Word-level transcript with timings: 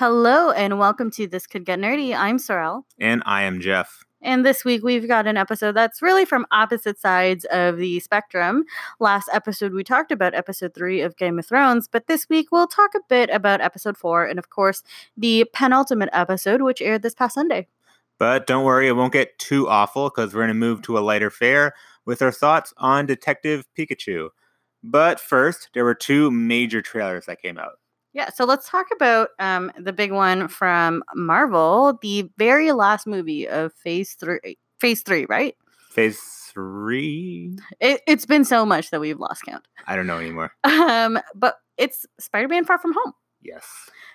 Hello 0.00 0.50
and 0.50 0.78
welcome 0.78 1.10
to 1.10 1.26
This 1.26 1.46
Could 1.46 1.66
Get 1.66 1.78
Nerdy. 1.78 2.16
I'm 2.16 2.38
Sorel. 2.38 2.86
And 2.98 3.22
I 3.26 3.42
am 3.42 3.60
Jeff. 3.60 4.02
And 4.22 4.46
this 4.46 4.64
week 4.64 4.82
we've 4.82 5.06
got 5.06 5.26
an 5.26 5.36
episode 5.36 5.72
that's 5.72 6.00
really 6.00 6.24
from 6.24 6.46
opposite 6.50 6.98
sides 6.98 7.44
of 7.50 7.76
the 7.76 8.00
spectrum. 8.00 8.64
Last 8.98 9.28
episode 9.30 9.74
we 9.74 9.84
talked 9.84 10.10
about 10.10 10.34
episode 10.34 10.72
three 10.72 11.02
of 11.02 11.18
Game 11.18 11.38
of 11.38 11.44
Thrones, 11.44 11.86
but 11.86 12.06
this 12.06 12.30
week 12.30 12.50
we'll 12.50 12.66
talk 12.66 12.94
a 12.94 13.02
bit 13.10 13.28
about 13.28 13.60
episode 13.60 13.98
four 13.98 14.24
and, 14.24 14.38
of 14.38 14.48
course, 14.48 14.82
the 15.18 15.44
penultimate 15.52 16.08
episode, 16.14 16.62
which 16.62 16.80
aired 16.80 17.02
this 17.02 17.14
past 17.14 17.34
Sunday. 17.34 17.68
But 18.18 18.46
don't 18.46 18.64
worry, 18.64 18.88
it 18.88 18.96
won't 18.96 19.12
get 19.12 19.38
too 19.38 19.68
awful 19.68 20.08
because 20.08 20.32
we're 20.32 20.40
going 20.40 20.48
to 20.48 20.54
move 20.54 20.80
to 20.84 20.96
a 20.96 21.00
lighter 21.00 21.28
fare 21.28 21.74
with 22.06 22.22
our 22.22 22.32
thoughts 22.32 22.72
on 22.78 23.04
Detective 23.04 23.66
Pikachu. 23.76 24.30
But 24.82 25.20
first, 25.20 25.68
there 25.74 25.84
were 25.84 25.94
two 25.94 26.30
major 26.30 26.80
trailers 26.80 27.26
that 27.26 27.42
came 27.42 27.58
out. 27.58 27.79
Yeah, 28.12 28.30
so 28.30 28.44
let's 28.44 28.68
talk 28.68 28.86
about 28.94 29.28
um, 29.38 29.70
the 29.78 29.92
big 29.92 30.10
one 30.10 30.48
from 30.48 31.04
Marvel, 31.14 31.98
the 32.02 32.28
very 32.38 32.72
last 32.72 33.06
movie 33.06 33.48
of 33.48 33.72
Phase 33.72 34.14
Three. 34.14 34.58
Phase 34.80 35.02
Three, 35.02 35.26
right? 35.28 35.54
Phase 35.90 36.18
Three. 36.52 37.56
It, 37.78 38.00
it's 38.08 38.26
been 38.26 38.44
so 38.44 38.66
much 38.66 38.90
that 38.90 39.00
we've 39.00 39.18
lost 39.18 39.44
count. 39.44 39.64
I 39.86 39.94
don't 39.96 40.06
know 40.06 40.18
anymore. 40.18 40.52
Um, 40.64 41.20
but 41.34 41.56
it's 41.78 42.04
Spider-Man: 42.18 42.64
Far 42.64 42.78
From 42.78 42.94
Home. 42.94 43.12
Yes. 43.42 43.64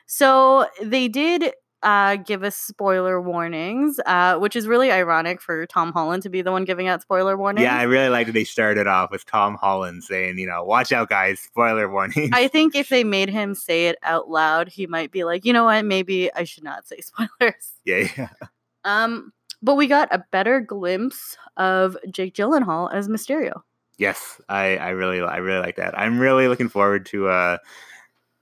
So 0.07 0.67
they 0.81 1.07
did 1.07 1.53
uh, 1.85 2.16
give 2.16 2.44
us 2.44 2.55
spoiler 2.55 3.21
warnings, 3.21 3.99
uh, 4.07 4.38
which 4.38 4.55
is 4.55 4.67
really 4.67 4.91
ironic 4.91 5.39
for 5.39 5.67
Tom 5.67 5.93
Holland 5.93 6.23
to 6.23 6.30
be 6.30 6.41
the 6.41 6.52
one 6.52 6.66
giving 6.66 6.88
out 6.88 7.03
spoiler 7.03 7.38
warnings. 7.38 7.63
Yeah, 7.63 7.77
I 7.77 7.84
really 7.84 8.09
liked 8.09 8.26
that 8.26 8.34
they 8.34 8.43
started 8.43 8.88
off 8.88 9.12
with 9.12 9.23
Tom 9.27 9.53
Holland 9.53 10.03
saying, 10.03 10.40
you 10.40 10.48
know, 10.48 10.63
watch 10.63 10.91
out, 10.91 11.09
guys, 11.09 11.40
spoiler 11.40 11.88
warning. 11.90 12.31
I 12.34 12.48
think 12.48 12.73
if 12.73 12.90
they 12.90 13.03
made 13.03 13.29
him 13.29 13.53
say 13.53 13.88
it 13.88 13.98
out 14.02 14.31
loud, 14.31 14.67
he 14.67 14.88
might 14.88 15.12
be 15.12 15.23
like, 15.23 15.45
you 15.45 15.53
know 15.53 15.66
what, 15.66 15.85
maybe 15.85 16.34
I 16.34 16.43
should 16.43 16.63
not 16.63 16.88
say 16.88 16.98
spoilers. 17.02 17.73
yeah, 17.85 18.09
yeah. 18.17 18.29
Um, 18.84 19.31
but 19.62 19.76
we 19.76 19.85
got 19.85 20.07
a 20.12 20.26
better 20.31 20.59
glimpse 20.59 21.37
of 21.55 21.98
Jake 22.09 22.34
Gyllenhaal 22.34 22.91
as 22.91 23.07
Mysterio. 23.07 23.62
Yes, 23.99 24.41
I, 24.49 24.77
I 24.77 24.90
really, 24.90 25.21
I 25.21 25.37
really 25.37 25.62
like 25.62 25.76
that. 25.76 25.98
I'm 25.98 26.18
really 26.18 26.48
looking 26.48 26.68
forward 26.68 27.05
to 27.07 27.27
uh, 27.27 27.57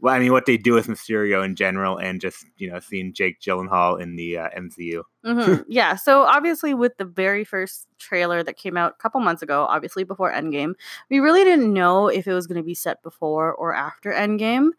well, 0.04 0.14
I 0.14 0.20
mean, 0.20 0.34
what 0.34 0.46
they 0.46 0.58
do 0.58 0.74
with 0.74 0.88
Mysterio 0.88 1.46
in 1.46 1.56
general, 1.56 1.98
and 1.98 2.20
just 2.20 2.46
you 2.58 2.70
know, 2.70 2.82
seeing 2.82 3.14
Jake 3.14 3.40
Gyllenhaal 3.40 4.02
in 4.02 4.18
the 4.18 4.38
uh, 4.38 4.50
MCU. 4.50 5.04
Mm-hmm. 5.26 5.62
yeah. 5.70 5.96
So 5.96 6.24
obviously, 6.24 6.74
with 6.74 6.98
the 6.98 7.06
very 7.06 7.46
first 7.46 7.88
trailer 8.00 8.44
that 8.44 8.58
came 8.58 8.76
out 8.76 8.92
a 8.92 9.02
couple 9.02 9.22
months 9.22 9.42
ago, 9.42 9.66
obviously 9.70 10.04
before 10.04 10.30
Endgame, 10.30 10.74
we 11.10 11.22
really 11.22 11.46
didn't 11.46 11.72
know 11.72 12.10
if 12.10 12.28
it 12.28 12.34
was 12.34 12.48
going 12.48 12.58
to 12.58 12.66
be 12.66 12.76
set 12.76 13.02
before 13.02 13.54
or 13.54 13.74
after 13.74 14.12
Endgame. 14.12 14.72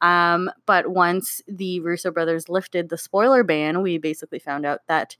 Um, 0.00 0.50
but 0.66 0.88
once 0.88 1.40
the 1.46 1.78
Russo 1.78 2.10
brothers 2.10 2.48
lifted 2.48 2.88
the 2.88 2.98
spoiler 2.98 3.44
ban, 3.44 3.82
we 3.82 3.98
basically 3.98 4.40
found 4.40 4.66
out 4.66 4.80
that 4.88 5.16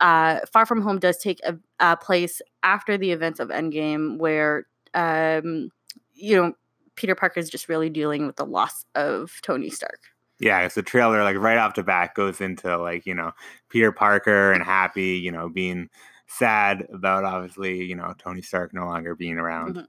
uh, 0.00 0.40
Far 0.50 0.64
From 0.64 0.80
Home 0.80 0.98
does 0.98 1.18
take 1.18 1.40
a, 1.44 1.58
a 1.80 1.98
place 1.98 2.40
after 2.62 2.96
the 2.96 3.10
events 3.10 3.40
of 3.40 3.50
Endgame, 3.50 4.16
where 4.16 4.66
um, 4.94 5.68
you 6.14 6.34
know 6.34 6.54
Peter 6.96 7.14
Parker 7.14 7.40
is 7.40 7.50
just 7.50 7.68
really 7.68 7.90
dealing 7.90 8.26
with 8.26 8.36
the 8.36 8.46
loss 8.46 8.84
of 8.94 9.40
Tony 9.42 9.70
Stark. 9.70 10.00
Yeah, 10.38 10.60
it's 10.62 10.74
the 10.74 10.82
trailer 10.82 11.22
like 11.22 11.36
right 11.36 11.58
off 11.58 11.74
the 11.74 11.82
bat 11.82 12.14
goes 12.14 12.40
into 12.40 12.76
like 12.78 13.06
you 13.06 13.14
know 13.14 13.32
Peter 13.68 13.92
Parker 13.92 14.52
and 14.52 14.62
Happy, 14.62 15.18
you 15.18 15.30
know, 15.30 15.48
being 15.48 15.88
sad 16.26 16.86
about 16.92 17.24
obviously 17.24 17.84
you 17.84 17.94
know 17.94 18.14
Tony 18.18 18.42
Stark 18.42 18.74
no 18.74 18.86
longer 18.86 19.14
being 19.14 19.38
around. 19.38 19.76
Mm-hmm. 19.76 19.84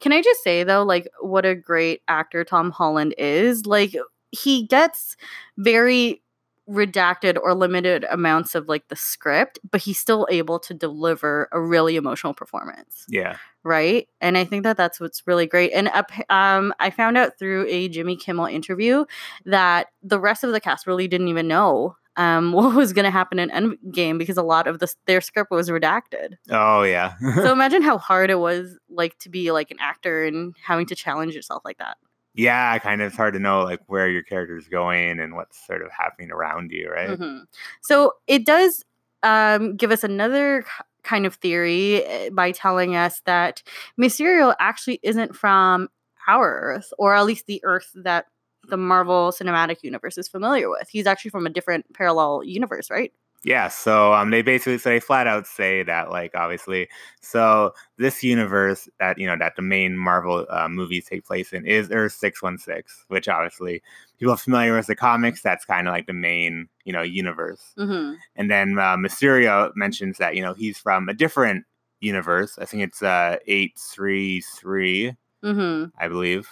Can 0.00 0.12
I 0.12 0.22
just 0.22 0.42
say 0.42 0.62
though, 0.62 0.84
like 0.84 1.08
what 1.20 1.44
a 1.44 1.54
great 1.54 2.02
actor 2.08 2.44
Tom 2.44 2.70
Holland 2.70 3.14
is. 3.18 3.66
Like 3.66 3.96
he 4.30 4.66
gets 4.66 5.16
very 5.56 6.22
redacted 6.68 7.38
or 7.40 7.54
limited 7.54 8.04
amounts 8.10 8.54
of 8.54 8.68
like 8.68 8.88
the 8.88 8.96
script, 8.96 9.58
but 9.70 9.80
he's 9.80 9.98
still 9.98 10.26
able 10.30 10.58
to 10.58 10.74
deliver 10.74 11.48
a 11.52 11.60
really 11.60 11.96
emotional 11.96 12.34
performance. 12.34 13.04
Yeah. 13.08 13.36
Right. 13.62 14.08
And 14.20 14.38
I 14.38 14.44
think 14.44 14.62
that 14.64 14.76
that's 14.76 15.00
what's 15.00 15.26
really 15.26 15.46
great. 15.46 15.72
And 15.72 15.90
um, 16.28 16.72
I 16.78 16.90
found 16.90 17.18
out 17.18 17.38
through 17.38 17.66
a 17.68 17.88
Jimmy 17.88 18.16
Kimmel 18.16 18.46
interview 18.46 19.04
that 19.44 19.88
the 20.02 20.20
rest 20.20 20.44
of 20.44 20.52
the 20.52 20.60
cast 20.60 20.86
really 20.86 21.08
didn't 21.08 21.28
even 21.28 21.48
know 21.48 21.96
um, 22.16 22.52
what 22.52 22.74
was 22.74 22.92
going 22.92 23.04
to 23.04 23.10
happen 23.10 23.38
in 23.38 23.50
Endgame 23.50 24.18
because 24.18 24.36
a 24.36 24.42
lot 24.42 24.66
of 24.66 24.78
the, 24.78 24.92
their 25.06 25.20
script 25.20 25.50
was 25.50 25.68
redacted. 25.68 26.34
Oh 26.50 26.82
yeah. 26.82 27.14
so 27.34 27.52
imagine 27.52 27.82
how 27.82 27.98
hard 27.98 28.30
it 28.30 28.38
was 28.38 28.76
like 28.88 29.18
to 29.20 29.28
be 29.28 29.52
like 29.52 29.70
an 29.70 29.78
actor 29.80 30.24
and 30.24 30.54
having 30.62 30.86
to 30.86 30.94
challenge 30.94 31.34
yourself 31.34 31.62
like 31.64 31.78
that 31.78 31.96
yeah, 32.36 32.78
kind 32.78 33.00
of 33.00 33.08
it's 33.08 33.16
hard 33.16 33.32
to 33.34 33.40
know 33.40 33.62
like 33.62 33.80
where 33.86 34.08
your 34.08 34.22
character 34.22 34.56
is 34.56 34.68
going 34.68 35.18
and 35.18 35.34
what's 35.34 35.66
sort 35.66 35.82
of 35.82 35.90
happening 35.90 36.30
around 36.30 36.70
you, 36.70 36.90
right? 36.90 37.10
Mm-hmm. 37.10 37.44
So 37.80 38.12
it 38.26 38.44
does 38.44 38.84
um, 39.22 39.74
give 39.76 39.90
us 39.90 40.04
another 40.04 40.64
kind 41.02 41.24
of 41.24 41.36
theory 41.36 42.04
eh, 42.04 42.28
by 42.30 42.52
telling 42.52 42.94
us 42.94 43.22
that 43.24 43.62
Mysterio 43.98 44.54
actually 44.60 45.00
isn't 45.02 45.34
from 45.34 45.88
our 46.28 46.60
Earth, 46.60 46.92
or 46.98 47.14
at 47.14 47.24
least 47.24 47.46
the 47.46 47.60
Earth 47.64 47.90
that 47.94 48.26
the 48.68 48.76
Marvel 48.76 49.32
Cinematic 49.32 49.82
Universe 49.82 50.18
is 50.18 50.28
familiar 50.28 50.68
with. 50.68 50.88
He's 50.90 51.06
actually 51.06 51.30
from 51.30 51.46
a 51.46 51.50
different 51.50 51.92
parallel 51.94 52.42
universe, 52.44 52.90
right? 52.90 53.12
Yeah, 53.46 53.68
so 53.68 54.12
um, 54.12 54.30
they 54.30 54.42
basically 54.42 54.78
say 54.78 54.98
flat 54.98 55.28
out 55.28 55.46
say 55.46 55.84
that 55.84 56.10
like 56.10 56.34
obviously, 56.34 56.88
so 57.20 57.74
this 57.96 58.24
universe 58.24 58.88
that 58.98 59.18
you 59.18 59.26
know 59.28 59.36
that 59.38 59.54
the 59.54 59.62
main 59.62 59.96
Marvel 59.96 60.46
uh, 60.50 60.68
movies 60.68 61.04
take 61.04 61.24
place 61.24 61.52
in 61.52 61.64
is 61.64 61.88
Earth 61.92 62.10
six 62.10 62.42
one 62.42 62.58
six, 62.58 63.04
which 63.06 63.28
obviously 63.28 63.84
people 64.18 64.34
are 64.34 64.36
familiar 64.36 64.74
with 64.74 64.88
the 64.88 64.96
comics. 64.96 65.42
That's 65.42 65.64
kind 65.64 65.86
of 65.86 65.92
like 65.92 66.08
the 66.08 66.12
main 66.12 66.68
you 66.84 66.92
know 66.92 67.02
universe. 67.02 67.72
Mm-hmm. 67.78 68.14
And 68.34 68.50
then 68.50 68.80
uh, 68.80 68.96
Mysterio 68.96 69.70
mentions 69.76 70.18
that 70.18 70.34
you 70.34 70.42
know 70.42 70.54
he's 70.54 70.78
from 70.78 71.08
a 71.08 71.14
different 71.14 71.66
universe. 72.00 72.58
I 72.58 72.64
think 72.64 72.82
it's 72.82 73.00
uh, 73.00 73.36
eight 73.46 73.78
three 73.78 74.40
three, 74.40 75.14
mm-hmm. 75.44 75.96
I 76.02 76.08
believe. 76.08 76.48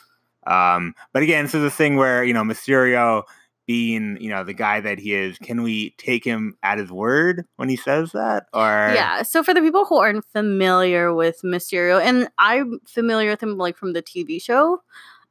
Um, 0.47 0.95
but 1.13 1.25
again, 1.25 1.47
this 1.47 1.57
is 1.57 1.65
a 1.65 1.73
thing 1.73 1.97
where 1.97 2.23
you 2.23 2.35
know 2.35 2.45
Mysterio 2.45 3.25
being 3.67 4.19
you 4.21 4.29
know 4.29 4.45
the 4.45 4.53
guy 4.53 4.81
that 4.81 4.99
he 4.99 5.15
is 5.15 5.39
can 5.39 5.63
we 5.63 5.91
take 5.97 6.25
him 6.25 6.55
at 6.63 6.79
his 6.79 6.91
word 6.91 7.45
when 7.57 7.69
he 7.69 7.77
says 7.77 8.13
that? 8.13 8.47
Or 8.53 8.93
yeah 8.95 9.23
so 9.23 9.43
for 9.43 9.55
the 9.55 9.61
people 9.61 9.85
who 9.85 9.97
aren't 9.99 10.25
familiar 10.27 11.15
with 11.15 11.41
mysterio 11.43 12.01
and 12.01 12.29
i'm 12.39 12.81
familiar 12.87 13.31
with 13.31 13.43
him 13.43 13.57
like 13.57 13.77
from 13.77 13.93
the 13.93 14.03
tv 14.03 14.41
show 14.43 14.83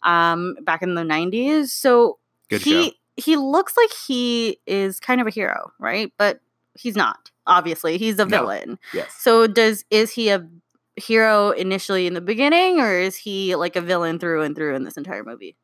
um 0.03 0.55
back 0.63 0.81
in 0.81 0.95
the 0.95 1.03
90s 1.03 1.67
so 1.67 2.17
Good 2.49 2.61
he 2.61 2.85
show. 2.85 2.91
he 3.17 3.35
looks 3.37 3.77
like 3.77 3.91
he 4.07 4.59
is 4.65 4.99
kind 4.99 5.21
of 5.21 5.27
a 5.27 5.31
hero 5.31 5.71
right? 5.79 6.11
But 6.17 6.39
he's 6.75 6.95
not 6.95 7.29
obviously 7.45 7.97
he's 7.97 8.19
a 8.19 8.25
villain. 8.25 8.79
No. 8.93 9.01
yes. 9.01 9.13
So 9.19 9.47
does 9.47 9.85
is 9.91 10.11
he 10.11 10.29
a 10.29 10.47
hero 10.95 11.51
initially 11.51 12.05
in 12.07 12.13
the 12.13 12.21
beginning 12.21 12.79
or 12.79 12.93
is 12.93 13.15
he 13.15 13.55
like 13.55 13.75
a 13.75 13.81
villain 13.81 14.19
through 14.19 14.41
and 14.41 14.55
through 14.55 14.75
in 14.75 14.83
this 14.83 14.97
entire 14.97 15.23
movie 15.23 15.55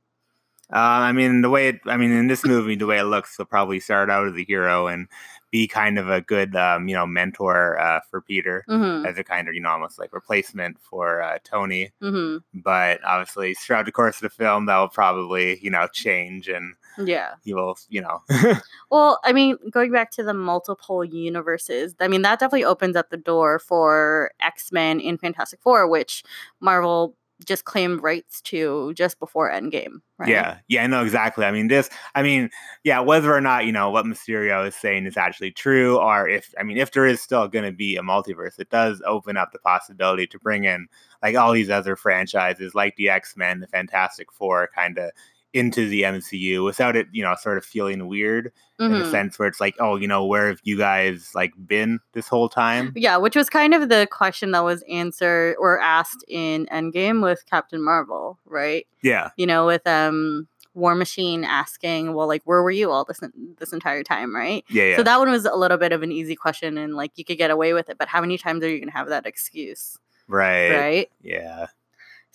uh, 0.71 0.77
I 0.77 1.11
mean, 1.11 1.41
the 1.41 1.49
way 1.49 1.69
it, 1.69 1.81
I 1.85 1.97
mean, 1.97 2.11
in 2.11 2.27
this 2.27 2.45
movie, 2.45 2.75
the 2.75 2.85
way 2.85 2.99
it 2.99 3.05
looks, 3.05 3.35
he'll 3.35 3.45
probably 3.45 3.79
start 3.79 4.09
out 4.09 4.27
as 4.27 4.35
a 4.35 4.43
hero 4.43 4.87
and 4.87 5.07
be 5.51 5.67
kind 5.67 5.97
of 5.97 6.09
a 6.09 6.21
good, 6.21 6.55
um, 6.55 6.87
you 6.87 6.95
know, 6.95 7.07
mentor 7.07 7.79
uh, 7.79 8.01
for 8.09 8.21
Peter 8.21 8.63
mm-hmm. 8.69 9.05
as 9.05 9.17
a 9.17 9.23
kind 9.23 9.47
of, 9.47 9.55
you 9.55 9.61
know, 9.61 9.69
almost 9.69 9.97
like 9.97 10.13
replacement 10.13 10.79
for 10.79 11.23
uh, 11.23 11.39
Tony. 11.43 11.91
Mm-hmm. 12.03 12.59
But 12.61 12.99
obviously, 13.03 13.55
throughout 13.55 13.85
the 13.85 13.91
course 13.91 14.17
of 14.17 14.21
the 14.21 14.29
film, 14.29 14.67
that 14.67 14.77
will 14.77 14.89
probably, 14.89 15.59
you 15.59 15.71
know, 15.71 15.87
change 15.91 16.47
and 16.47 16.75
yeah, 16.97 17.31
he 17.43 17.53
will, 17.53 17.77
you 17.89 18.01
know. 18.01 18.21
well, 18.91 19.19
I 19.23 19.33
mean, 19.33 19.57
going 19.71 19.91
back 19.91 20.11
to 20.11 20.23
the 20.23 20.33
multiple 20.33 21.03
universes, 21.03 21.95
I 21.99 22.07
mean, 22.07 22.21
that 22.23 22.39
definitely 22.39 22.65
opens 22.65 22.95
up 22.95 23.09
the 23.09 23.17
door 23.17 23.57
for 23.57 24.31
X 24.39 24.71
Men 24.71 24.99
in 24.99 25.17
Fantastic 25.17 25.61
Four, 25.61 25.87
which 25.87 26.23
Marvel 26.59 27.15
just 27.45 27.65
claimed 27.65 28.01
rights 28.01 28.41
to 28.41 28.93
just 28.93 29.19
before 29.19 29.49
Endgame. 29.49 30.01
Right? 30.17 30.29
Yeah, 30.29 30.57
yeah, 30.67 30.83
I 30.83 30.87
know 30.87 31.03
exactly. 31.03 31.45
I 31.45 31.51
mean, 31.51 31.69
this, 31.69 31.89
I 32.15 32.21
mean, 32.21 32.49
yeah, 32.83 32.99
whether 32.99 33.33
or 33.33 33.41
not 33.41 33.65
you 33.65 33.71
know 33.71 33.89
what 33.89 34.05
Mysterio 34.05 34.67
is 34.67 34.75
saying 34.75 35.05
is 35.05 35.17
actually 35.17 35.51
true, 35.51 35.97
or 35.97 36.27
if, 36.27 36.53
I 36.59 36.63
mean, 36.63 36.77
if 36.77 36.91
there 36.91 37.05
is 37.05 37.21
still 37.21 37.47
going 37.47 37.65
to 37.65 37.71
be 37.71 37.95
a 37.95 38.01
multiverse, 38.01 38.59
it 38.59 38.69
does 38.69 39.01
open 39.05 39.37
up 39.37 39.51
the 39.51 39.59
possibility 39.59 40.27
to 40.27 40.39
bring 40.39 40.65
in 40.65 40.87
like 41.23 41.35
all 41.35 41.53
these 41.53 41.69
other 41.69 41.95
franchises, 41.95 42.75
like 42.75 42.95
the 42.95 43.09
X 43.09 43.35
Men, 43.37 43.61
the 43.61 43.67
Fantastic 43.67 44.31
Four, 44.31 44.69
kind 44.75 44.97
of 44.97 45.11
into 45.53 45.87
the 45.87 46.03
MCU 46.03 46.63
without 46.63 46.95
it, 46.95 47.07
you 47.11 47.23
know, 47.23 47.35
sort 47.39 47.57
of 47.57 47.65
feeling 47.65 48.07
weird 48.07 48.51
mm-hmm. 48.79 48.93
in 48.93 48.99
the 48.99 49.09
sense 49.09 49.39
where 49.39 49.47
it's 49.47 49.59
like, 49.59 49.75
oh, 49.79 49.95
you 49.95 50.07
know, 50.07 50.25
where 50.25 50.47
have 50.47 50.59
you 50.63 50.77
guys 50.77 51.31
like 51.33 51.53
been 51.65 51.99
this 52.13 52.27
whole 52.27 52.49
time? 52.49 52.93
Yeah, 52.95 53.17
which 53.17 53.35
was 53.35 53.49
kind 53.49 53.73
of 53.73 53.89
the 53.89 54.07
question 54.11 54.51
that 54.51 54.63
was 54.63 54.83
answered 54.89 55.55
or 55.59 55.79
asked 55.79 56.23
in 56.27 56.67
Endgame 56.67 57.23
with 57.23 57.45
Captain 57.49 57.83
Marvel, 57.83 58.37
right? 58.45 58.85
Yeah. 59.01 59.29
You 59.37 59.47
know, 59.47 59.65
with 59.65 59.85
um 59.87 60.47
War 60.75 60.95
Machine 60.95 61.43
asking, 61.43 62.13
well, 62.13 62.27
like, 62.27 62.43
where 62.45 62.61
were 62.61 62.71
you 62.71 62.91
all 62.91 63.03
this 63.03 63.19
this 63.57 63.73
entire 63.73 64.03
time, 64.03 64.35
right? 64.35 64.63
Yeah, 64.69 64.83
yeah. 64.83 64.97
So 64.97 65.03
that 65.03 65.19
one 65.19 65.29
was 65.29 65.45
a 65.45 65.55
little 65.55 65.77
bit 65.77 65.91
of 65.91 66.03
an 66.03 66.11
easy 66.11 66.35
question, 66.35 66.77
and 66.77 66.95
like 66.95 67.11
you 67.15 67.25
could 67.25 67.37
get 67.37 67.51
away 67.51 67.73
with 67.73 67.89
it. 67.89 67.97
But 67.97 68.07
how 68.07 68.21
many 68.21 68.37
times 68.37 68.63
are 68.63 68.69
you 68.69 68.79
gonna 68.79 68.91
have 68.91 69.09
that 69.09 69.25
excuse? 69.25 69.97
Right. 70.27 70.69
Right. 70.69 71.11
Yeah. 71.21 71.67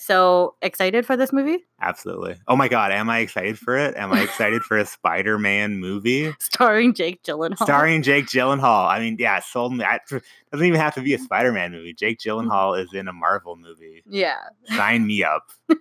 So 0.06 0.54
excited 0.60 1.06
for 1.06 1.16
this 1.16 1.32
movie? 1.32 1.64
Absolutely. 1.80 2.36
Oh 2.46 2.56
my 2.56 2.68
god, 2.68 2.92
am 2.92 3.08
I 3.08 3.20
excited 3.20 3.58
for 3.58 3.74
it? 3.78 3.96
Am 3.96 4.12
I 4.12 4.20
excited 4.20 4.62
for 4.62 4.76
a 4.76 4.84
Spider-Man 4.96 5.78
movie 5.78 6.34
Starring 6.40 6.92
Jake 6.92 7.22
Gyllenhaal. 7.22 7.62
starring 7.62 8.02
Jake 8.02 8.26
Gyllenhaal? 8.26 8.86
I 8.86 9.00
mean, 9.00 9.16
yeah, 9.18 9.40
sold 9.40 9.74
me. 9.74 9.82
It 9.82 10.22
doesn't 10.52 10.66
even 10.66 10.78
have 10.78 10.94
to 10.96 11.00
be 11.00 11.14
a 11.14 11.18
Spider-Man 11.18 11.72
movie. 11.72 11.94
Jake 11.94 12.18
Gyllenhaal 12.18 12.78
is 12.78 12.92
in 12.92 13.08
a 13.08 13.14
Marvel 13.14 13.56
movie. 13.56 14.02
Yeah. 14.06 14.40
Sign 14.76 15.06
me 15.06 15.24
up. 15.24 15.50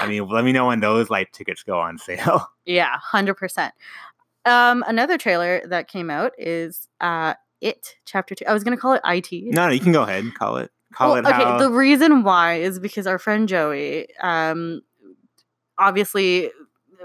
I 0.00 0.06
mean, 0.08 0.26
let 0.26 0.42
me 0.42 0.52
know 0.52 0.68
when 0.68 0.80
those 0.80 1.10
like 1.10 1.32
tickets 1.32 1.62
go 1.62 1.78
on 1.78 1.98
sale. 1.98 2.48
Yeah, 2.64 2.96
hundred 2.98 3.34
percent. 3.34 3.74
Um, 4.46 4.82
another 4.86 5.18
trailer 5.18 5.60
that 5.66 5.86
came 5.86 6.08
out 6.08 6.32
is 6.38 6.88
uh 7.02 7.34
It 7.60 7.96
Chapter 8.06 8.34
Two. 8.34 8.46
I 8.46 8.54
was 8.54 8.64
gonna 8.64 8.78
call 8.78 8.94
it 8.94 9.02
IT. 9.04 9.52
No, 9.54 9.66
no, 9.66 9.72
you 9.74 9.80
can 9.80 9.92
go 9.92 10.02
ahead 10.04 10.24
and 10.24 10.34
call 10.34 10.56
it. 10.56 10.70
Call 10.94 11.10
Well, 11.12 11.16
it 11.18 11.26
okay, 11.26 11.42
how. 11.44 11.58
the 11.58 11.70
reason 11.70 12.22
why 12.22 12.54
is 12.54 12.78
because 12.78 13.06
our 13.06 13.18
friend 13.18 13.48
Joey, 13.48 14.08
um, 14.20 14.82
obviously 15.78 16.50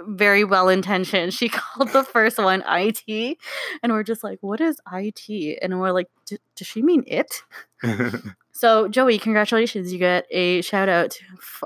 very 0.08 0.44
well 0.44 0.70
intentioned, 0.70 1.34
she 1.34 1.50
called 1.50 1.90
the 1.90 2.04
first 2.04 2.38
one 2.38 2.64
IT, 2.68 3.38
and 3.84 3.92
we're 3.92 4.04
just 4.04 4.24
like, 4.24 4.38
"What 4.42 4.62
is 4.62 4.80
IT?" 4.94 5.60
And 5.62 5.80
we're 5.80 5.92
like, 5.92 6.08
"D- 6.26 6.38
"Does 6.56 6.68
she 6.68 6.82
mean 6.82 7.04
it?" 7.08 7.42
So, 8.52 8.90
Joey, 8.90 9.18
congratulations! 9.20 9.94
You 9.94 10.00
get 10.00 10.26
a 10.32 10.62
shout 10.64 10.90
out 10.90 11.18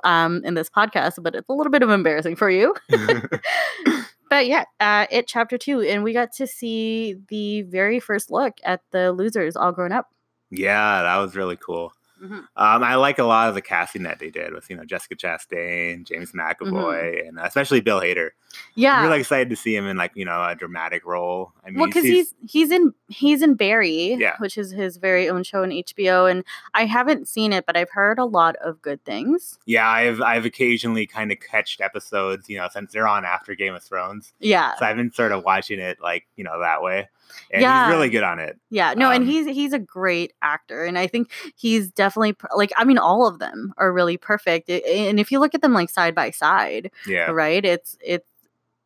um, 0.04 0.44
in 0.46 0.54
this 0.54 0.69
podcast, 0.69 1.14
but 1.24 1.34
it's 1.34 1.50
a 1.50 1.54
little 1.54 1.72
bit 1.72 1.81
of 1.81 1.90
embarrassing 1.90 2.36
for 2.36 2.52
you. 2.52 2.76
but 4.30 4.46
yeah, 4.46 4.66
uh, 4.80 5.08
it 5.10 5.26
chapter 5.28 5.58
two, 5.58 5.81
and 5.81 6.04
we 6.04 6.14
got 6.14 6.31
to 6.34 6.46
see 6.46 7.16
the 7.30 7.64
very 7.64 8.00
first 8.00 8.30
look 8.30 8.54
at 8.64 8.81
the 8.92 9.12
losers 9.12 9.56
all 9.56 9.72
grown 9.72 9.92
up. 9.92 10.08
yeah, 10.52 11.02
that 11.02 11.18
was 11.18 11.36
really 11.36 11.58
cool. 11.58 11.94
Mhm. 12.24 12.31
Um, 12.56 12.84
I 12.84 12.96
like 12.96 13.20
a 13.20 13.24
lot 13.25 13.50
of 13.50 13.56
the 13.56 13.62
casting 13.62 14.04
that 14.04 14.20
they 14.20 14.30
did 14.30 14.54
with 14.54 14.70
you 14.70 14.78
know 14.78 14.86
Jessica 14.86 15.16
Chastain, 15.16 16.06
James 16.06 16.31
McAvoy, 16.31 17.28
and 17.28 17.38
especially 17.40 17.81
Bill 17.81 18.00
Hader. 18.00 18.28
Mm-hmm. 18.28 18.60
Yeah, 18.75 18.98
I'm 19.00 19.08
really 19.08 19.20
excited 19.20 19.50
to 19.50 19.56
see 19.56 19.75
him 19.75 19.88
in 19.88 19.98
like 19.98 20.12
you 20.16 20.24
know 20.25 20.44
a 20.44 20.56
dramatic 20.56 21.06
role. 21.06 21.52
I 21.66 21.70
mean, 21.72 21.80
well, 21.80 21.88
because 21.88 22.04
he's 22.06 22.34
he's 22.48 22.72
in 22.72 22.94
he's 23.10 23.42
in 23.42 23.56
Barry, 23.56 24.14
Yeah. 24.14 24.36
which 24.40 24.58
is 24.58 24.72
his 24.72 24.98
very 24.98 25.28
own 25.28 25.44
show 25.44 25.64
on 25.64 25.70
HBO, 25.72 26.30
and 26.30 26.44
I 26.74 26.86
haven't 26.86 27.28
seen 27.28 27.52
it, 27.52 27.66
but 27.66 27.75
I've 27.75 27.90
heard 27.90 28.20
a 28.20 28.26
lot 28.26 28.56
of 28.58 28.81
good 28.81 29.04
things. 29.04 29.58
yeah. 29.66 29.90
I've 29.90 30.22
I've 30.22 30.46
occasionally 30.46 31.06
kind 31.08 31.31
of 31.31 31.40
catched 31.40 31.81
episodes, 31.81 32.48
you 32.48 32.58
know, 32.58 32.68
since 32.72 32.94
they're 32.94 33.08
on 33.08 33.26
after 33.26 33.56
Game 33.56 33.74
of 33.74 33.84
Thrones. 33.84 34.34
Yeah, 34.40 34.76
So 34.78 34.86
I've 34.86 34.96
been 34.98 35.12
sort 35.12 35.31
of 35.31 35.44
watching 35.44 35.80
it 35.80 36.00
like 36.02 36.26
you 36.36 36.44
know 36.44 36.60
that 36.62 36.81
way, 36.84 37.10
and 37.51 37.62
Yeah. 37.62 37.85
he's 37.88 37.94
really 37.95 38.09
good 38.09 38.24
on 38.24 38.39
it. 38.39 38.57
yeah, 38.69 38.94
no, 38.94 39.09
and 39.12 39.24
um, 39.24 39.30
he's 39.30 39.45
he's 39.47 39.74
a 39.74 39.80
great 39.80 40.33
actor, 40.41 40.83
and 40.85 40.97
I 40.97 41.07
think 41.07 41.31
he's 41.56 41.89
definitely 41.91 42.35
like 42.56 42.71
I 42.77 42.83
mean, 42.83 42.97
all 42.97 43.27
of 43.27 43.39
them 43.39 43.74
are 43.77 43.91
really 43.91 44.18
perfect, 44.18 44.69
and 44.69 45.19
if 45.19 45.31
you 45.31 45.39
look 45.39 45.53
at 45.56 45.62
them 45.62 45.74
like 45.74 45.89
side 45.89 46.15
by 46.15 46.31
side, 46.31 46.91
Yeah, 47.07 47.31
right, 47.31 47.63
it's 47.63 47.97
it's 48.03 48.27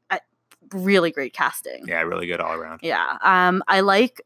uh, 0.09 0.19
really 0.73 1.11
great 1.11 1.33
casting. 1.33 1.87
yeah, 1.87 2.01
really 2.01 2.27
good 2.27 2.39
all 2.41 2.53
around. 2.53 2.79
Yeah. 2.83 3.17
Um, 3.21 3.63
I 3.67 3.79
like 3.81 4.21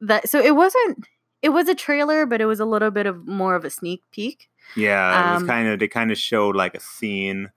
that. 0.00 0.28
So 0.28 0.40
it 0.40 0.54
wasn't. 0.56 1.06
It 1.42 1.50
was 1.50 1.68
a 1.68 1.74
trailer, 1.74 2.26
but 2.26 2.40
it 2.40 2.46
was 2.46 2.60
a 2.60 2.64
little 2.64 2.90
bit 2.90 3.06
of 3.06 3.26
more 3.28 3.54
of 3.54 3.64
a 3.64 3.70
sneak 3.70 4.02
peek. 4.10 4.48
Yeah, 4.74 5.30
it 5.30 5.32
was 5.34 5.42
Um, 5.42 5.48
kind 5.48 5.68
of 5.68 5.78
they 5.78 5.86
kind 5.86 6.10
of 6.10 6.18
showed 6.18 6.56
like 6.56 6.74
a 6.74 6.80
scene, 6.80 7.52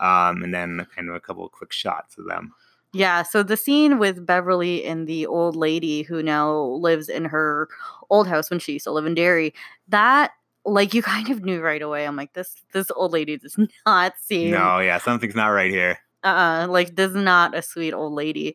um, 0.00 0.42
and 0.42 0.52
then 0.52 0.84
kind 0.96 1.08
of 1.08 1.14
a 1.14 1.20
couple 1.20 1.44
of 1.46 1.52
quick 1.52 1.70
shots 1.72 2.18
of 2.18 2.24
them. 2.26 2.54
Yeah. 2.92 3.22
So 3.22 3.42
the 3.42 3.56
scene 3.56 3.98
with 3.98 4.26
Beverly 4.26 4.84
and 4.84 5.06
the 5.06 5.26
old 5.26 5.54
lady 5.56 6.02
who 6.02 6.22
now 6.22 6.52
lives 6.52 7.08
in 7.08 7.24
her 7.26 7.68
old 8.10 8.26
house 8.26 8.50
when 8.50 8.58
she 8.58 8.72
used 8.74 8.84
to 8.84 8.90
live 8.90 9.06
in 9.06 9.14
Derry. 9.14 9.54
That 9.88 10.32
like 10.64 10.92
you 10.94 11.02
kind 11.14 11.30
of 11.30 11.44
knew 11.44 11.60
right 11.60 11.82
away. 11.82 12.06
I'm 12.06 12.16
like 12.16 12.32
this. 12.32 12.54
This 12.72 12.90
old 12.90 13.12
lady 13.12 13.36
does 13.38 13.56
not 13.86 14.14
seem. 14.20 14.50
No, 14.52 14.80
yeah, 14.80 14.98
something's 14.98 15.34
not 15.36 15.48
right 15.48 15.70
here. 15.70 15.98
uh 16.24 16.66
like 16.68 16.96
this 16.96 17.10
is 17.10 17.16
not 17.16 17.54
a 17.56 17.62
sweet 17.62 17.94
old 17.94 18.12
lady 18.12 18.54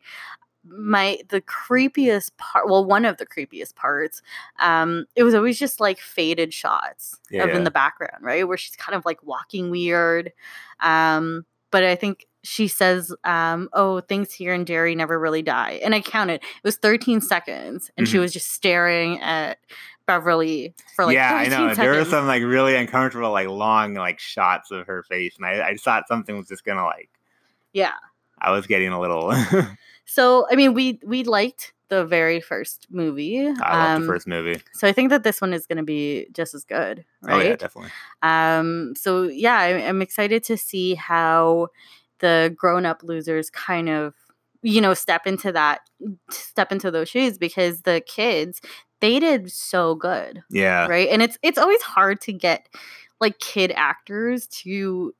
my 0.68 1.18
the 1.28 1.40
creepiest 1.42 2.30
part 2.38 2.68
well 2.68 2.84
one 2.84 3.04
of 3.04 3.16
the 3.18 3.26
creepiest 3.26 3.74
parts 3.76 4.20
um 4.60 5.04
it 5.14 5.22
was 5.22 5.32
always 5.34 5.58
just 5.58 5.80
like 5.80 5.98
faded 6.00 6.52
shots 6.52 7.14
of 7.14 7.20
Yeah. 7.30 7.56
in 7.56 7.62
the 7.64 7.70
background 7.70 8.22
right 8.22 8.46
where 8.46 8.56
she's 8.56 8.74
kind 8.76 8.94
of 8.96 9.04
like 9.04 9.22
walking 9.22 9.70
weird 9.70 10.32
um 10.80 11.44
but 11.70 11.84
i 11.84 11.94
think 11.94 12.26
she 12.46 12.68
says 12.68 13.12
um 13.24 13.68
oh 13.72 14.00
things 14.00 14.32
here 14.32 14.54
in 14.54 14.64
Derry 14.64 14.94
never 14.94 15.18
really 15.18 15.42
die 15.42 15.80
and 15.82 15.94
i 15.94 16.00
counted 16.00 16.36
it 16.36 16.64
was 16.64 16.76
13 16.76 17.20
seconds 17.20 17.90
and 17.96 18.06
she 18.06 18.16
Mhm. 18.16 18.20
was 18.20 18.32
just 18.32 18.52
staring 18.52 19.20
at 19.20 19.58
beverly 20.06 20.72
for 20.94 21.04
like 21.04 21.14
yeah, 21.16 21.34
I 21.34 21.48
13 21.48 21.66
know. 21.68 21.74
There 21.74 21.94
were 21.94 22.04
some 22.04 22.26
like 22.28 22.42
really 22.44 22.76
uncomfortable, 22.76 23.32
like 23.32 23.48
long, 23.48 23.94
like 23.94 24.20
shots 24.20 24.70
of 24.70 24.86
her 24.86 25.02
face, 25.02 25.36
and 25.36 25.44
I, 25.44 25.68
I 25.68 25.72
just 25.72 25.84
thought 25.84 26.06
something 26.06 26.36
was 26.36 26.46
just 26.46 26.64
gonna 26.64 26.84
like. 26.84 27.10
yeah 27.72 27.94
I 28.38 28.52
was 28.52 28.66
getting 28.66 28.90
a 28.92 29.00
little. 29.00 29.32
So 30.08 30.46
I 30.48 30.54
mean, 30.54 30.72
we 30.74 31.00
we 31.04 31.24
liked 31.24 31.72
the 31.88 32.04
very 32.06 32.40
first 32.40 32.86
movie. 32.90 33.40
I 33.48 33.72
love 33.72 33.96
um, 33.96 34.02
the 34.02 34.06
first 34.06 34.28
movie. 34.28 34.60
So 34.74 34.86
I 34.86 34.92
think 34.92 35.10
that 35.10 35.24
this 35.24 35.40
one 35.40 35.52
is 35.52 35.66
going 35.66 35.78
to 35.78 35.82
be 35.84 36.28
just 36.32 36.54
as 36.54 36.62
good, 36.64 37.04
Oh 37.24 37.36
yeah, 37.38 37.48
right? 37.50 37.58
definitely. 37.58 37.90
um. 38.22 38.94
So 38.96 39.24
yeah, 39.24 39.58
I, 39.58 39.68
I'm 39.88 40.02
excited 40.02 40.44
to 40.44 40.56
see 40.56 40.94
how 40.94 41.68
the 42.20 42.54
grown-up 42.56 43.02
losers 43.02 43.50
kind 43.50 43.88
of 43.88 44.14
you 44.62 44.80
know 44.80 44.94
step 44.94 45.26
into 45.26 45.52
that 45.52 45.80
step 46.30 46.72
into 46.72 46.90
those 46.90 47.08
shoes 47.08 47.38
because 47.38 47.82
the 47.82 48.02
kids 48.06 48.60
they 49.00 49.18
did 49.18 49.52
so 49.52 49.94
good 49.94 50.42
Yeah, 50.50 50.86
right? 50.86 51.08
And 51.08 51.22
it's 51.22 51.38
it's 51.42 51.58
always 51.58 51.82
hard 51.82 52.20
to 52.22 52.32
get 52.32 52.68
like 53.20 53.38
kid 53.38 53.72
actors 53.74 54.46
to 54.48 55.14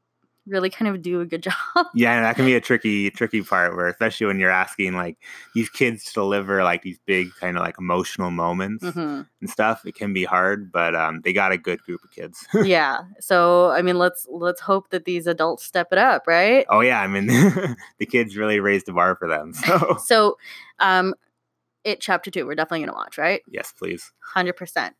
really 0.46 0.70
kind 0.70 0.88
of 0.94 1.02
do 1.02 1.20
a 1.20 1.26
good 1.26 1.42
job 1.50 1.54
yeah, 1.94 2.20
that 2.20 2.36
can 2.36 2.44
be 2.44 2.54
a 2.54 2.60
tricky, 2.60 3.10
tricky 3.10 3.42
part 3.42 3.74
where, 3.76 3.88
especially 3.88 4.26
when 4.26 4.38
you're 4.38 4.50
asking 4.50 4.94
like 4.94 5.16
these 5.54 5.68
kids 5.68 6.04
to 6.04 6.12
deliver 6.12 6.62
like 6.62 6.82
these 6.82 6.98
big 7.06 7.30
kind 7.40 7.56
of 7.56 7.62
like 7.62 7.76
emotional 7.78 8.30
moments 8.30 8.84
Mhm. 8.84 9.26
and 9.40 9.50
stuff. 9.50 9.84
It 9.84 9.94
can 9.94 10.12
be 10.12 10.24
hard, 10.24 10.70
but 10.70 10.94
um, 10.94 11.20
they 11.22 11.32
got 11.32 11.52
a 11.52 11.58
good 11.58 11.80
group 11.82 12.02
of 12.04 12.10
kids. 12.12 12.46
yeah 12.64 13.02
so 13.20 13.70
i 13.70 13.82
mean 13.82 13.98
let's 13.98 14.26
let's 14.30 14.60
hope 14.60 14.90
that 14.90 15.04
these 15.04 15.26
adults 15.26 15.64
step 15.64 15.88
it 15.92 15.98
up 15.98 16.26
right 16.26 16.66
oh 16.68 16.80
yeah, 16.80 17.00
I 17.00 17.06
mean 17.06 17.26
the 17.98 18.06
kids 18.06 18.36
really 18.36 18.60
raised 18.60 18.86
the 18.86 18.92
bar 18.92 19.16
for 19.16 19.28
them. 19.28 19.52
So 19.52 19.96
so 20.04 20.36
um 20.78 21.14
it 21.84 22.00
chapter 22.00 22.30
two 22.30 22.46
we're 22.46 22.54
definitely 22.54 22.80
gonna 22.86 22.96
watch 22.96 23.16
right 23.18 23.42
yes, 23.48 23.72
please. 23.78 24.12
100% 24.34 24.90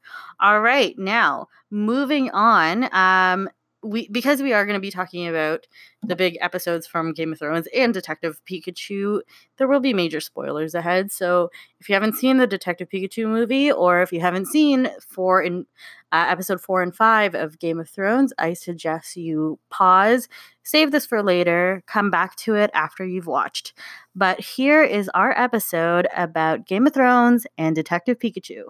all 0.41 0.61
right 0.61 0.97
now 0.99 1.49
moving 1.71 2.31
on 2.31 2.89
um 2.93 3.49
we 3.83 4.09
because 4.09 4.43
we 4.43 4.53
are 4.53 4.65
going 4.65 4.75
to 4.75 4.81
be 4.81 4.91
talking 4.91 5.29
about 5.29 5.67
the 6.03 6.17
big 6.17 6.37
episodes 6.41 6.87
from 6.87 7.13
Game 7.13 7.33
of 7.33 7.39
Thrones 7.39 7.69
and 7.75 7.93
Detective 7.93 8.41
Pikachu, 8.51 9.21
there 9.59 9.69
will 9.69 9.81
be 9.81 9.93
major 9.93 10.21
spoilers 10.21 10.75
ahead. 10.75 11.13
So 11.13 11.51
if 11.81 11.89
you 11.89 11.95
haven't 11.95 12.15
seen 12.15 12.39
the 12.39 12.47
Detective 12.47 12.89
Pikachu 12.89 13.29
movie, 13.29 13.71
or 13.71 14.03
if 14.03 14.13
you 14.13 14.21
haven't 14.21 14.47
seen 14.47 14.89
four 15.07 15.43
in 15.43 15.67
uh, 16.13 16.27
episode 16.29 16.61
four 16.61 16.83
and 16.83 16.95
five 16.95 17.35
of 17.35 17.59
Game 17.59 17.81
of 17.81 17.89
Thrones, 17.89 18.33
I 18.39 18.55
suggest 18.55 19.17
you 19.17 19.59
pause, 19.71 20.29
save 20.63 20.91
this 20.91 21.07
for 21.07 21.23
later, 21.23 21.83
come 21.87 22.11
back 22.11 22.37
to 22.37 22.55
it 22.55 22.71
after 22.75 23.05
you've 23.05 23.27
watched. 23.27 23.73
But 24.15 24.41
here 24.41 24.83
is 24.83 25.11
our 25.15 25.39
episode 25.39 26.09
about 26.17 26.67
Game 26.67 26.87
of 26.87 26.95
Thrones 26.95 27.47
and 27.59 27.75
Detective 27.75 28.19
Pikachu. 28.19 28.65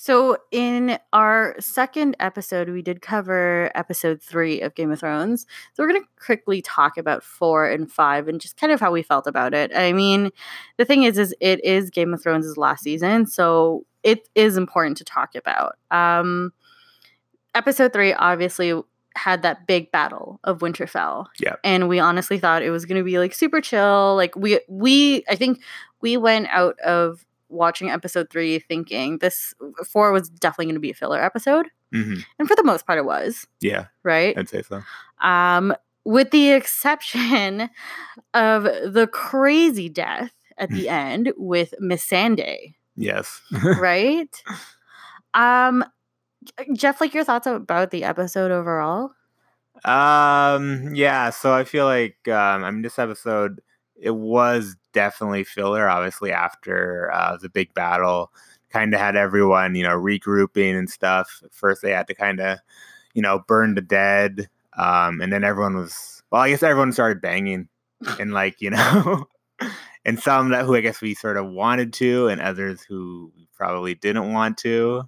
So, 0.00 0.36
in 0.52 0.96
our 1.12 1.56
second 1.58 2.14
episode, 2.20 2.68
we 2.68 2.82
did 2.82 3.02
cover 3.02 3.72
episode 3.74 4.22
three 4.22 4.60
of 4.60 4.76
Game 4.76 4.92
of 4.92 5.00
Thrones. 5.00 5.44
So, 5.74 5.82
we're 5.82 5.88
going 5.88 6.02
to 6.02 6.08
quickly 6.24 6.62
talk 6.62 6.96
about 6.96 7.24
four 7.24 7.68
and 7.68 7.90
five 7.90 8.28
and 8.28 8.40
just 8.40 8.56
kind 8.56 8.72
of 8.72 8.78
how 8.78 8.92
we 8.92 9.02
felt 9.02 9.26
about 9.26 9.54
it. 9.54 9.72
I 9.74 9.92
mean, 9.92 10.30
the 10.76 10.84
thing 10.84 11.02
is, 11.02 11.18
is 11.18 11.34
it 11.40 11.64
is 11.64 11.90
Game 11.90 12.14
of 12.14 12.22
Thrones' 12.22 12.56
last 12.56 12.84
season, 12.84 13.26
so 13.26 13.86
it 14.04 14.28
is 14.36 14.56
important 14.56 14.98
to 14.98 15.04
talk 15.04 15.34
about. 15.34 15.74
Um, 15.90 16.52
episode 17.56 17.92
three 17.92 18.12
obviously 18.12 18.80
had 19.16 19.42
that 19.42 19.66
big 19.66 19.90
battle 19.90 20.38
of 20.44 20.60
Winterfell. 20.60 21.26
Yeah. 21.40 21.56
And 21.64 21.88
we 21.88 21.98
honestly 21.98 22.38
thought 22.38 22.62
it 22.62 22.70
was 22.70 22.84
going 22.84 22.98
to 22.98 23.04
be 23.04 23.18
like 23.18 23.34
super 23.34 23.60
chill. 23.60 24.14
Like 24.14 24.36
we 24.36 24.60
we 24.68 25.24
I 25.28 25.34
think 25.34 25.60
we 26.00 26.16
went 26.16 26.46
out 26.50 26.78
of 26.78 27.26
watching 27.48 27.90
episode 27.90 28.30
3 28.30 28.58
thinking 28.60 29.18
this 29.18 29.54
4 29.90 30.12
was 30.12 30.28
definitely 30.28 30.66
going 30.66 30.74
to 30.74 30.80
be 30.80 30.90
a 30.90 30.94
filler 30.94 31.22
episode. 31.22 31.68
hmm 31.92 32.14
And 32.38 32.48
for 32.48 32.54
the 32.56 32.64
most 32.64 32.86
part 32.86 32.98
it 32.98 33.04
was, 33.04 33.46
Yeah, 33.60 33.86
right? 34.02 34.36
I'd 34.36 34.48
say 34.48 34.62
so. 34.62 34.82
Um 35.20 35.74
with 36.04 36.30
the 36.30 36.50
exception 36.52 37.68
of 38.34 38.62
the 38.64 39.08
crazy 39.12 39.88
death 39.88 40.32
at 40.56 40.70
the 40.70 40.88
end 40.88 41.32
with 41.36 41.74
Missandei, 41.82 42.74
Yes. 42.96 43.40
right? 43.78 44.42
um 45.34 45.84
Jeff, 46.72 47.00
like 47.00 47.14
your 47.14 47.24
thoughts 47.24 47.46
about 47.46 47.90
the 47.90 48.04
episode 48.04 48.50
overall? 48.50 49.10
Um, 49.84 50.94
yeah, 50.94 51.30
so 51.30 51.52
I 51.52 51.64
feel 51.64 51.84
like 51.84 52.16
um 52.28 52.64
I 52.64 52.70
mean 52.70 52.82
this 52.82 52.98
episode 52.98 53.60
it 54.00 54.14
was 54.14 54.76
definitely 54.98 55.44
filler. 55.44 55.88
Obviously, 55.88 56.32
after 56.32 57.10
uh, 57.14 57.36
the 57.40 57.48
big 57.48 57.72
battle, 57.74 58.32
kind 58.70 58.92
of 58.92 58.98
had 59.00 59.14
everyone, 59.14 59.76
you 59.76 59.84
know, 59.84 59.96
regrouping 59.96 60.76
and 60.76 60.90
stuff. 60.90 61.40
First, 61.52 61.82
they 61.82 61.92
had 61.92 62.08
to 62.08 62.14
kind 62.14 62.40
of, 62.40 62.58
you 63.14 63.22
know, 63.22 63.38
burn 63.46 63.74
the 63.76 63.80
dead, 63.80 64.48
um, 64.76 65.20
and 65.20 65.32
then 65.32 65.44
everyone 65.44 65.76
was. 65.76 66.22
Well, 66.30 66.42
I 66.42 66.50
guess 66.50 66.62
everyone 66.64 66.92
started 66.92 67.22
banging, 67.22 67.68
and 68.18 68.32
like 68.32 68.60
you 68.60 68.70
know, 68.70 69.28
and 70.04 70.18
some 70.18 70.50
that 70.50 70.64
who 70.64 70.74
I 70.74 70.80
guess 70.80 71.00
we 71.00 71.14
sort 71.14 71.36
of 71.36 71.46
wanted 71.48 71.92
to, 71.94 72.26
and 72.28 72.40
others 72.40 72.82
who 72.82 73.32
probably 73.56 73.94
didn't 73.94 74.32
want 74.32 74.58
to. 74.58 75.04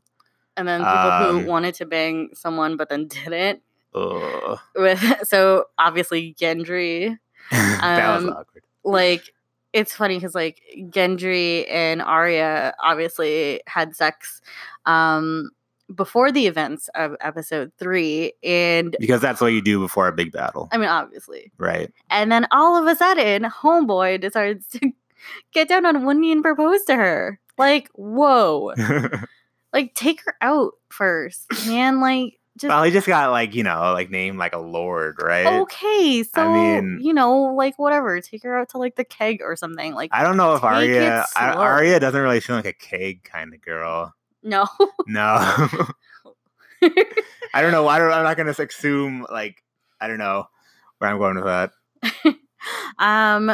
And 0.56 0.68
then 0.68 0.80
people 0.80 0.94
Um, 0.94 1.40
who 1.40 1.46
wanted 1.48 1.74
to 1.76 1.86
bang 1.86 2.30
someone 2.34 2.76
but 2.76 2.88
then 2.88 3.06
didn't. 3.08 3.62
Ugh. 3.94 4.58
With 4.76 5.02
so 5.26 5.64
obviously 5.78 6.34
Gendry, 6.40 7.16
that 7.50 8.14
was 8.14 8.24
Um, 8.24 8.30
awkward. 8.30 8.62
like 8.84 9.32
it's 9.72 9.94
funny 9.94 10.16
because 10.16 10.34
like 10.34 10.60
Gendry 10.90 11.66
and 11.70 12.02
Arya 12.02 12.74
obviously 12.82 13.60
had 13.66 13.94
sex 13.94 14.40
um 14.86 15.50
before 15.94 16.30
the 16.30 16.46
events 16.46 16.88
of 16.94 17.16
episode 17.20 17.72
three, 17.78 18.32
and 18.44 18.94
Because 19.00 19.20
that's 19.20 19.40
what 19.40 19.48
you 19.48 19.60
do 19.60 19.80
before 19.80 20.06
a 20.06 20.12
big 20.12 20.30
battle, 20.32 20.68
I 20.72 20.78
mean 20.78 20.88
obviously, 20.88 21.50
right? 21.58 21.92
and 22.10 22.30
then 22.30 22.46
all 22.52 22.76
of 22.76 22.86
a 22.86 22.96
sudden, 22.96 23.42
Homeboy 23.50 24.20
decides 24.20 24.66
to 24.68 24.92
get 25.52 25.68
down 25.68 25.86
on 25.86 26.04
one 26.04 26.20
knee 26.20 26.32
and 26.32 26.42
propose 26.42 26.84
to 26.84 26.94
her. 26.96 27.38
Like, 27.58 27.88
whoa! 27.94 28.72
Like, 29.72 29.94
take 29.94 30.20
her 30.24 30.34
out 30.40 30.72
first, 30.88 31.46
man. 31.68 32.00
Like, 32.00 32.39
just 32.60 32.68
well, 32.68 32.82
he 32.82 32.90
just 32.90 33.06
got 33.06 33.30
like 33.30 33.54
you 33.54 33.62
know 33.62 33.92
like 33.92 34.10
named 34.10 34.38
like 34.38 34.54
a 34.54 34.58
lord, 34.58 35.16
right? 35.22 35.46
okay. 35.62 36.22
So 36.22 36.42
I 36.42 36.52
mean- 36.80 37.00
you 37.00 37.14
know, 37.14 37.54
like 37.54 37.78
whatever. 37.78 38.20
Take 38.20 38.42
her 38.42 38.58
out 38.58 38.68
to 38.70 38.78
like 38.78 38.96
the 38.96 39.04
keg 39.04 39.40
or 39.42 39.56
something. 39.56 39.94
Like, 39.94 40.10
I 40.12 40.22
don't 40.22 40.36
know 40.36 40.54
if 40.54 40.62
Arya 40.62 41.24
I. 41.36 41.52
Arya 41.52 42.00
doesn't 42.00 42.20
really 42.20 42.40
seem 42.40 42.56
like 42.56 42.66
a 42.66 42.72
keg 42.72 43.24
kind 43.24 43.54
of 43.54 43.60
girl. 43.62 44.14
no. 44.42 44.66
No, 45.06 45.22
I 46.82 47.62
don't 47.62 47.72
know. 47.72 47.88
I 47.88 47.98
don't. 47.98 48.12
I'm 48.12 48.24
not 48.24 48.36
gonna 48.36 48.54
assume 48.56 49.26
like 49.30 49.62
I 50.00 50.08
don't 50.08 50.18
know 50.18 50.46
where 50.98 51.10
I'm 51.10 51.18
going 51.18 51.36
with 51.36 51.44
that. 51.44 51.70
um. 52.98 53.46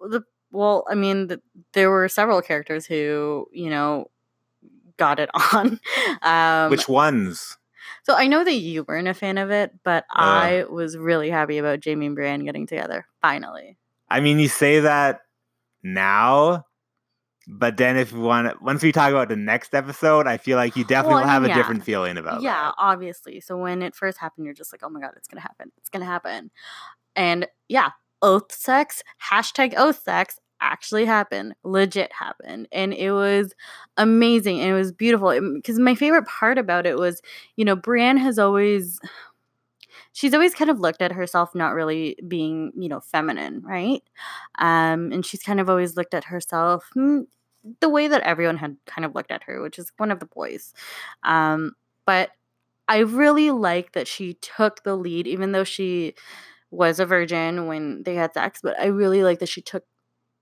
The 0.00 0.22
well, 0.50 0.84
I 0.88 0.94
mean, 0.94 1.26
the, 1.26 1.40
there 1.72 1.90
were 1.90 2.08
several 2.08 2.40
characters 2.40 2.86
who 2.86 3.46
you 3.52 3.70
know 3.70 4.10
got 4.96 5.18
it 5.20 5.30
on. 5.52 5.80
Um, 6.22 6.70
Which 6.70 6.88
ones? 6.88 7.56
So 8.04 8.14
I 8.14 8.26
know 8.26 8.44
that 8.44 8.54
you 8.54 8.84
weren't 8.86 9.08
a 9.08 9.14
fan 9.14 9.38
of 9.38 9.50
it, 9.50 9.72
but 9.84 10.04
Uh. 10.14 10.20
I 10.20 10.64
was 10.64 10.96
really 10.96 11.30
happy 11.30 11.58
about 11.58 11.80
Jamie 11.80 12.06
and 12.06 12.14
Brienne 12.14 12.44
getting 12.44 12.66
together. 12.66 13.06
Finally. 13.22 13.76
I 14.10 14.20
mean, 14.20 14.38
you 14.38 14.48
say 14.48 14.80
that 14.80 15.20
now, 15.82 16.64
but 17.48 17.76
then 17.76 17.96
if 17.96 18.12
you 18.12 18.20
want, 18.20 18.62
once 18.62 18.82
we 18.82 18.92
talk 18.92 19.10
about 19.10 19.28
the 19.28 19.36
next 19.36 19.74
episode, 19.74 20.26
I 20.26 20.36
feel 20.36 20.56
like 20.56 20.76
you 20.76 20.84
definitely 20.84 21.14
Well, 21.16 21.22
will 21.24 21.28
have 21.30 21.42
mean, 21.42 21.50
a 21.50 21.54
yeah. 21.54 21.58
different 21.58 21.84
feeling 21.84 22.16
about 22.16 22.38
it. 22.38 22.42
yeah, 22.44 22.52
that. 22.66 22.74
obviously. 22.78 23.40
So 23.40 23.56
when 23.56 23.82
it 23.82 23.94
first 23.94 24.18
happened, 24.18 24.44
you're 24.46 24.54
just 24.54 24.72
like, 24.72 24.82
oh 24.84 24.88
my 24.90 25.00
god, 25.00 25.12
it's 25.16 25.28
gonna 25.28 25.40
happen. 25.42 25.72
It's 25.78 25.88
gonna 25.90 26.04
happen. 26.04 26.50
And 27.16 27.46
yeah, 27.68 27.90
oath 28.22 28.52
sex, 28.52 29.02
hashtag 29.30 29.74
oath 29.76 30.02
sex 30.02 30.38
actually 30.64 31.04
happened. 31.04 31.54
Legit 31.64 32.12
happened. 32.12 32.68
And 32.72 32.92
it 32.94 33.12
was 33.12 33.54
amazing 33.96 34.60
and 34.60 34.70
it 34.70 34.74
was 34.74 34.92
beautiful. 34.92 35.38
Because 35.54 35.78
my 35.78 35.94
favorite 35.94 36.26
part 36.26 36.58
about 36.58 36.86
it 36.86 36.96
was, 36.98 37.20
you 37.56 37.64
know, 37.64 37.76
Brienne 37.76 38.16
has 38.16 38.38
always 38.38 38.98
she's 40.12 40.32
always 40.34 40.54
kind 40.54 40.70
of 40.70 40.80
looked 40.80 41.02
at 41.02 41.12
herself 41.12 41.54
not 41.54 41.74
really 41.74 42.16
being, 42.26 42.72
you 42.76 42.88
know, 42.88 43.00
feminine, 43.00 43.60
right? 43.62 44.02
Um, 44.58 45.12
and 45.12 45.26
she's 45.26 45.42
kind 45.42 45.60
of 45.60 45.68
always 45.68 45.96
looked 45.96 46.14
at 46.14 46.24
herself 46.24 46.88
mm, 46.96 47.26
the 47.80 47.88
way 47.88 48.08
that 48.08 48.22
everyone 48.22 48.56
had 48.56 48.76
kind 48.86 49.04
of 49.04 49.14
looked 49.14 49.30
at 49.30 49.42
her, 49.44 49.60
which 49.62 49.78
is 49.78 49.92
one 49.96 50.10
of 50.10 50.20
the 50.20 50.26
boys. 50.26 50.72
Um, 51.24 51.72
but 52.06 52.30
I 52.88 52.98
really 52.98 53.50
like 53.50 53.92
that 53.92 54.08
she 54.08 54.34
took 54.34 54.82
the 54.84 54.96
lead, 54.96 55.26
even 55.26 55.52
though 55.52 55.64
she 55.64 56.14
was 56.70 57.00
a 57.00 57.06
virgin 57.06 57.66
when 57.66 58.02
they 58.04 58.14
had 58.14 58.34
sex. 58.34 58.60
But 58.62 58.78
I 58.80 58.86
really 58.86 59.22
like 59.24 59.38
that 59.40 59.48
she 59.48 59.62
took 59.62 59.84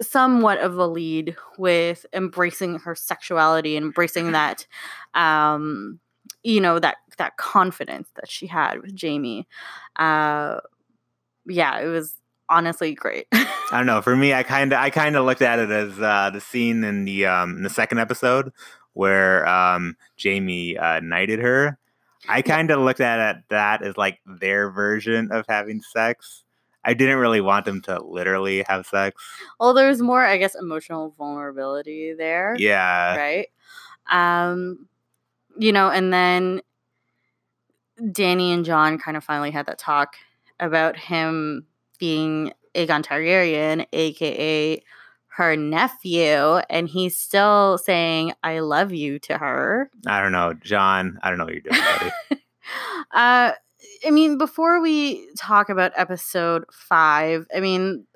somewhat 0.00 0.58
of 0.58 0.76
a 0.76 0.86
lead 0.86 1.36
with 1.58 2.06
embracing 2.12 2.78
her 2.80 2.94
sexuality 2.94 3.76
and 3.76 3.86
embracing 3.86 4.32
that, 4.32 4.66
um, 5.14 6.00
you 6.42 6.60
know, 6.60 6.78
that 6.78 6.96
that 7.18 7.36
confidence 7.36 8.08
that 8.16 8.30
she 8.30 8.46
had 8.46 8.80
with 8.80 8.94
Jamie. 8.94 9.46
Uh, 9.96 10.58
yeah, 11.46 11.78
it 11.80 11.86
was 11.86 12.14
honestly 12.48 12.94
great. 12.94 13.26
I 13.32 13.78
don't 13.78 13.86
know. 13.86 14.02
For 14.02 14.16
me, 14.16 14.34
I 14.34 14.42
kind 14.42 14.72
of 14.72 14.78
I 14.78 14.90
kind 14.90 15.16
of 15.16 15.24
looked 15.24 15.42
at 15.42 15.58
it 15.58 15.70
as 15.70 15.98
uh, 16.00 16.30
the 16.32 16.40
scene 16.40 16.84
in 16.84 17.04
the 17.04 17.26
um, 17.26 17.56
in 17.56 17.62
the 17.62 17.70
second 17.70 17.98
episode 17.98 18.52
where 18.94 19.48
um, 19.48 19.96
Jamie 20.16 20.76
uh, 20.76 21.00
knighted 21.00 21.40
her. 21.40 21.78
I 22.28 22.42
kind 22.42 22.70
of 22.70 22.80
looked 22.80 23.00
at 23.00 23.36
it, 23.36 23.42
that 23.50 23.82
as 23.82 23.96
like 23.96 24.20
their 24.26 24.70
version 24.70 25.32
of 25.32 25.44
having 25.48 25.80
sex. 25.80 26.44
I 26.84 26.94
didn't 26.94 27.18
really 27.18 27.40
want 27.40 27.64
them 27.64 27.80
to 27.82 28.02
literally 28.02 28.64
have 28.68 28.86
sex. 28.86 29.22
well, 29.60 29.74
there's 29.74 30.02
more, 30.02 30.24
I 30.24 30.36
guess, 30.36 30.54
emotional 30.54 31.14
vulnerability 31.16 32.14
there. 32.16 32.56
Yeah, 32.58 33.16
right? 33.16 33.48
Um, 34.10 34.88
you 35.56 35.72
know, 35.72 35.90
and 35.90 36.12
then 36.12 36.62
Dany 38.00 38.52
and 38.52 38.64
Jon 38.64 38.98
kind 38.98 39.16
of 39.16 39.24
finally 39.24 39.50
had 39.50 39.66
that 39.66 39.78
talk 39.78 40.16
about 40.58 40.96
him 40.96 41.66
being 41.98 42.52
Aegon 42.74 43.04
Targaryen, 43.04 43.86
aka 43.92 44.82
her 45.36 45.56
nephew, 45.56 46.58
and 46.68 46.88
he's 46.88 47.18
still 47.18 47.78
saying 47.78 48.32
"I 48.42 48.58
love 48.60 48.92
you" 48.92 49.18
to 49.20 49.38
her. 49.38 49.90
I 50.06 50.20
don't 50.20 50.32
know, 50.32 50.54
Jon. 50.54 51.18
I 51.22 51.30
don't 51.30 51.38
know 51.38 51.44
what 51.44 51.54
you're 51.54 51.62
doing, 51.62 51.80
buddy. 51.80 52.42
uh, 53.12 53.52
I 54.06 54.10
mean, 54.10 54.38
before 54.38 54.80
we 54.80 55.28
talk 55.36 55.68
about 55.68 55.92
episode 55.96 56.64
five, 56.72 57.46
I 57.54 57.60
mean, 57.60 58.06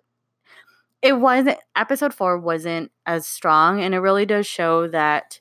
it 1.02 1.14
wasn't 1.20 1.58
episode 1.76 2.14
four 2.14 2.38
wasn't 2.38 2.90
as 3.06 3.26
strong, 3.26 3.80
and 3.80 3.94
it 3.94 4.00
really 4.00 4.26
does 4.26 4.46
show 4.46 4.88
that 4.88 5.40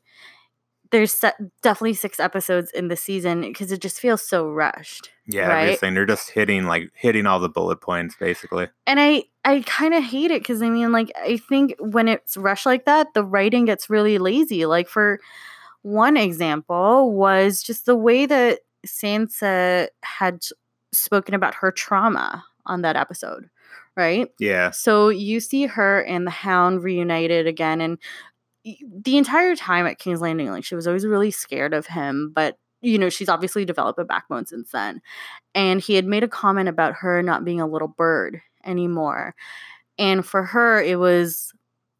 there's 0.91 1.19
definitely 1.61 1.93
six 1.93 2.19
episodes 2.19 2.71
in 2.71 2.87
the 2.87 2.95
season 2.95 3.41
because 3.41 3.71
it 3.71 3.81
just 3.81 3.99
feels 3.99 4.25
so 4.27 4.47
rushed. 4.47 5.09
Yeah, 5.27 5.47
Right? 5.47 5.63
everything. 5.63 5.93
They're 5.95 6.05
just 6.05 6.29
hitting 6.29 6.65
like 6.65 6.91
hitting 6.93 7.25
all 7.25 7.39
the 7.39 7.49
bullet 7.49 7.81
points, 7.81 8.15
basically. 8.19 8.67
And 8.85 8.99
I 8.99 9.23
I 9.43 9.61
kind 9.65 9.93
of 9.93 10.03
hate 10.03 10.31
it 10.31 10.41
because 10.41 10.61
I 10.61 10.69
mean, 10.69 10.91
like, 10.91 11.11
I 11.19 11.37
think 11.37 11.75
when 11.79 12.07
it's 12.07 12.37
rushed 12.37 12.65
like 12.65 12.85
that, 12.85 13.13
the 13.13 13.23
writing 13.23 13.65
gets 13.65 13.89
really 13.89 14.17
lazy. 14.19 14.65
Like, 14.65 14.87
for 14.87 15.19
one 15.81 16.17
example, 16.17 17.11
was 17.13 17.61
just 17.61 17.85
the 17.85 17.95
way 17.95 18.25
that 18.25 18.59
Sansa 18.85 19.87
had 20.03 20.41
spoken 20.93 21.33
about 21.33 21.55
her 21.55 21.71
trauma 21.71 22.43
on 22.65 22.81
that 22.81 22.95
episode, 22.95 23.49
right? 23.95 24.29
Yeah, 24.39 24.71
So 24.71 25.09
you 25.09 25.39
see 25.39 25.65
her 25.65 26.01
and 26.01 26.25
the 26.25 26.31
Hound 26.31 26.83
reunited 26.83 27.47
again, 27.47 27.81
and 27.81 27.97
the 28.63 29.17
entire 29.17 29.55
time 29.55 29.85
at 29.85 29.99
King's 29.99 30.21
Landing, 30.21 30.49
like 30.49 30.65
she 30.65 30.75
was 30.75 30.87
always 30.87 31.05
really 31.05 31.31
scared 31.31 31.73
of 31.73 31.85
him, 31.85 32.31
but 32.33 32.57
you 32.81 32.97
know 32.97 33.09
she's 33.09 33.29
obviously 33.29 33.65
developed 33.65 33.99
a 33.99 34.05
backbone 34.05 34.45
since 34.45 34.71
then. 34.71 35.01
And 35.53 35.81
he 35.81 35.95
had 35.95 36.05
made 36.05 36.23
a 36.23 36.27
comment 36.27 36.69
about 36.69 36.95
her 36.95 37.21
not 37.21 37.45
being 37.45 37.61
a 37.61 37.67
little 37.67 37.87
bird 37.87 38.41
anymore, 38.65 39.35
and 39.97 40.25
for 40.25 40.43
her 40.43 40.81
it 40.81 40.97
was, 40.99 41.51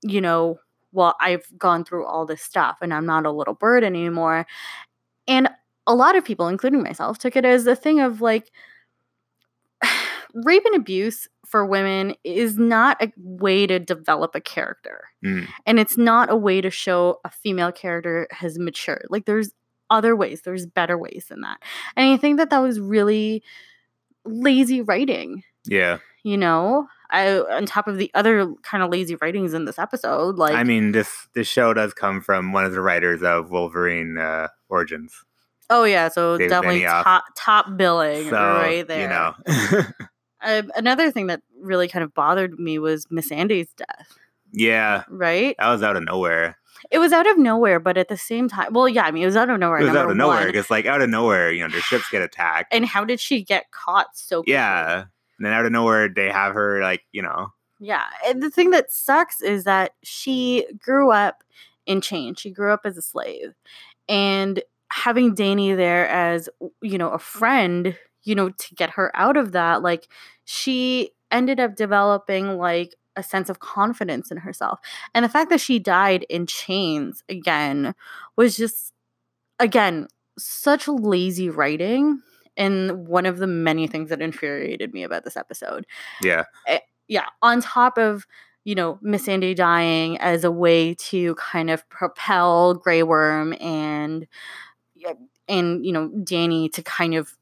you 0.01 0.21
know, 0.21 0.59
well 0.91 1.15
I've 1.19 1.45
gone 1.57 1.85
through 1.85 2.05
all 2.05 2.25
this 2.25 2.41
stuff 2.41 2.77
and 2.81 2.93
I'm 2.93 3.05
not 3.05 3.25
a 3.25 3.31
little 3.31 3.53
bird 3.53 3.83
anymore, 3.83 4.47
and 5.27 5.49
a 5.87 5.95
lot 5.95 6.15
of 6.15 6.25
people, 6.25 6.47
including 6.47 6.83
myself, 6.83 7.17
took 7.17 7.35
it 7.35 7.45
as 7.45 7.67
a 7.67 7.75
thing 7.75 7.99
of 7.99 8.21
like 8.21 8.51
rape 10.33 10.63
and 10.65 10.75
abuse 10.75 11.27
for 11.45 11.65
women 11.65 12.15
is 12.23 12.57
not 12.57 13.01
a 13.01 13.11
way 13.17 13.67
to 13.67 13.79
develop 13.79 14.35
a 14.35 14.41
character. 14.41 15.05
Mm. 15.23 15.47
And 15.65 15.79
it's 15.79 15.97
not 15.97 16.29
a 16.29 16.35
way 16.35 16.61
to 16.61 16.69
show 16.69 17.19
a 17.23 17.29
female 17.29 17.71
character 17.71 18.27
has 18.31 18.57
matured. 18.57 19.07
Like 19.09 19.25
there's 19.25 19.51
other 19.89 20.15
ways, 20.15 20.41
there's 20.41 20.65
better 20.65 20.97
ways 20.97 21.27
than 21.29 21.41
that. 21.41 21.61
And 21.95 22.11
I 22.11 22.17
think 22.17 22.37
that 22.37 22.49
that 22.49 22.59
was 22.59 22.79
really 22.79 23.43
lazy 24.25 24.81
writing, 24.81 25.43
yeah. 25.65 25.99
you 26.23 26.37
know? 26.37 26.87
I 27.11 27.37
on 27.37 27.67
top 27.67 27.87
of 27.87 27.97
the 27.97 28.09
other 28.15 28.51
kind 28.63 28.83
of 28.83 28.89
lazy 28.89 29.15
writings 29.21 29.53
in 29.53 29.65
this 29.65 29.77
episode, 29.77 30.37
like 30.37 30.55
I 30.55 30.63
mean, 30.63 30.91
this 30.91 31.27
this 31.35 31.47
show 31.47 31.71
does 31.71 31.93
come 31.93 32.19
from 32.19 32.51
one 32.51 32.65
of 32.65 32.71
the 32.71 32.81
writers 32.81 33.21
of 33.21 33.51
Wolverine 33.51 34.17
uh, 34.17 34.47
Origins. 34.69 35.23
Oh 35.69 35.83
yeah, 35.83 36.09
so 36.09 36.37
David 36.37 36.49
definitely 36.49 36.81
Benioff. 36.81 37.03
top 37.03 37.23
top 37.35 37.77
billing 37.77 38.29
So 38.29 38.35
right 38.35 38.87
there. 38.87 39.01
you 39.01 39.07
know, 39.07 39.85
Uh, 40.43 40.61
another 40.75 41.11
thing 41.11 41.27
that 41.27 41.41
really 41.59 41.87
kind 41.87 42.03
of 42.03 42.13
bothered 42.13 42.59
me 42.59 42.77
was 42.79 43.05
Missandei's 43.07 43.73
death, 43.73 44.17
yeah, 44.51 45.03
right? 45.09 45.55
that 45.59 45.69
was 45.71 45.81
out 45.83 45.95
of 45.97 46.03
nowhere. 46.03 46.57
It 46.91 46.99
was 46.99 47.11
out 47.13 47.25
of 47.25 47.37
nowhere, 47.39 47.79
but 47.79 47.97
at 47.97 48.09
the 48.09 48.17
same 48.17 48.47
time, 48.47 48.73
well, 48.73 48.87
yeah, 48.87 49.03
I 49.05 49.11
mean, 49.11 49.23
it 49.23 49.27
was 49.27 49.35
out 49.35 49.49
of 49.49 49.59
nowhere. 49.59 49.79
It 49.79 49.85
was 49.85 49.95
out 49.95 50.09
of 50.11 50.15
nowhere 50.17 50.45
because, 50.45 50.69
like, 50.69 50.85
out 50.85 51.01
of 51.01 51.09
nowhere, 51.09 51.51
you 51.51 51.63
know, 51.63 51.69
their 51.69 51.81
ships 51.81 52.07
get 52.11 52.21
attacked. 52.21 52.71
And 52.71 52.85
how 52.85 53.03
did 53.05 53.19
she 53.19 53.43
get 53.43 53.71
caught 53.71 54.07
so 54.15 54.41
quickly? 54.41 54.53
yeah, 54.53 55.05
and 55.37 55.45
then 55.45 55.51
out 55.53 55.65
of 55.65 55.71
nowhere, 55.71 56.09
they 56.09 56.29
have 56.29 56.53
her 56.53 56.81
like, 56.81 57.01
you 57.11 57.23
know, 57.23 57.47
Yeah. 57.79 58.03
And 58.27 58.43
the 58.43 58.51
thing 58.51 58.69
that 58.69 58.91
sucks 58.91 59.41
is 59.41 59.63
that 59.63 59.93
she 60.03 60.67
grew 60.79 61.11
up 61.11 61.43
in 61.87 62.01
chains. 62.01 62.39
She 62.39 62.51
grew 62.51 62.71
up 62.71 62.81
as 62.85 62.97
a 62.97 63.01
slave. 63.01 63.53
And 64.07 64.61
having 64.91 65.35
Dany 65.35 65.75
there 65.75 66.07
as, 66.07 66.49
you 66.81 66.97
know, 66.97 67.09
a 67.09 67.19
friend, 67.19 67.97
you 68.23 68.35
know, 68.35 68.49
to 68.49 68.75
get 68.75 68.91
her 68.91 69.11
out 69.15 69.37
of 69.37 69.51
that, 69.53 69.81
like 69.81 70.07
she 70.45 71.11
ended 71.31 71.59
up 71.59 71.75
developing 71.75 72.57
like 72.57 72.95
a 73.15 73.23
sense 73.23 73.49
of 73.49 73.59
confidence 73.59 74.31
in 74.31 74.37
herself. 74.37 74.79
And 75.13 75.23
the 75.23 75.29
fact 75.29 75.49
that 75.49 75.61
she 75.61 75.79
died 75.79 76.25
in 76.29 76.47
chains 76.47 77.23
again 77.29 77.95
was 78.35 78.57
just 78.57 78.93
again 79.59 80.07
such 80.37 80.87
lazy 80.87 81.49
writing 81.49 82.21
and 82.57 83.07
one 83.07 83.25
of 83.25 83.37
the 83.37 83.47
many 83.47 83.87
things 83.87 84.09
that 84.09 84.21
infuriated 84.21 84.93
me 84.93 85.03
about 85.03 85.23
this 85.23 85.37
episode. 85.37 85.85
Yeah. 86.21 86.43
Eh, 86.67 86.79
yeah, 87.07 87.27
on 87.41 87.61
top 87.61 87.97
of 87.97 88.25
you 88.63 88.75
know 88.75 88.99
Missandei 89.03 89.55
dying 89.55 90.17
as 90.17 90.43
a 90.43 90.51
way 90.51 90.95
to 90.95 91.35
kind 91.35 91.69
of 91.69 91.87
propel 91.89 92.73
Grey 92.73 93.03
Worm 93.03 93.53
and 93.61 94.27
and 95.47 95.85
you 95.85 95.91
know 95.91 96.09
Dany 96.09 96.71
to 96.73 96.81
kind 96.83 97.15
of 97.15 97.35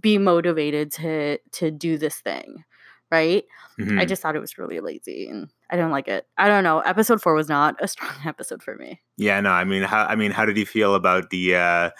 be 0.00 0.18
motivated 0.18 0.90
to 0.92 1.38
to 1.52 1.70
do 1.70 1.96
this 1.98 2.16
thing, 2.16 2.64
right? 3.10 3.44
Mhm. 3.78 4.00
I 4.00 4.04
just 4.04 4.22
thought 4.22 4.36
it 4.36 4.40
was 4.40 4.58
really 4.58 4.80
lazy 4.80 5.28
and 5.28 5.48
I 5.70 5.76
don't 5.76 5.90
like 5.90 6.08
it. 6.08 6.26
I 6.38 6.46
don't 6.48 6.62
know. 6.64 6.80
Episode 6.80 7.20
4 7.22 7.34
was 7.34 7.48
not 7.48 7.76
a 7.80 7.88
strong 7.94 8.14
episode 8.26 8.62
for 8.62 8.76
me. 8.76 9.00
Yeah, 9.16 9.40
no, 9.40 9.50
I 9.50 9.64
mean, 9.64 9.82
how 9.82 10.04
I 10.04 10.14
mean, 10.16 10.30
how 10.30 10.44
did 10.44 10.56
you 10.56 10.66
feel 10.66 10.94
about 10.94 11.30
the 11.30 11.56
uh 11.56 11.90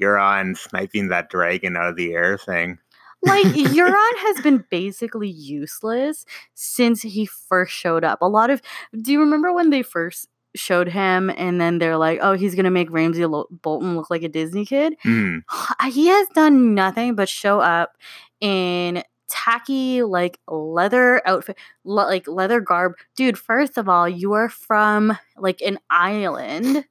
Euron 0.00 0.56
sniping 0.56 1.08
that 1.08 1.30
dragon 1.30 1.76
out 1.76 1.88
of 1.88 1.96
the 1.96 2.12
air 2.12 2.38
thing? 2.38 2.78
Like 3.22 3.46
Euron 3.54 4.16
has 4.18 4.40
been 4.42 4.64
basically 4.70 5.28
useless 5.28 6.24
since 6.54 7.02
he 7.02 7.26
first 7.26 7.72
showed 7.72 8.04
up. 8.04 8.20
A 8.20 8.28
lot 8.28 8.50
of 8.50 8.60
Do 9.00 9.12
you 9.12 9.20
remember 9.20 9.52
when 9.52 9.70
they 9.70 9.82
first 9.82 10.28
showed 10.54 10.88
him 10.88 11.30
and 11.36 11.60
then 11.60 11.78
they're 11.78 11.96
like, 11.96 12.18
"Oh, 12.22 12.32
he's 12.34 12.54
to 12.64 12.70
make 12.70 12.90
Ramsay 12.90 13.24
Bolton 13.62 13.96
look 13.96 14.10
like 14.10 14.22
a 14.22 14.28
Disney 14.28 14.64
kid?" 14.64 14.94
Mm, 15.04 15.42
He 15.92 16.06
has 16.08 16.28
done 16.34 16.74
nothing 16.74 17.14
but 17.14 17.28
show 17.28 17.60
up 17.60 17.96
in 18.40 19.02
tacky 19.28 20.02
like 20.02 20.38
leather 20.48 21.20
outfit 21.26 21.56
le- 21.84 22.06
like 22.06 22.28
leather 22.28 22.60
garb 22.60 22.92
dude 23.16 23.38
first 23.38 23.78
of 23.78 23.88
all 23.88 24.06
you 24.08 24.32
are 24.34 24.48
from 24.50 25.16
like 25.38 25.60
an 25.62 25.78
island 25.90 26.84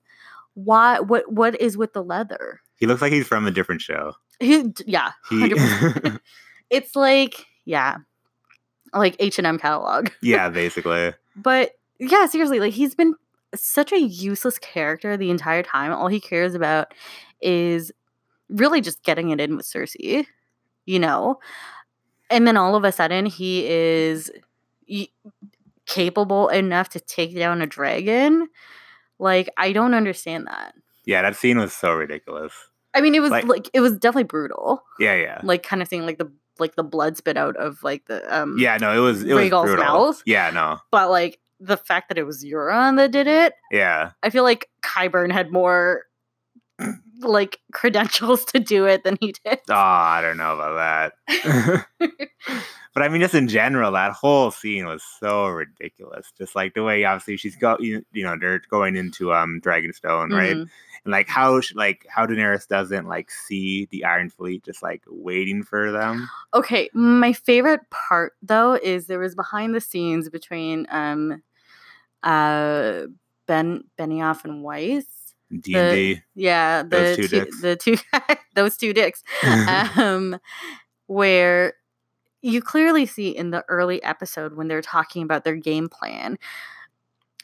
why 0.55 0.99
what 0.99 1.31
what 1.31 1.59
is 1.61 1.77
with 1.77 1.93
the 1.93 2.03
leather 2.03 2.59
he 2.75 2.87
looks 2.87 3.01
like 3.03 3.13
he's 3.13 3.27
from 3.27 3.45
a 3.45 3.51
different 3.51 3.81
show. 3.81 4.13
he, 4.39 4.63
yeah 4.85 5.11
He 5.29 5.35
100%. 5.49 6.19
it's 6.71 6.95
like 6.95 7.45
yeah 7.65 7.97
like 8.93 9.15
h&m 9.19 9.57
catalog 9.59 10.09
Yeah, 10.21 10.49
basically. 10.61 11.13
but 11.35 11.71
yeah 11.99 12.25
seriously 12.25 12.59
like 12.59 12.73
he's 12.73 12.95
been 12.95 13.13
such 13.55 13.91
a 13.91 13.99
useless 13.99 14.57
character 14.59 15.15
the 15.17 15.29
entire 15.29 15.63
time 15.63 15.91
all 15.91 16.07
he 16.07 16.19
cares 16.19 16.55
about 16.55 16.93
is 17.41 17.91
really 18.49 18.81
just 18.81 19.03
getting 19.03 19.29
it 19.29 19.39
in 19.39 19.55
with 19.57 19.65
cersei 19.65 20.25
you 20.85 20.99
know 20.99 21.39
and 22.29 22.47
then 22.47 22.57
all 22.57 22.75
of 22.75 22.83
a 22.83 22.91
sudden 22.91 23.25
he 23.25 23.65
is 23.67 24.31
y- 24.89 25.07
capable 25.85 26.47
enough 26.49 26.89
to 26.89 26.99
take 26.99 27.35
down 27.35 27.61
a 27.61 27.67
dragon 27.67 28.47
like 29.19 29.49
i 29.57 29.71
don't 29.73 29.93
understand 29.93 30.47
that 30.47 30.73
Yeah, 31.05 31.21
that 31.21 31.35
scene 31.35 31.57
was 31.57 31.73
so 31.73 31.93
ridiculous. 31.93 32.53
i 32.93 33.01
mean 33.01 33.15
it 33.15 33.21
was 33.21 33.31
Like- 33.31 33.45
like, 33.45 33.69
it 33.73 33.81
was 33.81 33.93
definitely 33.93 34.23
brutal 34.23 34.83
Yeah, 34.99 35.15
yeah. 35.15 35.41
like 35.43 35.63
kind 35.63 35.81
of 35.81 35.87
seeing 35.87 36.05
like 36.05 36.17
the 36.17 36.31
like 36.59 36.75
the 36.75 36.83
blood 36.83 37.17
spit 37.17 37.35
out 37.35 37.57
of 37.57 37.81
like 37.83 38.05
the 38.05 38.21
um 38.35 38.57
Yeah, 38.59 38.77
no, 38.77 38.95
it 38.95 38.99
was 38.99 39.23
it 39.23 39.33
was 39.33 39.49
brutal. 39.49 39.77
mouth? 39.83 40.21
Yeah, 40.25 40.51
no. 40.51 40.77
but 40.91 41.09
like 41.09 41.39
the 41.59 41.77
fact 41.77 42.09
that 42.09 42.17
it 42.17 42.23
was 42.25 42.43
Euron 42.43 42.97
that 42.97 43.11
did 43.11 43.27
it 43.27 43.53
Yeah. 43.71 44.11
I 44.21 44.29
feel 44.29 44.43
like 44.43 44.69
Qyburn 44.83 45.31
had 45.31 45.51
more 45.51 46.03
like 47.21 47.59
credentials 47.71 48.43
to 48.45 48.59
do 48.59 48.85
it 48.85 49.03
than 49.03 49.17
he 49.21 49.33
did. 49.45 49.59
Oh, 49.69 49.73
I 49.75 50.21
don't 50.21 50.37
know 50.37 50.57
about 50.59 51.13
that. 51.27 51.85
but 52.93 53.01
I 53.03 53.07
mean, 53.07 53.21
just 53.21 53.33
in 53.35 53.47
general, 53.47 53.91
that 53.93 54.11
whole 54.11 54.51
scene 54.51 54.85
was 54.85 55.03
so 55.19 55.47
ridiculous. 55.47 56.31
Just 56.37 56.55
like 56.55 56.73
the 56.73 56.83
way, 56.83 57.05
obviously, 57.05 57.37
she's 57.37 57.55
go, 57.55 57.77
you, 57.79 58.03
you 58.11 58.23
know, 58.23 58.35
they're 58.39 58.59
going 58.69 58.95
into 58.95 59.33
um 59.33 59.61
Dragonstone, 59.63 60.31
right? 60.31 60.55
Mhm. 60.57 60.69
And 61.05 61.11
like 61.11 61.27
how, 61.27 61.59
sh- 61.61 61.75
like 61.75 62.05
how 62.09 62.25
Daenerys 62.25 62.67
doesn't 62.67 63.07
like 63.07 63.29
see 63.29 63.87
the 63.91 64.05
Iron 64.05 64.29
Fleet 64.29 64.63
just 64.63 64.81
like 64.81 65.03
waiting 65.07 65.63
for 65.63 65.91
them. 65.91 66.29
Okay, 66.53 66.89
my 66.93 67.33
favorite 67.33 67.81
part 67.89 68.33
though 68.41 68.73
is 68.73 69.05
there 69.07 69.19
was 69.19 69.35
behind 69.35 69.75
the 69.75 69.81
scenes 69.81 70.29
between 70.29 70.87
um 70.89 71.41
uh 72.23 73.03
Ben 73.47 73.83
Benioff 73.99 74.45
and 74.45 74.63
Weiss. 74.63 75.05
D 75.59 75.75
and 75.75 75.91
D. 75.91 76.21
Yeah, 76.35 76.83
the 76.83 76.89
Those 76.89 77.15
two 77.17 77.27
two, 77.27 77.39
dicks. 77.39 77.61
the 77.61 77.75
two 77.75 77.97
those 78.55 78.77
two 78.77 78.93
dicks. 78.93 79.23
um 79.97 80.39
where 81.07 81.73
you 82.41 82.61
clearly 82.61 83.05
see 83.05 83.29
in 83.29 83.51
the 83.51 83.63
early 83.67 84.01
episode 84.03 84.55
when 84.55 84.67
they're 84.67 84.81
talking 84.81 85.23
about 85.23 85.43
their 85.43 85.55
game 85.55 85.87
plan 85.89 86.37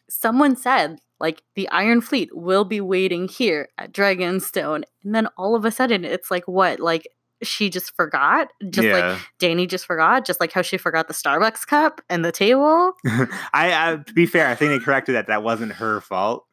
someone 0.09 0.55
said 0.55 0.97
like 1.19 1.43
the 1.55 1.69
iron 1.69 2.01
fleet 2.01 2.29
will 2.35 2.65
be 2.65 2.81
waiting 2.81 3.27
here 3.27 3.69
at 3.77 3.93
dragonstone 3.93 4.83
and 5.03 5.13
then 5.15 5.27
all 5.37 5.55
of 5.55 5.65
a 5.65 5.71
sudden 5.71 6.03
it's 6.03 6.31
like 6.31 6.47
what 6.47 6.79
like 6.79 7.07
she 7.41 7.69
just 7.69 7.95
forgot 7.95 8.49
just 8.69 8.87
like 8.87 9.19
dany 9.39 9.67
just 9.67 9.85
forgot 9.85 10.25
just 10.25 10.39
like 10.39 10.51
how 10.51 10.61
she 10.61 10.77
forgot 10.77 11.07
the 11.07 11.13
starbucks 11.13 11.65
cup 11.65 12.01
and 12.09 12.23
the 12.25 12.31
table 12.31 12.93
I, 13.05 13.93
I 13.93 13.97
to 14.05 14.13
be 14.13 14.25
fair, 14.25 14.47
I 14.47 14.55
think 14.55 14.71
they 14.71 14.83
corrected 14.83 15.15
that. 15.15 15.27
That 15.27 15.43
wasn't 15.43 15.73
her 15.73 16.01
fault. 16.01 16.45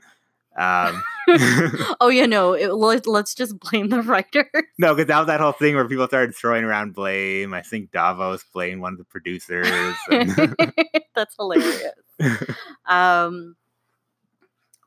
Um, 0.57 1.03
oh 2.01 2.09
yeah 2.09 2.27
no 2.27 2.53
it, 2.55 2.72
let, 2.72 3.07
let's 3.07 3.35
just 3.35 3.59
blame 3.59 3.88
the 3.90 4.01
writer 4.01 4.49
no, 4.79 4.94
because 4.94 5.09
that 5.09 5.18
was 5.18 5.27
that 5.27 5.40
whole 5.40 5.53
thing 5.53 5.75
where 5.75 5.87
people 5.88 6.07
started 6.07 6.35
throwing 6.35 6.64
around 6.64 6.94
blame. 6.94 7.53
I 7.53 7.62
think 7.62 7.90
Davos 7.90 8.44
blamed 8.55 8.81
one 8.81 8.92
of 8.92 8.99
the 8.99 9.05
producers. 9.05 9.66
and- 10.11 10.72
that's 11.14 11.35
hilarious 11.37 11.92
um 12.87 13.57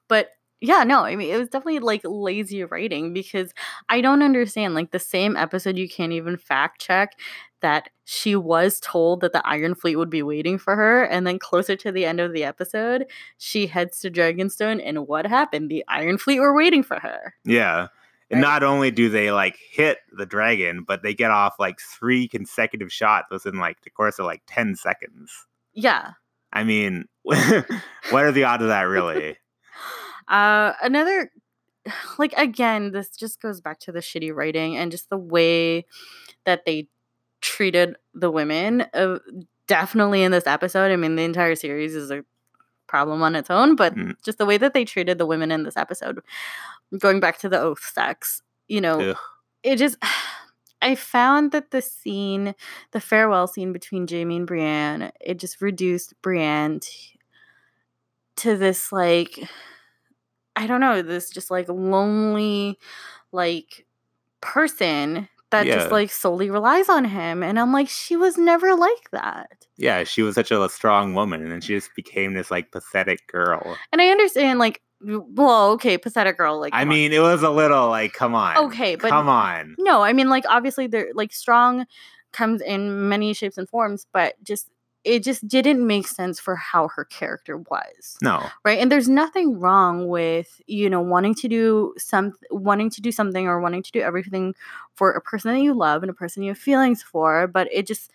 but 0.07 0.29
yeah 0.61 0.83
no 0.83 1.03
i 1.03 1.15
mean 1.15 1.29
it 1.33 1.37
was 1.37 1.49
definitely 1.49 1.79
like 1.79 2.01
lazy 2.03 2.63
writing 2.63 3.13
because 3.13 3.53
i 3.89 4.01
don't 4.01 4.21
understand 4.23 4.73
like 4.75 4.91
the 4.91 4.99
same 4.99 5.35
episode 5.37 5.77
you 5.77 5.87
can't 5.89 6.11
even 6.13 6.37
fact 6.37 6.81
check 6.81 7.17
that 7.61 7.89
she 8.05 8.35
was 8.35 8.79
told 8.79 9.21
that 9.21 9.33
the 9.33 9.45
iron 9.45 9.75
fleet 9.75 9.95
would 9.97 10.09
be 10.09 10.23
waiting 10.23 10.57
for 10.57 10.75
her 10.75 11.03
and 11.03 11.27
then 11.27 11.37
closer 11.37 11.75
to 11.75 11.91
the 11.91 12.05
end 12.05 12.19
of 12.19 12.33
the 12.33 12.43
episode 12.43 13.05
she 13.37 13.67
heads 13.67 13.99
to 13.99 14.09
dragonstone 14.09 14.81
and 14.83 15.07
what 15.07 15.25
happened 15.25 15.69
the 15.69 15.83
iron 15.87 16.17
fleet 16.17 16.39
were 16.39 16.55
waiting 16.55 16.83
for 16.83 16.99
her 16.99 17.33
Yeah. 17.45 17.87
And 18.31 18.41
Right. 18.43 18.47
not 18.47 18.61
only 18.63 18.91
do 18.91 19.09
they 19.09 19.31
like 19.31 19.57
hit 19.71 19.97
the 20.11 20.25
dragon, 20.27 20.83
but 20.87 21.01
they 21.01 21.15
get 21.15 21.31
off 21.31 21.55
like 21.57 21.79
three 21.79 22.27
consecutive 22.27 22.93
shots 22.93 23.31
within 23.31 23.57
like 23.57 23.81
the 23.81 23.89
course 23.89 24.19
of 24.19 24.27
like 24.27 24.43
10 24.45 24.75
seconds. 24.75 25.31
yeah 25.73 26.11
I 26.53 26.63
mean, 26.63 27.05
what 27.23 28.23
are 28.23 28.31
the 28.31 28.43
odds 28.43 28.61
of 28.61 28.69
that 28.69 28.81
really? 28.87 29.37
Uh, 30.29 30.73
another, 30.81 31.31
like 32.17 32.33
again, 32.37 32.91
this 32.91 33.09
just 33.09 33.41
goes 33.41 33.61
back 33.61 33.79
to 33.81 33.91
the 33.91 33.99
shitty 33.99 34.33
writing 34.33 34.77
and 34.77 34.91
just 34.91 35.09
the 35.09 35.17
way 35.17 35.85
that 36.45 36.65
they 36.65 36.87
treated 37.41 37.95
the 38.13 38.31
women. 38.31 38.85
Uh, 38.93 39.19
definitely 39.67 40.23
in 40.23 40.31
this 40.31 40.47
episode. 40.47 40.91
I 40.91 40.95
mean, 40.95 41.15
the 41.15 41.23
entire 41.23 41.55
series 41.55 41.95
is 41.95 42.11
a 42.11 42.23
problem 42.87 43.21
on 43.21 43.35
its 43.35 43.49
own, 43.51 43.75
but 43.75 43.95
Mm. 43.95 44.15
just 44.23 44.37
the 44.39 44.45
way 44.45 44.57
that 44.57 44.73
they 44.73 44.83
treated 44.85 45.17
the 45.19 45.25
women 45.27 45.51
in 45.51 45.63
this 45.63 45.77
episode, 45.77 46.19
going 46.97 47.19
back 47.19 47.37
to 47.39 47.49
the 47.49 47.59
oath 47.59 47.83
sex, 47.93 48.41
you 48.67 48.81
know, 48.81 49.11
Ugh. 49.11 49.17
it 49.63 49.75
just. 49.77 49.97
I 50.81 50.95
found 50.95 51.51
that 51.51 51.71
the 51.71 51.81
scene, 51.81 52.55
the 52.91 53.01
farewell 53.01 53.47
scene 53.47 53.73
between 53.73 54.07
Jamie 54.07 54.37
and 54.37 54.47
Brienne, 54.47 55.11
it 55.19 55.37
just 55.37 55.59
reduced 55.59 56.13
Brienne 56.21 56.79
to, 56.79 56.91
to 58.37 58.57
this 58.57 58.91
like 58.91 59.39
I 60.59 60.67
don't 60.67 60.81
know, 60.81 61.01
this 61.01 61.29
just 61.29 61.49
like 61.49 61.69
lonely 61.69 62.77
like 63.31 63.85
person 64.41 65.27
that 65.51 65.65
Yeah. 65.65 65.75
just 65.75 65.91
like 65.91 66.11
solely 66.11 66.49
relies 66.51 66.89
on 66.89 67.05
him 67.05 67.41
and 67.41 67.59
I'm 67.59 67.71
like 67.73 67.89
she 67.89 68.15
was 68.15 68.37
never 68.37 68.75
like 68.75 69.09
that. 69.11 69.65
Yeah, 69.77 70.03
she 70.03 70.21
was 70.21 70.35
such 70.35 70.51
a 70.51 70.69
strong 70.69 71.13
woman 71.15 71.41
and 71.41 71.51
then 71.51 71.61
she 71.61 71.73
just 71.75 71.95
became 71.95 72.33
this 72.33 72.51
like 72.51 72.71
pathetic 72.71 73.25
girl. 73.27 73.77
And 73.91 74.01
I 74.01 74.09
understand 74.09 74.59
like 74.59 74.81
well, 75.01 75.71
okay, 75.71 75.97
pathetic 75.97 76.37
girl 76.37 76.59
like 76.59 76.73
I 76.73 76.79
come 76.81 76.89
on. 76.89 76.95
mean, 76.95 77.13
it 77.13 77.21
was 77.21 77.41
a 77.41 77.49
little 77.49 77.87
like, 77.87 78.11
come 78.11 78.35
on. 78.35 78.57
Okay, 78.65 78.95
but- 78.95 79.09
come 79.09 79.29
on. 79.29 79.75
No, 79.79 80.01
I 80.03 80.13
mean 80.13 80.29
like 80.29 80.43
obviously 80.49 80.87
they're 80.87 81.09
like 81.13 81.31
strong 81.33 81.85
comes 82.31 82.61
in 82.61 83.09
many 83.09 83.33
shapes 83.33 83.57
and 83.57 83.67
forms, 83.69 84.05
but 84.13 84.35
just 84.43 84.67
it 85.05 85.23
just 85.23 85.47
didn't 85.47 85.85
make 85.87 86.07
sense 86.07 86.39
for 86.39 86.55
how 86.55 86.89
her 86.89 87.05
character 87.05 87.57
was. 87.57 88.17
No. 88.21 88.45
right 88.65 88.79
and 88.79 88.91
there's 88.91 89.07
nothing 89.09 89.59
wrong 89.59 90.07
with 90.07 90.61
you 90.67 90.89
know 90.89 91.01
wanting 91.01 91.33
to 91.35 91.47
do 91.47 91.93
some 91.97 92.33
wanting 92.51 92.89
to 92.91 93.01
do 93.01 93.11
something 93.11 93.47
or 93.47 93.59
wanting 93.61 93.83
to 93.83 93.91
do 93.91 94.01
everything 94.01 94.53
for 94.95 95.11
a 95.11 95.21
person 95.21 95.53
that 95.53 95.61
you 95.61 95.73
love 95.73 96.03
and 96.03 96.09
a 96.09 96.13
person 96.13 96.43
you 96.43 96.49
have 96.51 96.57
feelings 96.57 97.01
for 97.01 97.47
but 97.47 97.67
it 97.71 97.87
just 97.87 98.11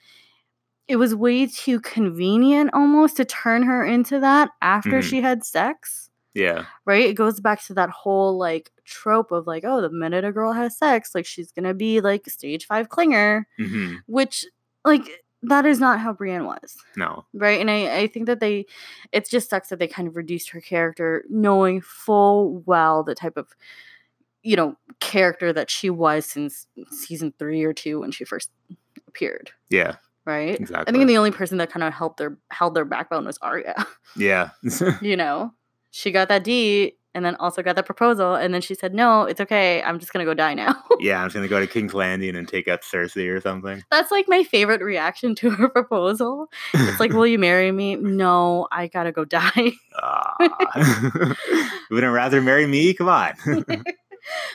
it 0.87 0.97
was 0.97 1.14
way 1.14 1.47
too 1.47 1.81
convenient 1.81 2.70
almost 2.75 3.16
to 3.16 3.25
turn 3.25 3.62
her 3.62 3.83
into 3.85 4.20
that 4.20 4.51
after 4.61 5.01
Mhm. 5.01 5.03
she 5.03 5.20
had 5.23 5.42
sex. 5.44 6.11
Yeah. 6.35 6.64
Right? 6.85 7.07
It 7.07 7.14
goes 7.14 7.40
back 7.40 7.62
to 7.64 7.75
that 7.75 7.88
whole 7.90 8.37
like 8.37 8.70
trope 8.85 9.31
of 9.33 9.47
like, 9.47 9.64
oh, 9.64 9.81
the 9.81 9.88
minute 9.88 10.25
a 10.27 10.33
girl 10.33 10.53
has 10.53 10.77
sex, 10.77 11.14
like 11.14 11.25
she's 11.25 11.53
gonna 11.53 11.73
be 11.73 12.03
like 12.03 12.27
stage 12.29 12.66
five 12.66 12.88
clinger, 12.90 13.44
hmm 13.57 13.94
which 14.07 14.44
like 14.85 15.23
that 15.48 15.66
is 15.66 15.80
not 15.80 16.00
how 16.00 16.12
Brienne 16.12 16.44
was. 16.44 16.76
No. 16.96 17.24
Right. 17.33 17.61
And 17.61 17.70
I, 17.70 17.98
I 18.00 18.07
think 18.07 18.26
that 18.26 18.40
they 18.40 18.66
it 19.12 19.28
just 19.28 19.50
sucks 19.50 19.68
that 19.68 19.78
they 19.78 19.88
kind 19.88 20.09
of 20.09 20.16
reduced 20.16 20.50
her 20.50 20.61
character 20.61 21.24
knowing 21.28 21.80
full 21.80 22.62
well 22.66 23.02
the 23.02 23.14
type 23.14 23.37
of 23.37 23.54
you 24.44 24.57
know, 24.57 24.76
character 25.00 25.52
that 25.52 25.70
she 25.70 25.90
was 25.90 26.26
since 26.26 26.66
season 26.90 27.33
three 27.38 27.64
or 27.64 27.72
two 27.72 28.00
when 28.00 28.12
she 28.12 28.24
first 28.24 28.50
appeared. 29.09 29.50
Yeah. 29.70 29.96
Right? 30.26 30.61
Exactly. 30.61 30.85
I 30.87 30.92
think 30.92 31.09
the 31.09 31.16
only 31.16 31.30
person 31.30 31.59
that 31.59 31.70
kind 31.70 31.83
of 31.83 31.92
helped 31.92 32.18
their 32.18 32.37
held 32.50 32.74
their 32.74 32.85
backbone 32.85 33.24
was 33.24 33.38
Arya. 33.38 33.87
yeah. 34.16 34.50
you 35.02 35.16
know, 35.16 35.52
she 35.90 36.12
got 36.12 36.28
that 36.28 36.44
D 36.44 36.96
and 37.14 37.24
then 37.24 37.37
also 37.37 37.62
got 37.62 37.77
the 37.77 37.83
proposal, 37.83 38.35
and 38.35 38.53
then 38.53 38.61
she 38.61 38.74
said, 38.74 38.92
"No, 38.94 39.22
it's 39.22 39.40
okay. 39.40 39.83
I'm 39.83 39.98
just 40.00 40.12
gonna 40.12 40.24
go 40.24 40.35
die 40.35 40.55
now." 40.55 40.83
yeah. 41.00 41.20
I'm 41.20 41.27
just 41.27 41.35
gonna 41.35 41.48
go 41.48 41.61
to 41.61 41.66
King's 41.66 41.94
Landing 41.94 42.35
and 42.37 42.48
take 42.48 42.66
out 42.68 42.83
Cersei 42.83 43.29
or 43.35 43.40
something. 43.40 43.83
That's 43.90 44.11
like 44.11 44.27
my 44.29 44.42
favorite 44.42 44.83
reaction 44.83 45.35
to 45.37 45.50
her 45.50 45.68
proposal. 45.70 46.48
It's 46.72 47.00
like, 47.00 47.12
"Will 47.12 47.27
you 47.27 47.38
marry 47.38 47.70
me?" 47.72 47.96
No, 48.14 48.68
I 48.70 48.87
gotta 48.88 49.12
go 49.12 49.24
die. 49.24 49.50
You 49.57 49.74
wouldn't 51.90 52.12
rather 52.12 52.40
marry 52.40 52.66
me? 52.66 52.94
Come 52.94 53.09
on. 53.09 53.35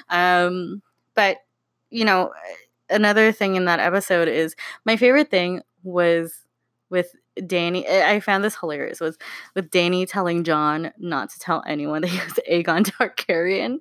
um, 0.10 0.82
but 1.16 1.38
you 1.90 2.06
know, 2.06 2.32
another 2.90 3.32
thing 3.32 3.56
in 3.56 3.66
that 3.66 3.80
episode 3.80 4.28
is 4.28 4.56
my 4.86 4.98
favorite 4.98 5.30
thing 5.30 5.62
was 5.84 6.34
with 6.90 7.14
Dany. 7.42 7.90
I 7.90 8.16
I 8.16 8.20
found 8.20 8.44
this 8.44 8.56
hilarious. 8.58 9.00
Was 9.00 9.18
with 9.56 9.70
Dany 9.72 10.08
telling 10.08 10.44
Jon 10.44 10.92
not 10.98 11.30
to 11.32 11.40
tell 11.40 11.64
anyone 11.68 12.02
that 12.04 12.10
he 12.10 12.18
was 12.20 12.34
Aegon 12.50 12.84
Targaryen, 12.86 13.80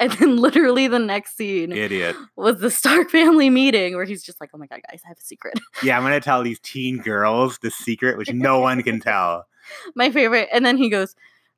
and 0.00 0.12
then 0.12 0.36
literally 0.36 0.86
the 0.88 0.98
next 0.98 1.36
scene 1.36 1.72
Idiot. 1.72 2.16
was 2.36 2.60
the 2.60 2.70
Stark 2.70 3.10
family 3.10 3.50
meeting 3.50 3.94
where 3.94 4.04
he's 4.04 4.22
just 4.22 4.40
like, 4.40 4.50
"Oh 4.54 4.58
my 4.58 4.66
god, 4.66 4.80
guys, 4.90 5.00
I 5.04 5.08
have 5.08 5.18
a 5.18 5.22
secret." 5.22 5.58
Yeah, 5.82 5.96
I'm 5.96 6.02
gonna 6.02 6.20
tell 6.20 6.42
these 6.42 6.60
teen 6.60 6.98
girls 6.98 7.58
the 7.62 7.70
secret, 7.70 8.18
which 8.18 8.32
no 8.32 8.58
one 8.60 8.82
can 8.82 9.00
tell. 9.00 9.46
my 9.94 10.10
favorite. 10.10 10.48
And 10.52 10.64
then 10.66 10.76
he 10.76 10.88
goes, 10.90 11.14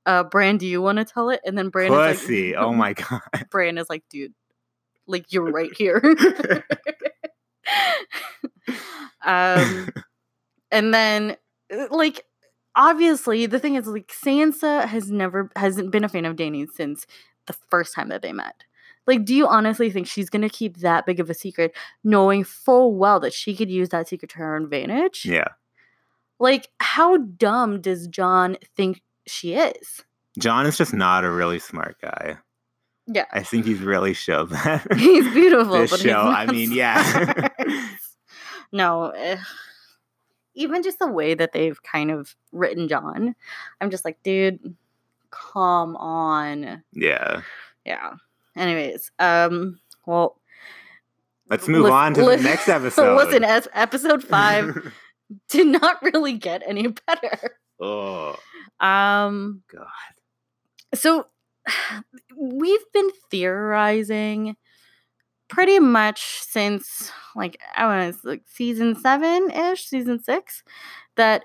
uh, 0.07 0.25
"Bran, 0.25 0.59
do 0.59 0.67
you 0.67 0.83
want 0.83 0.99
to 0.99 1.05
tell 1.05 1.31
it?" 1.31 1.41
And 1.45 1.57
then 1.57 1.69
Bran 1.71 1.93
is 1.93 2.21
Pussy. 2.21 2.53
like, 2.55 2.63
oh 2.63 2.73
my 2.75 2.93
god. 3.11 3.21
Bran 3.51 3.79
is 3.79 3.89
like, 3.89 4.05
dude, 4.11 4.35
like 5.07 5.33
you're 5.33 5.51
right 5.51 5.75
here. 5.77 6.01
um, 9.25 9.89
and 10.71 10.93
then 10.95 11.37
uh, 11.73 11.87
like 11.91 12.25
obviously 12.77 13.47
the 13.47 13.59
thing 13.59 13.75
is 13.75 13.87
like 13.87 14.09
Sansa 14.09 14.87
has 14.87 15.11
never 15.11 15.51
hasn't 15.57 15.91
been 15.91 16.05
a 16.05 16.09
fan 16.09 16.25
of 16.25 16.37
Dany 16.37 16.67
since 16.71 17.07
the 17.47 17.55
first 17.71 17.95
time 17.95 18.09
that 18.09 18.23
they 18.23 18.33
met. 18.33 18.65
Like, 19.07 19.25
do 19.25 19.35
you 19.35 19.49
honestly 19.49 19.91
think 19.91 20.07
she's 20.07 20.31
gonna 20.31 20.49
keep 20.49 20.79
that 20.79 21.07
big 21.07 21.21
of 21.21 21.31
a 21.31 21.35
secret, 21.35 21.75
knowing 22.05 22.45
full 22.45 22.95
well 22.95 23.19
that 23.21 23.33
she 23.33 23.57
could 23.57 23.71
use 23.71 23.89
that 23.89 24.09
secret 24.09 24.31
to 24.33 24.39
her 24.39 24.57
advantage? 24.57 25.25
Yeah. 25.25 25.49
Like, 26.39 26.69
how 26.79 27.17
dumb 27.17 27.81
does 27.81 28.07
Jon 28.07 28.57
think 28.77 29.03
she 29.27 29.55
is? 29.55 30.05
Jon 30.39 30.67
is 30.67 30.77
just 30.77 30.95
not 30.95 31.25
a 31.25 31.31
really 31.31 31.59
smart 31.59 31.97
guy. 32.01 32.39
Yeah. 33.07 33.25
I 33.33 33.43
think 33.43 33.67
he's 33.67 33.81
really 33.81 34.15
showed 34.15 34.51
that. 34.51 34.87
He's 34.97 35.29
beautiful, 35.33 35.79
This 35.79 35.91
but 35.91 36.01
he's 36.01 36.11
show, 36.11 36.21
I 36.21 36.47
mean, 36.47 36.73
yeah. 36.73 37.49
no, 38.73 39.13
even 40.55 40.83
just 40.83 40.99
the 40.99 41.07
way 41.11 41.35
that 41.35 41.53
they've 41.53 41.83
kind 41.83 42.11
of 42.11 42.35
written 42.53 42.89
Jon, 42.89 43.35
I'm 43.81 43.91
just 43.91 44.05
like, 44.05 44.23
dude, 44.23 44.75
come 45.31 45.97
on. 45.97 46.83
yeah. 46.93 47.43
Yeah. 47.85 48.15
Anyways, 48.57 49.11
um, 49.19 49.79
well, 50.07 50.37
Let's 51.49 51.67
move 51.67 51.85
lis- 51.85 51.93
on 51.93 52.15
to 52.15 52.25
lis- 52.25 52.43
the 52.43 52.49
next 52.49 52.69
episode. 52.69 53.17
listen, 53.17 53.43
as 53.45 53.67
episode 53.73 54.23
five 54.23 54.93
did 55.49 55.67
not 55.67 56.03
really 56.03 56.35
get 56.35 56.63
any 56.67 56.89
better. 57.07 57.57
oh 57.81 58.37
Um, 58.81 59.63
god. 59.73 59.87
so 60.95 61.27
we've 62.37 62.93
been 62.93 63.11
theorizing 63.31 64.57
pretty 65.51 65.79
much 65.79 66.41
since 66.41 67.11
like 67.37 67.59
I 67.77 67.87
want 67.87 68.15
to 68.23 68.29
like 68.29 68.43
season 68.47 68.95
seven 68.97 69.51
ish, 69.51 69.85
season 69.85 70.23
six, 70.23 70.63
that 71.17 71.45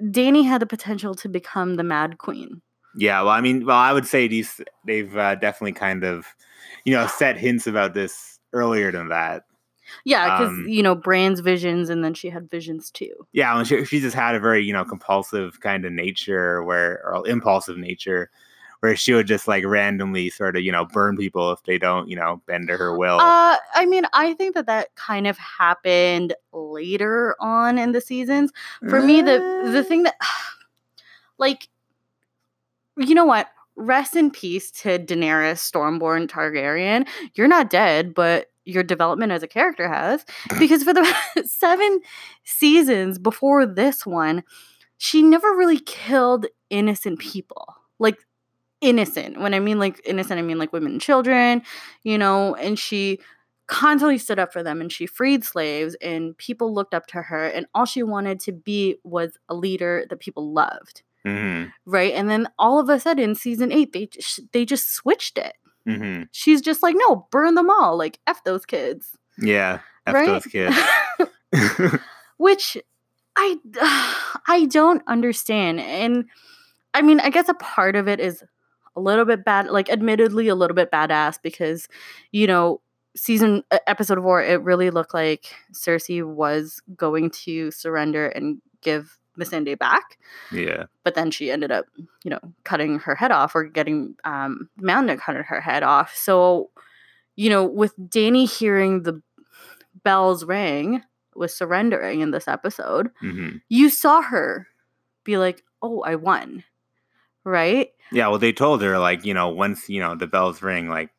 Dany 0.00 0.44
had 0.44 0.62
the 0.62 0.66
potential 0.66 1.14
to 1.16 1.28
become 1.28 1.74
the 1.76 1.84
Mad 1.84 2.18
Queen. 2.18 2.62
Yeah, 2.96 3.20
well, 3.22 3.30
I 3.30 3.40
mean, 3.40 3.66
well, 3.66 3.76
I 3.76 3.92
would 3.92 4.06
say 4.06 4.26
these 4.26 4.60
they've 4.86 5.16
uh, 5.16 5.34
definitely 5.36 5.72
kind 5.72 6.02
of, 6.04 6.26
you 6.84 6.92
know, 6.94 7.06
set 7.06 7.36
hints 7.36 7.66
about 7.66 7.94
this 7.94 8.38
earlier 8.52 8.90
than 8.90 9.08
that. 9.08 9.44
Yeah, 10.04 10.38
because 10.38 10.48
Um, 10.52 10.66
you 10.68 10.82
know 10.82 10.94
Bran's 10.94 11.40
visions, 11.40 11.90
and 11.90 12.04
then 12.04 12.14
she 12.14 12.30
had 12.30 12.50
visions 12.50 12.90
too. 12.90 13.12
Yeah, 13.32 13.54
well, 13.54 13.64
she, 13.64 13.84
she 13.84 14.00
just 14.00 14.14
had 14.16 14.34
a 14.34 14.40
very 14.40 14.64
you 14.64 14.72
know 14.72 14.84
compulsive 14.84 15.60
kind 15.60 15.84
of 15.84 15.92
nature, 15.92 16.62
where 16.64 17.00
or 17.04 17.26
impulsive 17.26 17.76
nature, 17.76 18.30
where 18.80 18.96
she 18.96 19.12
would 19.12 19.26
just 19.26 19.46
like 19.46 19.64
randomly 19.64 20.30
sort 20.30 20.56
of 20.56 20.62
you 20.62 20.72
know 20.72 20.84
burn 20.86 21.16
people 21.16 21.52
if 21.52 21.62
they 21.64 21.78
don't 21.78 22.08
you 22.08 22.16
know 22.16 22.42
bend 22.46 22.68
to 22.68 22.76
her 22.76 22.96
will. 22.96 23.20
Uh, 23.20 23.56
I 23.74 23.86
mean, 23.86 24.04
I 24.12 24.34
think 24.34 24.54
that 24.54 24.66
that 24.66 24.94
kind 24.96 25.26
of 25.26 25.38
happened 25.38 26.34
later 26.52 27.36
on 27.40 27.78
in 27.78 27.92
the 27.92 28.00
seasons. 28.00 28.52
For 28.88 29.00
me, 29.02 29.22
the 29.22 29.70
the 29.72 29.84
thing 29.84 30.04
that, 30.04 30.16
like, 31.38 31.68
you 32.96 33.14
know 33.14 33.24
what? 33.24 33.48
Rest 33.76 34.16
in 34.16 34.30
peace 34.30 34.70
to 34.70 34.98
Daenerys 34.98 35.58
Stormborn 35.58 36.28
Targaryen. 36.28 37.06
You're 37.34 37.48
not 37.48 37.70
dead, 37.70 38.14
but 38.14 38.48
your 38.64 38.82
development 38.82 39.32
as 39.32 39.42
a 39.42 39.48
character 39.48 39.88
has. 39.88 40.24
Because 40.58 40.82
for 40.82 40.92
the 40.92 41.14
seven 41.44 42.00
seasons 42.44 43.18
before 43.18 43.66
this 43.66 44.04
one, 44.04 44.42
she 44.98 45.22
never 45.22 45.48
really 45.56 45.80
killed 45.80 46.46
innocent 46.68 47.18
people. 47.18 47.74
Like 47.98 48.18
innocent. 48.80 49.40
When 49.40 49.54
I 49.54 49.60
mean 49.60 49.78
like 49.78 50.00
innocent, 50.04 50.38
I 50.38 50.42
mean 50.42 50.58
like 50.58 50.72
women 50.72 50.92
and 50.92 51.00
children, 51.00 51.62
you 52.02 52.18
know, 52.18 52.54
and 52.54 52.78
she 52.78 53.20
constantly 53.70 54.18
stood 54.18 54.40
up 54.40 54.52
for 54.52 54.64
them 54.64 54.80
and 54.80 54.90
she 54.90 55.06
freed 55.06 55.44
slaves 55.44 55.94
and 56.02 56.36
people 56.38 56.74
looked 56.74 56.92
up 56.92 57.06
to 57.06 57.22
her 57.22 57.46
and 57.46 57.66
all 57.72 57.84
she 57.84 58.02
wanted 58.02 58.40
to 58.40 58.50
be 58.50 58.96
was 59.04 59.38
a 59.48 59.54
leader 59.54 60.04
that 60.10 60.18
people 60.18 60.52
loved. 60.52 61.02
Hmm 61.24 61.66
right? 61.86 62.12
And 62.14 62.28
then 62.28 62.48
all 62.58 62.80
of 62.80 62.88
a 62.88 62.98
sudden 62.98 63.34
season 63.34 63.70
8 63.70 63.92
they 63.92 64.06
just, 64.06 64.40
they 64.52 64.64
just 64.64 64.92
switched 64.92 65.38
it. 65.38 65.54
Hmm 65.86 66.22
she's 66.32 66.60
just 66.60 66.82
like 66.82 66.96
no 66.98 67.28
burn 67.30 67.54
them 67.54 67.70
all. 67.70 67.96
Like 67.96 68.18
f 68.26 68.42
those 68.44 68.66
kids. 68.66 69.16
Yeah, 69.38 69.78
F 70.06 70.14
right? 70.14 70.26
those 70.26 70.46
kids. 70.46 70.76
which 72.38 72.76
i 73.36 73.56
i 74.48 74.66
don't 74.66 75.02
understand. 75.06 75.78
And 75.78 76.24
i 76.92 77.02
mean 77.02 77.20
i 77.20 77.30
guess 77.30 77.48
a 77.48 77.54
part 77.54 77.94
of 77.94 78.08
it 78.08 78.18
is 78.18 78.42
a 78.96 79.00
little 79.00 79.24
bit 79.24 79.44
bad 79.44 79.68
like 79.68 79.90
admittedly 79.90 80.48
a 80.48 80.54
little 80.54 80.74
bit 80.74 80.90
badass 80.90 81.38
because 81.42 81.88
you 82.32 82.46
know 82.46 82.80
season 83.16 83.62
episode 83.86 84.22
4 84.22 84.42
it 84.42 84.62
really 84.62 84.90
looked 84.90 85.14
like 85.14 85.54
cersei 85.72 86.24
was 86.24 86.80
going 86.96 87.30
to 87.30 87.70
surrender 87.70 88.26
and 88.26 88.60
give 88.82 89.18
Missandei 89.38 89.78
back. 89.78 90.18
Yeah, 90.52 90.84
but 91.04 91.14
then 91.14 91.30
she 91.30 91.50
ended 91.50 91.70
up 91.70 91.86
you 92.24 92.30
know 92.30 92.40
cutting 92.64 92.98
her 93.00 93.14
head 93.14 93.32
off 93.32 93.54
or 93.54 93.64
getting 93.64 94.16
um 94.24 94.68
Mountain 94.76 95.16
to 95.16 95.22
cut 95.22 95.36
her 95.36 95.60
head 95.60 95.82
off. 95.82 96.14
So 96.14 96.70
you 97.36 97.48
know 97.48 97.64
with 97.64 97.96
Dany 97.96 98.50
hearing 98.50 99.02
the 99.02 99.22
bells 100.04 100.44
ring 100.44 101.02
was 101.34 101.54
surrendering 101.56 102.20
in 102.20 102.30
this 102.32 102.48
episode 102.48 103.10
hmm 103.20 103.56
you 103.68 103.88
saw 103.88 104.20
her 104.20 104.66
be 105.24 105.36
like 105.36 105.62
oh 105.82 106.00
I 106.02 106.16
won 106.16 106.64
right 107.44 107.90
yeah. 108.12 108.28
Well, 108.28 108.38
they 108.38 108.52
told 108.52 108.82
her 108.82 108.98
like 108.98 109.24
you 109.24 109.34
know 109.34 109.48
once 109.48 109.88
you 109.88 110.00
know 110.00 110.14
the 110.14 110.26
bells 110.26 110.62
ring, 110.62 110.88
like 110.88 111.10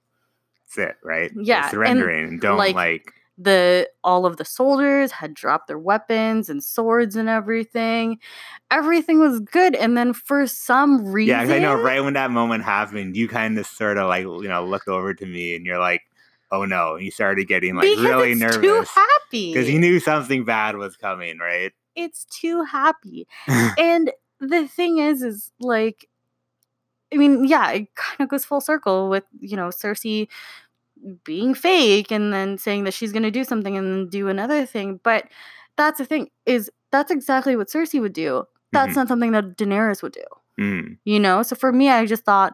that's 0.63 0.89
it, 0.89 0.95
right? 1.03 1.31
Yeah, 1.35 1.69
surrendering 1.69 2.27
and 2.27 2.41
don't 2.41 2.57
like, 2.57 2.75
like 2.75 3.13
the 3.37 3.89
all 4.03 4.25
of 4.25 4.37
the 4.37 4.45
soldiers 4.45 5.11
had 5.11 5.33
dropped 5.33 5.67
their 5.67 5.79
weapons 5.79 6.49
and 6.49 6.63
swords 6.63 7.15
and 7.15 7.29
everything 7.29 8.19
everything 8.69 9.19
was 9.19 9.39
good 9.39 9.73
and 9.73 9.97
then 9.97 10.13
for 10.13 10.45
some 10.45 11.05
reason 11.05 11.47
yeah, 11.47 11.55
I 11.55 11.59
know 11.59 11.73
right 11.81 12.03
when 12.03 12.13
that 12.13 12.29
moment 12.29 12.63
happened, 12.65 13.15
you 13.15 13.27
kind 13.27 13.57
of 13.57 13.65
sort 13.65 13.97
of 13.97 14.07
like 14.07 14.23
you 14.23 14.47
know 14.47 14.65
looked 14.65 14.87
over 14.87 15.13
to 15.13 15.25
me 15.25 15.55
and 15.55 15.65
you're 15.65 15.79
like, 15.79 16.01
"Oh 16.51 16.65
no!" 16.65 16.95
And 16.95 17.05
you 17.05 17.11
started 17.11 17.47
getting 17.47 17.75
like 17.75 17.89
because 17.89 18.03
really 18.05 18.31
it's 18.31 18.41
too 18.41 18.61
nervous 18.61 18.89
happy 18.89 19.53
because 19.53 19.69
you 19.69 19.79
knew 19.79 19.99
something 19.99 20.43
bad 20.43 20.75
was 20.75 20.97
coming, 20.97 21.37
right? 21.39 21.71
it's 21.93 22.23
too 22.23 22.63
happy 22.63 23.27
and 23.77 24.11
the 24.39 24.65
thing 24.65 24.97
is 24.97 25.21
is 25.21 25.51
like 25.59 26.07
i 27.13 27.17
mean 27.17 27.43
yeah 27.45 27.71
it 27.71 27.93
kind 27.95 28.19
of 28.21 28.29
goes 28.29 28.45
full 28.45 28.61
circle 28.61 29.09
with 29.09 29.23
you 29.39 29.55
know 29.57 29.67
cersei 29.69 30.27
being 31.23 31.53
fake 31.53 32.11
and 32.11 32.31
then 32.33 32.57
saying 32.57 32.83
that 32.83 32.93
she's 32.93 33.11
going 33.11 33.23
to 33.23 33.31
do 33.31 33.43
something 33.43 33.75
and 33.75 33.87
then 33.91 34.09
do 34.09 34.27
another 34.27 34.65
thing 34.65 34.99
but 35.03 35.25
that's 35.77 35.97
the 35.97 36.05
thing 36.05 36.29
is 36.45 36.69
that's 36.91 37.09
exactly 37.09 37.55
what 37.55 37.69
Cersei 37.69 38.01
would 38.01 38.11
do. 38.13 38.43
That's 38.73 38.91
Mhm. 38.91 38.95
not 38.97 39.07
something 39.07 39.31
that 39.31 39.57
Daenerys 39.57 40.03
would 40.03 40.11
do. 40.11 40.25
Mm. 40.59 40.97
You 41.05 41.19
know? 41.21 41.41
So 41.43 41.55
for 41.55 41.71
me, 41.71 41.87
I 41.89 42.05
just 42.05 42.25
thought 42.25 42.53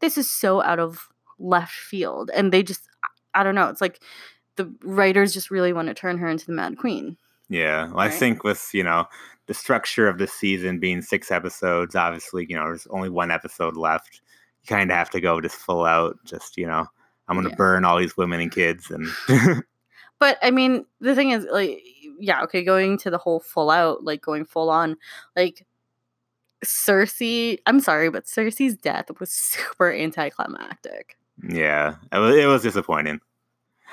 this 0.00 0.18
is 0.18 0.28
so 0.28 0.62
out 0.62 0.78
of 0.78 1.08
left 1.38 1.72
field. 1.72 2.30
And 2.34 2.52
they 2.52 2.62
just 2.62 2.86
I 3.34 3.42
don't 3.42 3.54
know, 3.54 3.68
it's 3.68 3.80
like 3.80 4.00
the 4.56 4.70
writers 4.82 5.32
just 5.32 5.50
really 5.50 5.72
want 5.72 5.88
to 5.88 5.94
turn 5.94 6.18
her 6.18 6.28
into 6.28 6.44
the 6.46 6.52
Mad 6.52 6.76
Queen. 6.76 7.16
Yeah, 7.48 7.86
well, 7.88 8.00
I 8.00 8.10
think 8.10 8.44
with 8.44 8.68
you 8.72 8.82
know 8.82 9.06
the 9.46 9.54
structure 9.54 10.08
of 10.08 10.18
the 10.18 10.26
season 10.26 10.78
being 10.78 11.00
six 11.02 11.30
episodes, 11.30 11.94
obviously 11.96 12.46
you 12.48 12.56
know 12.56 12.64
there's 12.64 12.86
only 12.88 13.08
one 13.08 13.30
episode 13.30 13.76
left. 13.76 14.20
You 14.62 14.76
kind 14.76 14.90
of 14.90 14.96
have 14.96 15.10
to 15.10 15.20
go 15.20 15.40
just 15.40 15.56
full 15.56 15.84
out. 15.84 16.18
Just 16.24 16.56
you 16.58 16.66
know, 16.66 16.86
I'm 17.28 17.36
gonna 17.36 17.48
Yeah. 17.50 17.54
burn 17.56 17.84
all 17.84 17.98
these 17.98 18.16
women 18.16 18.40
and 18.40 18.52
kids, 18.52 18.90
and 18.90 19.08
But 20.20 20.36
I 20.42 20.50
mean, 20.50 20.84
the 21.00 21.14
thing 21.14 21.30
is, 21.30 21.46
like, 21.50 21.80
yeah, 22.18 22.42
okay, 22.42 22.64
going 22.64 22.98
to 22.98 23.10
the 23.10 23.18
whole 23.18 23.38
full 23.40 23.70
out, 23.70 24.02
like 24.02 24.20
going 24.20 24.44
full 24.44 24.68
on, 24.68 24.96
like 25.36 25.64
Cersei. 26.64 27.58
I'm 27.66 27.80
sorry, 27.80 28.10
but 28.10 28.24
Cersei's 28.24 28.76
death 28.76 29.06
was 29.20 29.30
super 29.32 29.92
anticlimactic. 29.92 31.16
yeah, 31.48 31.94
it 32.12 32.18
was, 32.18 32.36
it 32.36 32.46
was 32.46 32.62
disappointing. 32.62 33.20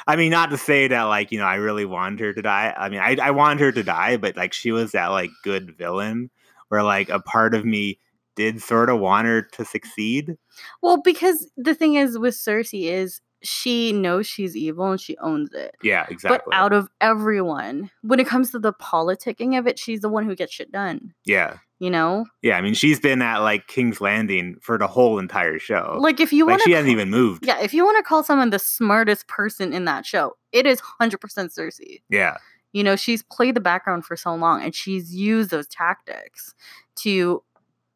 I 0.08 0.16
mean, 0.16 0.32
not 0.32 0.50
to 0.52 0.58
say 0.58 0.88
that 0.88 1.04
like 1.04 1.32
you 1.32 1.40
know 1.40 1.46
I 1.46 1.56
really 1.56 1.86
wanted 1.86 2.20
her 2.20 2.34
to 2.34 2.42
die. 2.42 2.74
I 2.78 2.90
mean, 2.90 3.00
I 3.00 3.18
I 3.22 3.32
wanted 3.32 3.60
her 3.62 3.72
to 3.72 3.84
die, 3.84 4.18
but 4.18 4.36
like 4.36 4.54
she 4.54 4.72
was 4.72 4.92
that 4.92 5.08
like 5.08 5.30
good 5.44 5.76
villain 5.78 6.30
where 6.70 6.84
like 6.84 7.10
a 7.10 7.20
part 7.20 7.54
of 7.54 7.66
me 7.66 8.00
did 8.36 8.62
sort 8.62 8.90
of 8.90 9.00
want 9.00 9.28
her 9.28 9.42
to 9.42 9.66
succeed. 9.66 10.38
Well, 10.82 11.02
because 11.02 11.50
the 11.58 11.74
thing 11.74 11.96
is 11.96 12.18
with 12.18 12.34
Cersei 12.36 12.92
is 12.92 13.22
she 13.42 13.94
knows 13.94 14.28
she's 14.28 14.56
evil 14.56 14.92
and 14.92 15.00
she 15.00 15.18
owns 15.18 15.54
it. 15.54 15.76
Yeah, 15.82 16.06
exactly. 16.10 16.40
But 16.52 16.56
out 16.56 16.74
of 16.74 16.90
everyone, 17.00 17.92
when 18.02 18.20
it 18.20 18.28
comes 18.28 18.52
to 18.52 18.60
the 18.60 18.74
politicking 18.74 19.58
of 19.58 19.68
it, 19.68 19.80
she's 19.80 20.02
the 20.02 20.10
one 20.10 20.26
who 20.26 20.36
gets 20.36 20.54
shit 20.54 20.72
done. 20.72 21.14
yeah, 21.26 21.58
You 21.80 21.90
know, 21.90 22.26
yeah. 22.42 22.58
I 22.58 22.62
mean, 22.62 22.74
she's 22.74 23.02
been 23.02 23.22
at 23.22 23.40
like 23.40 23.68
King's 23.68 24.00
Landing 24.00 24.56
for 24.62 24.78
the 24.78 24.88
whole 24.88 25.20
entire 25.20 25.60
show. 25.60 25.98
like 26.00 26.22
if 26.22 26.32
you 26.32 26.46
like 26.46 26.54
want 26.54 26.62
she 26.64 26.72
hasn't 26.72 26.92
even 26.92 27.10
moved. 27.10 27.46
yeah, 27.46 27.60
if 27.62 27.74
you 27.74 27.84
want 27.84 27.98
to 27.98 28.04
call 28.04 28.24
someone 28.24 28.50
the 28.50 28.60
smartest 28.60 29.28
person 29.28 29.74
in 29.74 29.84
that 29.86 30.06
show, 30.06 30.38
it 30.54 30.66
is 30.66 30.80
hundred 30.80 31.20
percent 31.20 31.52
Cersei. 31.52 32.02
Yeah. 32.10 32.38
You 32.72 32.84
know, 32.84 32.96
she's 32.96 33.24
played 33.24 33.56
the 33.56 33.62
background 33.62 34.06
for 34.06 34.16
so 34.16 34.34
long, 34.36 34.62
and 34.62 34.74
she's 34.74 35.14
used 35.14 35.50
those 35.50 35.68
tactics 35.68 36.54
to 36.98 37.44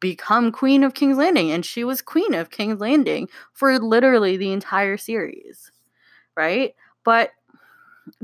become 0.00 0.52
queen 0.52 0.84
of 0.84 0.94
King's 0.94 1.18
Landing, 1.18 1.50
and 1.50 1.64
she 1.64 1.84
was 1.84 2.02
queen 2.02 2.34
of 2.34 2.50
King's 2.50 2.80
Landing 2.80 3.28
for 3.52 3.78
literally 3.78 4.36
the 4.36 4.52
entire 4.52 4.96
series, 4.96 5.70
right? 6.36 6.74
But 7.04 7.30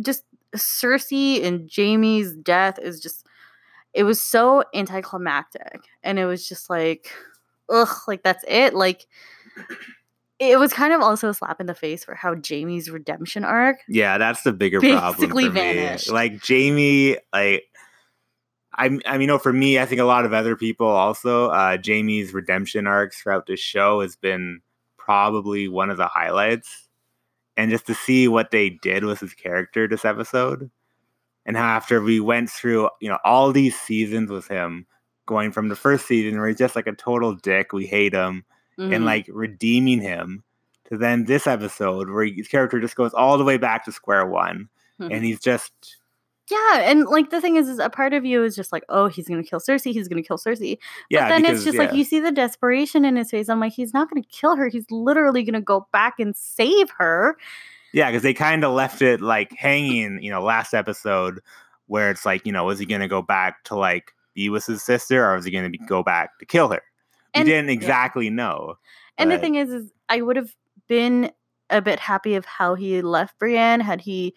just 0.01 0.25
Cersei 0.55 1.45
and 1.45 1.69
Jamie's 1.69 2.33
death 2.33 2.79
is 2.79 3.01
just 3.01 3.27
it 3.97 4.05
was 4.05 4.23
so 4.23 4.63
anticlimactic 4.75 5.81
and 6.03 6.19
it 6.19 6.27
was 6.27 6.47
just 6.47 6.69
like 6.69 7.11
ugh 7.71 7.89
like 8.07 8.23
that's 8.23 8.45
it 8.47 8.75
like 8.75 9.07
it 10.39 10.59
was 10.59 10.71
kind 10.71 10.93
of 10.93 11.01
also 11.01 11.31
a 11.31 11.35
slap 11.35 11.61
in 11.63 11.67
the 11.67 11.75
face 11.75 12.05
for 12.05 12.15
how 12.15 12.35
Jamie's 12.35 12.91
redemption 12.91 13.43
arc 13.43 13.79
Yeah, 13.89 14.19
that's 14.19 14.43
the 14.43 14.53
bigger 14.53 14.81
problem 14.81 15.31
for 15.31 15.35
me. 15.35 15.49
vanished. 15.49 16.11
Like 16.11 16.43
Jamie, 16.43 17.17
like 17.33 17.65
I, 18.75 18.85
I 18.85 18.89
mean, 18.89 19.23
you 19.23 19.27
know, 19.27 19.39
for 19.39 19.53
me, 19.53 19.79
I 19.79 19.87
think 19.87 20.03
a 20.03 20.05
lot 20.05 20.27
of 20.27 20.35
other 20.35 20.55
people 20.55 20.87
also, 20.87 21.47
uh, 21.47 21.79
Jamie's 21.79 22.35
redemption 22.35 22.87
arcs 22.87 23.21
throughout 23.23 23.47
this 23.47 23.61
show 23.61 24.03
has 24.03 24.17
been 24.17 24.61
probably 24.99 25.69
one 25.69 25.89
of 25.89 25.97
the 25.97 26.07
highlights. 26.07 26.89
And 27.57 27.71
just 27.71 27.87
to 27.87 27.95
see 27.95 28.29
what 28.29 28.51
they 28.51 28.69
did 28.69 29.05
with 29.05 29.21
his 29.21 29.33
character 29.33 29.89
this 29.89 30.05
episode, 30.05 30.71
and 31.47 31.57
how 31.57 31.65
after 31.65 32.03
we 32.03 32.21
went 32.21 32.51
through, 32.51 32.91
you 33.01 33.09
know, 33.09 33.19
all 33.25 33.51
these 33.53 33.75
seasons 33.81 34.31
with 34.31 34.47
him, 34.49 34.87
going 35.25 35.51
from 35.53 35.69
the 35.71 35.77
first 35.77 36.07
season 36.07 36.39
where 36.39 36.49
he's 36.49 36.59
just 36.59 36.77
like 36.77 36.87
a 36.87 36.93
total 36.93 37.35
dick, 37.35 37.73
we 37.73 37.87
hate 37.87 38.13
him, 38.13 38.45
Mhm. 38.79 38.95
and 38.95 39.05
like 39.07 39.27
redeeming 39.33 40.01
him 40.03 40.45
to 40.91 40.99
then 40.99 41.25
this 41.25 41.47
episode 41.47 42.11
where 42.11 42.27
his 42.27 42.47
character 42.47 42.79
just 42.79 42.95
goes 42.95 43.15
all 43.15 43.39
the 43.39 43.45
way 43.45 43.57
back 43.57 43.85
to 43.87 43.91
square 43.93 44.27
one 44.27 44.69
Mhm. 45.01 45.15
and 45.15 45.25
he's 45.25 45.41
just 45.41 45.73
yeah 46.49 46.79
and 46.83 47.07
like 47.07 47.31
the 47.31 47.41
thing 47.41 47.57
is 47.57 47.69
is 47.69 47.81
a 47.81 47.91
part 47.91 48.13
of 48.13 48.25
you 48.25 48.45
is 48.45 48.55
just 48.55 48.71
like 48.71 48.85
oh 48.89 49.09
he's 49.09 49.27
gonna 49.27 49.43
kill 49.43 49.59
Cersei 49.59 49.93
he's 49.93 50.07
gonna 50.07 50.23
kill 50.23 50.39
Cersei 50.39 50.79
yeah 51.11 51.25
but 51.25 51.29
then 51.31 51.43
because, 51.43 51.57
it's 51.57 51.65
just 51.65 51.77
like 51.79 51.93
you 51.93 52.05
see 52.05 52.21
the 52.21 52.31
desperation 52.31 53.05
in 53.05 53.17
his 53.17 53.31
face 53.33 53.49
I'm 53.49 53.59
like 53.59 53.73
he's 53.73 53.93
not 53.93 54.09
gonna 54.09 54.23
kill 54.31 54.55
her 54.55 54.69
he's 54.69 54.89
literally 54.91 55.43
gonna 55.43 55.61
go 55.61 55.89
back 55.93 56.21
and 56.21 56.37
save 56.37 56.89
her 56.99 57.37
yeah 57.93 58.11
because 58.11 58.23
they 58.23 58.35
kind 58.35 58.65
of 58.65 58.73
left 58.73 59.03
it 59.03 59.21
like 59.21 59.53
hanging 59.53 60.23
you 60.23 60.31
know 60.31 60.43
last 60.43 60.75
episode 60.75 61.41
where 61.87 62.11
it's 62.11 62.25
like 62.27 62.45
you 62.47 62.53
know 62.53 62.69
is 62.71 62.79
he 62.79 62.87
gonna 62.87 63.09
go 63.09 63.23
back 63.23 63.63
to 63.65 63.77
like 63.77 64.13
be 64.35 64.49
with 64.49 64.67
his 64.67 64.83
sister 64.83 65.25
or 65.25 65.37
is 65.37 65.45
he 65.45 65.51
gonna 65.51 65.71
go 65.87 66.03
back 66.03 66.39
to 66.39 66.47
kill 66.47 66.69
her 66.69 66.83
we 67.35 67.41
And- 67.41 67.47
didn't 67.47 67.69
yeah. 67.69 67.73
exactly 67.75 68.31
know 68.31 68.75
And 69.19 69.31
the 69.31 69.39
thing 69.39 69.55
is, 69.55 69.71
is 69.71 69.93
I 70.09 70.21
would 70.23 70.37
have 70.37 70.55
been 70.89 71.31
a 71.71 71.81
bit 71.83 71.99
happy 71.99 72.35
of 72.35 72.45
how 72.45 72.75
he 72.75 73.03
left 73.03 73.39
Brienne 73.39 73.81
had 73.81 74.01
he 74.01 74.35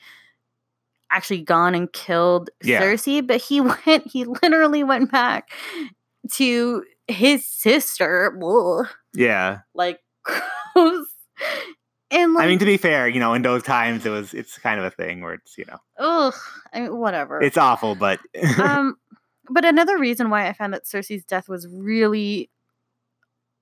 actually 1.12 1.42
gone 1.42 1.76
and 1.76 1.92
killed 1.92 2.50
Yeah. 2.64 2.82
Cersei, 2.82 3.26
but 3.26 3.42
he 3.42 3.62
went, 3.86 4.08
he 4.08 4.26
literally 4.26 4.84
went 4.84 5.12
back 5.12 5.50
to 6.34 6.84
his 7.08 7.46
sister. 7.46 8.38
Ugh, 8.44 8.88
yeah 9.14 9.60
like, 9.74 10.00
gross. 10.74 11.08
And 12.12 12.34
like, 12.34 12.44
i 12.46 12.48
mean 12.48 12.60
to 12.60 12.66
be 12.66 12.78
fair 12.78 13.08
you 13.08 13.20
know 13.20 13.34
in 13.34 13.44
those 13.44 13.62
times 13.64 14.06
it 14.06 14.10
was 14.10 14.34
it's 14.34 14.58
kind 14.58 14.80
of 14.80 14.86
a 14.86 14.90
thing 14.92 15.22
where 15.22 15.34
it's 15.34 15.58
you 15.58 15.66
know 15.66 15.78
ugh, 16.00 16.34
I 16.74 16.82
mean, 16.82 16.98
whatever. 16.98 17.40
it's 17.42 17.58
awful 17.58 17.94
but 17.96 18.20
um, 18.60 18.98
but 19.50 19.66
another 19.66 19.98
reason 19.98 20.30
why 20.30 20.48
I 20.48 20.54
found 20.54 20.74
that 20.74 20.86
Cersei's 20.86 21.24
death 21.26 21.48
was 21.50 21.68
really 21.68 22.50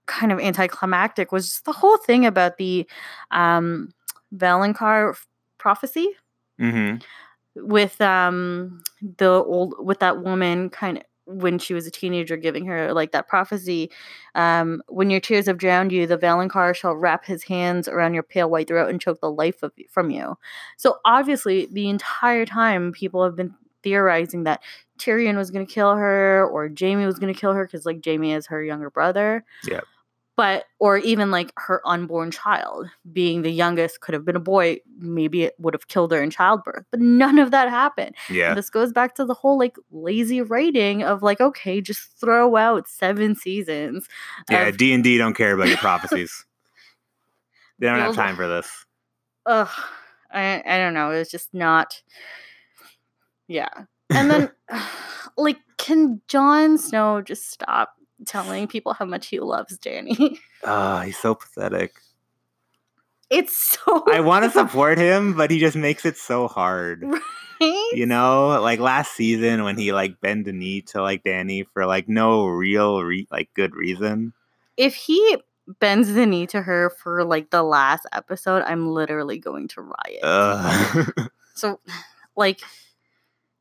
kind 0.06 0.32
of 0.32 0.40
anticlimactic 0.40 1.32
was 1.32 1.48
just 1.50 1.66
the 1.66 1.74
whole 1.74 1.98
thing 1.98 2.26
about 2.26 2.58
the 2.58 2.88
um 3.32 3.90
Valonqar 4.36 5.12
f- 5.12 5.28
prophecy 5.58 6.10
hmm 6.58 6.96
with 7.56 8.00
um 8.02 8.84
the 9.18 9.30
old 9.30 9.74
with 9.80 10.00
that 10.00 10.22
woman 10.24 10.70
kind 10.70 10.98
of 11.00 11.04
when 11.28 11.60
she 11.60 11.74
was 11.74 11.86
a 11.86 11.92
teenager 11.92 12.38
giving 12.38 12.66
her 12.66 12.94
like 12.94 13.12
that 13.12 13.28
prophecy 13.28 13.92
um 14.36 14.82
when 14.88 15.10
your 15.10 15.20
tears 15.20 15.46
have 15.46 15.58
drowned 15.58 15.92
you 15.92 16.08
the 16.08 16.18
Valonqar 16.18 16.74
shall 16.74 16.96
wrap 16.96 17.26
his 17.26 17.44
hands 17.44 17.88
around 17.88 18.14
your 18.14 18.24
pale 18.24 18.50
white 18.50 18.68
throat 18.68 18.90
and 18.90 19.02
choke 19.02 19.20
the 19.20 19.32
life 19.32 19.62
of, 19.62 19.72
from 19.90 20.10
you 20.10 20.38
so 20.78 20.98
obviously 21.06 21.68
the 21.72 21.90
entire 21.90 22.46
time 22.46 22.92
people 22.92 23.24
have 23.24 23.36
been 23.36 23.54
theorizing 23.84 24.44
that 24.44 24.62
Tyrion 24.98 25.38
was 25.38 25.52
going 25.52 25.66
to 25.66 25.72
kill 25.72 25.96
her 25.96 26.46
or 26.46 26.68
Jamie 26.70 27.06
was 27.06 27.20
going 27.20 27.34
to 27.34 27.40
kill 27.40 27.54
her 27.54 27.66
because 27.66 27.86
like 27.86 28.02
Jamie 28.02 28.34
is 28.34 28.48
her 28.48 28.64
younger 28.64 28.90
brother 28.90 29.46
Yep. 29.66 29.84
But 30.38 30.66
or 30.80 31.00
even 31.00 31.32
like 31.32 31.52
her 31.58 31.82
unborn 31.86 32.32
child 32.32 32.88
being 33.12 33.42
the 33.42 33.52
youngest 33.52 34.00
could 34.00 34.14
have 34.14 34.24
been 34.24 34.36
a 34.36 34.40
boy 34.40 34.78
maybe 35.00 35.44
it 35.44 35.56
would 35.60 35.74
have 35.74 35.88
killed 35.90 36.12
her 36.12 36.22
in 36.22 36.30
childbirth 36.30 36.86
but 36.92 37.02
none 37.02 37.40
of 37.40 37.52
that 37.52 37.70
happened. 37.70 38.16
Yeah. 38.30 38.50
And 38.50 38.58
this 38.58 38.70
goes 38.70 38.94
back 38.94 39.16
to 39.16 39.26
the 39.26 39.34
whole 39.34 39.58
like 39.58 39.76
lazy 39.92 40.42
writing 40.42 41.04
of 41.04 41.22
like 41.22 41.42
okay 41.42 41.82
just 41.82 42.02
throw 42.22 42.56
out 42.56 42.88
seven 42.88 43.36
seasons 43.36 44.08
yeah 44.50 44.68
of, 44.68 44.78
d&d 44.78 45.18
don't 45.18 45.34
care 45.34 45.54
about 45.54 45.68
your 45.68 45.78
prophecies. 45.78 46.46
They 47.80 47.86
don't 47.86 48.00
have 48.00 48.16
time 48.16 48.36
for 48.36 48.48
this. 48.48 48.88
Ugh, 49.46 49.70
I, 50.32 50.64
I 50.66 50.78
don't 50.80 50.96
know 50.96 51.12
it's 51.12 51.30
just 51.30 51.54
not 51.54 52.02
yeah. 53.48 53.70
And 54.10 54.32
then 54.32 54.52
like 55.38 55.58
can 55.78 56.22
Jon 56.28 56.78
Snow 56.78 57.22
just 57.22 57.52
stop 57.52 57.94
telling 58.26 58.68
people 58.68 58.94
how 58.94 59.06
much 59.06 59.28
he 59.28 59.40
loves 59.40 59.78
Dany 59.78 60.38
oh 60.64 61.00
he's 61.06 61.18
so 61.18 61.36
pathetic 61.36 61.94
it's 63.30 63.58
so 63.58 64.04
I 64.08 64.22
want 64.22 64.46
to 64.46 64.52
support 64.58 64.98
him, 64.98 65.34
but 65.34 65.52
he 65.52 65.60
just 65.60 65.76
makes 65.76 66.06
it 66.06 66.16
so 66.16 66.48
hard. 66.48 67.04
right? 67.04 67.92
You 67.94 68.06
know, 68.06 68.58
like 68.62 68.80
last 68.80 69.14
season 69.16 69.66
when 69.66 69.78
he 69.78 69.92
like 69.92 70.22
bend 70.22 70.46
the 70.46 70.54
knee 70.54 70.82
to 70.94 71.02
like 71.02 71.26
Dany 71.26 71.66
for 71.74 71.86
like 71.86 72.08
no 72.08 72.46
real 72.46 73.04
re- 73.04 73.28
like 73.30 73.50
good 73.54 73.76
reason. 73.76 74.32
if 74.78 74.96
he 74.96 75.38
bends 75.82 76.14
the 76.14 76.26
knee 76.26 76.48
to 76.48 76.62
her 76.62 76.90
for 76.90 77.26
like 77.26 77.50
the 77.50 77.64
last 77.64 78.06
episode, 78.14 78.64
I'm 78.64 78.88
literally 78.94 79.40
going 79.40 79.68
to 79.70 79.82
riot. 79.82 81.08
So, 81.56 81.80
like, 82.36 82.62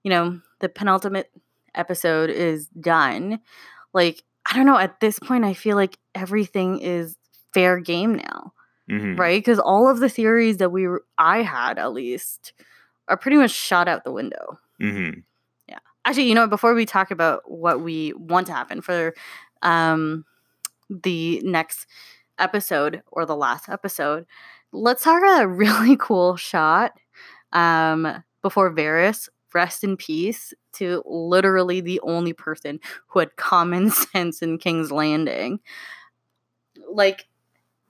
you 0.04 0.10
know, 0.10 0.40
the 0.60 0.68
penultimate 0.68 1.30
episode 1.74 2.28
is 2.30 2.68
done. 2.68 3.40
Like, 3.94 4.22
I 4.48 4.54
don't 4.56 4.66
know. 4.66 4.78
At 4.78 5.00
this 5.00 5.18
point, 5.18 5.44
I 5.44 5.54
feel 5.54 5.76
like 5.76 5.98
everything 6.14 6.78
is 6.80 7.16
fair 7.52 7.78
game 7.80 8.14
now, 8.16 8.52
Mhm. 8.90 9.18
right? 9.18 9.38
Because 9.40 9.58
all 9.58 9.88
of 9.88 9.98
the 10.00 10.08
theories 10.08 10.58
that 10.58 10.70
we 10.70 10.86
were, 10.86 11.04
I 11.18 11.42
had 11.42 11.78
at 11.78 11.92
least, 11.92 12.52
are 13.08 13.16
pretty 13.16 13.36
much 13.36 13.50
shot 13.50 13.88
out 13.88 14.04
the 14.04 14.12
window. 14.12 14.58
Mhm. 14.80 15.22
Yeah. 15.68 15.78
Actually, 16.04 16.28
you 16.28 16.34
know, 16.34 16.46
before 16.46 16.74
we 16.74 16.86
talk 16.86 17.10
about 17.10 17.50
what 17.50 17.80
we 17.80 18.12
want 18.14 18.46
to 18.48 18.52
happen 18.52 18.80
for 18.80 19.14
um, 19.62 20.24
the 20.90 21.40
next 21.44 21.86
episode 22.38 23.02
or 23.08 23.24
the 23.26 23.36
last 23.36 23.68
episode, 23.68 24.26
let's 24.72 25.02
talk 25.04 25.18
about 25.22 25.42
a 25.44 25.48
really 25.48 25.96
cool 25.98 26.36
shot 26.36 26.92
um, 27.52 28.22
before 28.42 28.72
Varys 28.74 29.28
rest 29.54 29.82
in 29.84 29.96
peace 29.96 30.52
to 30.76 31.02
literally 31.06 31.80
the 31.80 32.00
only 32.00 32.32
person 32.32 32.80
who 33.08 33.18
had 33.18 33.36
common 33.36 33.90
sense 34.12 34.42
in 34.42 34.58
King's 34.58 34.90
Landing. 34.90 35.60
Like 36.90 37.26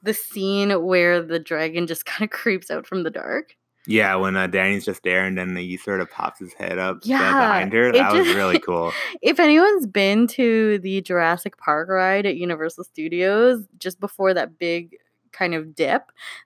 the 0.02 0.14
scene 0.14 0.70
where 0.84 1.22
the 1.22 1.38
dragon 1.38 1.86
just 1.86 2.06
kind 2.06 2.22
of 2.22 2.30
creeps 2.36 2.70
out 2.70 2.86
from 2.86 3.02
the 3.02 3.10
dark. 3.10 3.56
Yeah, 3.88 4.16
when 4.16 4.36
uh, 4.36 4.48
Dany's 4.48 4.84
just 4.84 5.04
there 5.04 5.24
and 5.24 5.38
then 5.38 5.54
he 5.54 5.76
sort 5.76 6.00
of 6.00 6.10
pops 6.10 6.40
his 6.40 6.52
head 6.54 6.76
up 6.76 6.96
uh, 6.96 7.00
Yeah, 7.04 7.18
behind 7.18 7.72
her. 7.72 7.92
That 7.92 8.12
was 8.12 8.26
really 8.34 8.58
cool. 8.66 8.92
If 9.22 9.38
anyone's 9.38 9.86
been 9.86 10.26
to 10.28 10.78
the 10.78 11.02
Jurassic 11.02 11.56
Park 11.56 11.88
ride 11.88 12.26
at 12.26 12.34
Universal 12.34 12.82
Studios 12.82 13.64
just 13.78 14.00
before 14.00 14.34
that 14.34 14.58
big 14.58 14.96
kind 15.36 15.54
of 15.54 15.74
dip, 15.74 16.02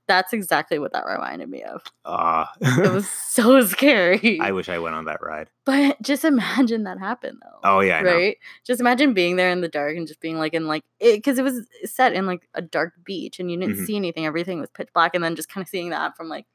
that's 0.09 0.33
exactly 0.33 0.79
what 0.79 0.93
that 0.93 1.05
reminded 1.07 1.49
me 1.49 1.63
of. 1.63 1.83
Uh, 2.05 2.45
It 2.61 2.93
was 2.93 3.09
so 3.29 3.61
scary. 3.65 4.41
I 4.41 4.51
wish 4.53 4.69
I 4.69 4.79
went 4.79 4.95
on 4.97 5.05
that 5.05 5.23
ride. 5.23 5.49
but 5.65 6.01
just 6.03 6.25
imagine 6.25 6.85
that 6.85 6.99
happened 6.99 7.39
though. 7.43 7.61
Oh 7.63 7.81
yeah, 7.81 7.99
I 7.99 8.03
know. 8.03 8.15
right? 8.15 8.37
Just 8.65 8.81
imagine 8.81 9.15
being 9.15 9.37
there 9.37 9.51
in 9.51 9.61
the 9.61 9.69
dark 9.69 9.97
and 9.97 10.07
just 10.09 10.21
being 10.21 10.39
like 10.39 10.55
in 10.55 10.67
like 10.67 10.83
because 11.01 11.39
it 11.39 11.43
was 11.45 11.67
set 11.85 12.13
in 12.15 12.27
like 12.27 12.49
a 12.55 12.63
dark 12.63 12.95
beach 13.05 13.39
and 13.39 13.51
you 13.51 13.57
didn't 13.59 13.77
Mhm. 13.77 13.87
see 13.87 13.97
anything. 13.97 14.27
Everything 14.27 14.61
was 14.61 14.71
pitch 14.71 14.89
black, 14.95 15.15
and 15.15 15.23
then 15.23 15.37
just 15.37 15.49
kind 15.49 15.63
of 15.65 15.69
seeing 15.69 15.91
that 15.91 16.17
from 16.17 16.29
like 16.29 16.47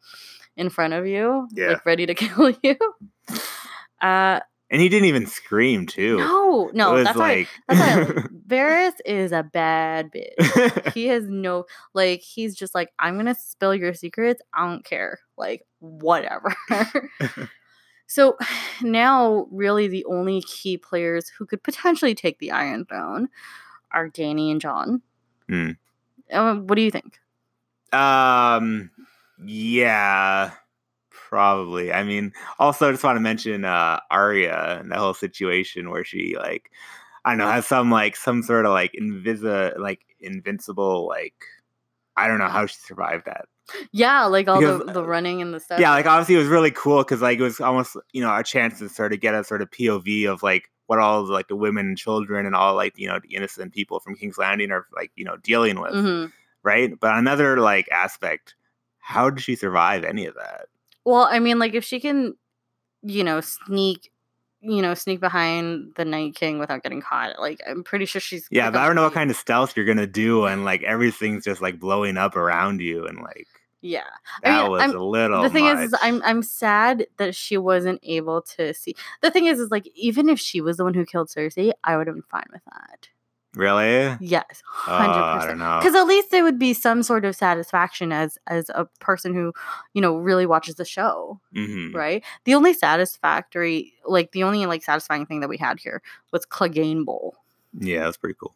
in 0.57 0.69
front 0.69 0.93
of 0.93 1.07
you, 1.07 1.47
Yeah. 1.53 1.69
like 1.69 1.85
ready 1.85 2.05
to 2.05 2.13
kill 2.23 2.53
you. 2.63 2.75
Uh 4.01 4.39
And 4.71 4.81
he 4.81 4.89
didn't 4.89 5.05
even 5.05 5.27
scream 5.27 5.85
too. 5.85 6.17
no, 6.17 6.69
no, 6.73 7.03
that's 7.03 7.17
why 7.17 7.27
like 7.27 7.47
that's 7.67 8.09
why 8.09 8.23
Varys 8.47 8.93
is 9.05 9.31
a 9.31 9.43
bad 9.43 10.11
bitch. 10.11 10.93
he 10.93 11.05
has 11.07 11.27
no 11.27 11.65
like 11.93 12.21
he's 12.21 12.55
just 12.55 12.73
like 12.73 12.89
i'm 12.99 13.15
gonna 13.15 13.35
spill 13.35 13.75
your 13.75 13.93
secrets 13.93 14.41
i 14.53 14.67
don't 14.67 14.83
care 14.85 15.19
like 15.37 15.65
whatever 15.79 16.55
so 18.07 18.37
now 18.81 19.47
really 19.51 19.87
the 19.87 20.05
only 20.05 20.41
key 20.41 20.77
players 20.77 21.29
who 21.29 21.45
could 21.45 21.61
potentially 21.63 22.15
take 22.15 22.39
the 22.39 22.51
iron 22.51 22.85
throne 22.85 23.29
are 23.91 24.09
dany 24.09 24.51
and 24.51 24.61
jon. 24.61 25.01
Uh, 26.31 26.55
what 26.55 26.75
do 26.75 26.81
you 26.81 26.91
think 26.91 27.19
Um, 27.93 28.89
yeah, 29.45 30.51
probably. 31.35 31.91
I 31.91 32.03
mean, 32.03 32.31
also, 32.59 32.87
I 32.87 32.91
just 32.91 33.03
want 33.03 33.17
to 33.17 33.19
mention 33.21 33.65
uh 33.65 33.99
Arya 34.09 34.79
and 34.79 34.89
the 34.91 34.95
whole 34.95 35.13
situation 35.13 35.89
where 35.89 36.05
she 36.05 36.35
like, 36.37 36.71
I 37.25 37.31
don't 37.31 37.39
know, 37.39 37.51
has 37.51 37.67
some 37.67 37.91
like 37.91 38.15
some 38.15 38.41
sort 38.41 38.65
of 38.65 38.71
like 38.71 38.93
invisi 38.93 39.77
like 39.77 39.99
invincible 40.21 41.07
like, 41.07 41.35
I 42.15 42.27
don't 42.27 42.39
know 42.39 42.47
how 42.47 42.65
she 42.67 42.77
survived 42.77 43.25
that. 43.25 43.45
yeah 43.91 44.23
like 44.25 44.47
all 44.47 44.61
the, 44.61 44.77
Because, 44.77 44.93
the 44.93 45.01
uh, 45.01 45.05
running 45.15 45.41
and 45.41 45.53
the 45.53 45.59
stuff 45.59 45.81
Yeah, 45.81 45.91
like 45.91 46.05
obviously 46.05 46.35
it 46.35 46.43
was 46.45 46.47
really 46.47 46.71
cool 46.71 46.99
because 47.03 47.21
like 47.21 47.39
it 47.39 47.43
was 47.43 47.59
almost 47.59 47.97
you 48.13 48.21
know 48.21 48.33
a 48.33 48.43
chance 48.43 48.79
to 48.79 48.87
sort 48.87 49.11
of 49.11 49.19
get 49.19 49.35
a 49.35 49.43
sort 49.43 49.61
of 49.61 49.69
POV 49.71 50.31
of 50.31 50.41
like 50.43 50.69
what 50.87 50.99
all 50.99 51.21
of, 51.23 51.29
like 51.29 51.47
the 51.49 51.55
women 51.57 51.87
and 51.87 51.97
children 51.97 52.45
and 52.45 52.55
all 52.55 52.75
like 52.75 52.93
you 52.97 53.07
know 53.09 53.19
the 53.19 53.35
innocent 53.35 53.73
people 53.73 53.99
from 53.99 54.15
King's 54.15 54.37
Landing 54.37 54.71
are 54.71 54.85
like 54.95 55.11
you 55.17 55.25
know 55.25 55.35
dealing 55.43 55.81
with 55.81 55.93
Mhm. 55.93 56.31
right? 56.63 56.97
But 56.97 57.17
another 57.17 57.57
like 57.59 57.89
aspect, 57.91 58.55
how 58.99 59.29
did 59.29 59.43
she 59.43 59.55
survive 59.55 60.03
any 60.05 60.25
of 60.27 60.35
that? 60.35 60.67
Well 61.05 61.27
i 61.31 61.39
mean 61.39 61.59
like 61.59 61.73
if 61.73 61.83
she 61.83 61.99
can 61.99 62.33
you 63.03 63.23
know 63.23 63.39
sneak 63.41 64.11
you 64.61 64.81
know 64.81 64.93
sneak 64.95 65.19
behind 65.19 65.93
the 65.95 66.03
night 66.05 66.33
king 66.35 66.57
without 66.59 66.81
getting 66.83 67.01
caught 67.01 67.39
like 67.39 67.61
i'm 67.69 67.83
pretty 67.83 68.05
sure 68.05 68.19
she's 68.19 68.47
Yeah, 68.49 68.71
but 68.71 68.79
I 68.81 68.87
don't 68.87 68.95
know 68.95 69.03
what 69.03 69.13
kind 69.13 69.29
of 69.29 69.37
stealth 69.37 69.75
you're 69.77 69.85
gonna 69.85 70.07
do, 70.07 70.45
and 70.45 70.65
like 70.65 70.81
everything's 70.95 71.43
just 71.43 71.61
like 71.61 71.79
blowing 71.79 72.17
up 72.17 72.35
around 72.35 72.81
you, 72.81 73.05
and 73.05 73.19
like 73.21 73.47
yeah. 73.81 74.05
I 74.43 74.49
that 74.49 74.61
mean, 74.63 74.71
was 74.71 74.81
I'm- 74.81 74.95
a 74.97 75.03
little. 75.03 75.43
the 75.43 75.49
thing 75.51 75.65
is, 75.67 75.79
is 75.91 75.95
i'm 76.01 76.19
i'm 76.25 76.41
sad 76.41 77.05
that 77.17 77.35
she 77.35 77.57
wasn't 77.57 77.99
able 78.01 78.41
to 78.57 78.73
see. 78.73 78.95
The 79.21 79.29
thing 79.29 79.45
is 79.45 79.59
is 79.59 79.69
like 79.69 79.87
even 79.93 80.29
if 80.29 80.39
she 80.39 80.61
was 80.61 80.77
the 80.77 80.83
one 80.83 80.95
who 80.95 81.05
killed 81.05 81.27
cersei 81.29 81.71
i 81.83 81.95
would 81.95 82.07
have 82.07 82.15
been 82.15 82.23
fine 82.23 82.47
with 82.51 82.63
that 82.65 83.09
really. 83.55 84.15
yes 84.19 84.61
Oh, 84.87 84.91
100% 84.91 85.07
I 85.07 85.45
don't 85.47 85.57
know. 85.59 85.79
because 85.79 85.95
at 85.95 86.03
least 86.07 86.33
it 86.33 86.43
would 86.43 86.59
be 86.59 86.73
some 86.73 87.03
sort 87.03 87.25
of 87.25 87.35
satisfaction 87.35 88.11
as 88.11 88.37
as 88.47 88.69
a 88.69 88.85
person 88.99 89.33
who 89.33 89.53
you 89.93 90.01
know 90.01 90.15
really 90.17 90.45
watches 90.45 90.75
the 90.75 90.85
show 90.85 91.39
hmm 91.53 91.95
right 91.95 92.23
the 92.43 92.53
only 92.55 92.73
satisfactory 92.73 93.93
like 94.05 94.31
the 94.31 94.43
only 94.43 94.65
like 94.65 94.83
satisfying 94.83 95.25
thing 95.25 95.39
that 95.39 95.49
we 95.49 95.57
had 95.57 95.79
here 95.79 96.01
was 96.31 96.45
clegane 96.45 97.05
bowl 97.05 97.35
Yeah, 97.79 98.03
that's 98.03 98.17
pretty 98.17 98.37
cool. 98.39 98.53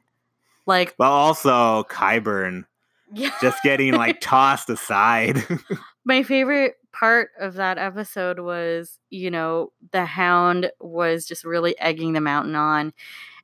like 0.65 0.95
Well, 0.97 1.11
also 1.11 1.83
Qyburn 1.83 2.65
yeah 3.13 3.31
just 3.41 3.57
getting 3.63 3.93
like 3.93 4.21
tossed 4.21 4.69
aside. 4.69 5.43
my 6.05 6.21
favorite 6.23 6.75
part 6.91 7.29
of 7.39 7.53
that 7.55 7.77
episode 7.77 8.39
was 8.39 8.99
you 9.09 9.31
know 9.31 9.71
the 9.91 10.05
hound 10.05 10.71
was 10.79 11.25
just 11.25 11.43
really 11.45 11.77
egging 11.79 12.13
the 12.13 12.21
mountain 12.21 12.55
on 12.55 12.93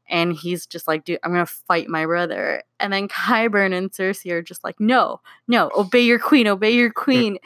and 0.08 0.34
he's 0.34 0.66
just 0.66 0.88
like 0.88 1.04
dude 1.04 1.20
i'm 1.24 1.32
gonna 1.32 1.46
fight 1.46 1.88
my 1.90 2.06
brother. 2.06 2.64
And 2.80 2.92
then 2.92 3.08
Qyburn 3.08 3.74
and 3.74 3.92
cersei 3.92 4.32
are 4.32 4.42
just 4.42 4.64
like 4.64 4.80
no 4.80 5.22
no 5.48 5.72
obey 5.78 6.02
your 6.02 6.20
queen 6.20 6.48
obey 6.48 6.72
your 6.72 6.92
queen. 6.94 7.38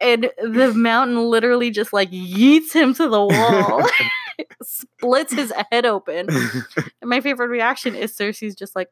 And 0.00 0.30
the 0.42 0.74
mountain 0.74 1.18
literally 1.30 1.70
just 1.70 1.92
like 1.92 2.10
yeets 2.10 2.72
him 2.72 2.94
to 2.94 3.08
the 3.08 3.24
wall 3.24 3.88
splits 4.62 5.32
his 5.32 5.52
head 5.70 5.86
open. 5.86 6.28
And 6.30 7.10
my 7.10 7.20
favorite 7.20 7.48
reaction 7.48 7.94
is 7.94 8.16
cersei's 8.16 8.54
just 8.54 8.74
like 8.74 8.88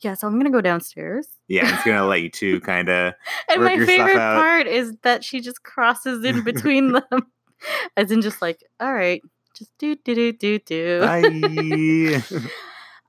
yeah 0.00 0.14
so 0.14 0.26
i'm 0.26 0.38
gonna 0.38 0.50
go 0.50 0.60
downstairs. 0.60 1.28
Yeah, 1.48 1.74
it's 1.74 1.84
gonna 1.84 2.06
let 2.06 2.22
you 2.22 2.30
two 2.30 2.60
kind 2.60 2.88
of. 2.88 3.14
and 3.48 3.62
my 3.62 3.84
favorite 3.84 4.16
out. 4.16 4.36
part 4.36 4.66
is 4.66 4.94
that 5.02 5.24
she 5.24 5.40
just 5.40 5.62
crosses 5.62 6.24
in 6.24 6.42
between 6.42 6.92
them, 6.92 7.26
as 7.96 8.10
in 8.10 8.22
just 8.22 8.40
like, 8.40 8.62
all 8.80 8.92
right, 8.92 9.20
just 9.54 9.76
do 9.78 9.96
do 9.96 10.14
do 10.14 10.32
do 10.32 10.58
do. 10.58 11.00
Bye. 11.00 12.40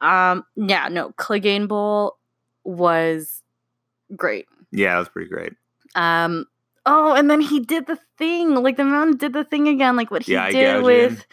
Um, 0.02 0.44
yeah, 0.56 0.90
no, 0.90 1.12
Clegane 1.12 1.68
Bowl 1.68 2.18
was 2.64 3.42
great. 4.16 4.46
yeah, 4.72 4.94
that 4.94 5.00
was 5.00 5.10
pretty 5.10 5.30
great. 5.30 5.54
Um, 5.96 6.46
oh, 6.86 7.14
and 7.14 7.30
then 7.32 7.40
he 7.42 7.60
did 7.62 7.88
the 7.88 7.98
thing, 8.18 8.56
like 8.56 8.78
the 8.78 8.84
mountain 8.84 9.18
did 9.18 9.34
the 9.34 9.46
thing 9.46 9.68
again, 9.68 9.96
like 9.96 10.12
what 10.12 10.24
he 10.24 10.34
Yeah, 10.34 10.52
did 10.52 10.84
with 10.84 11.26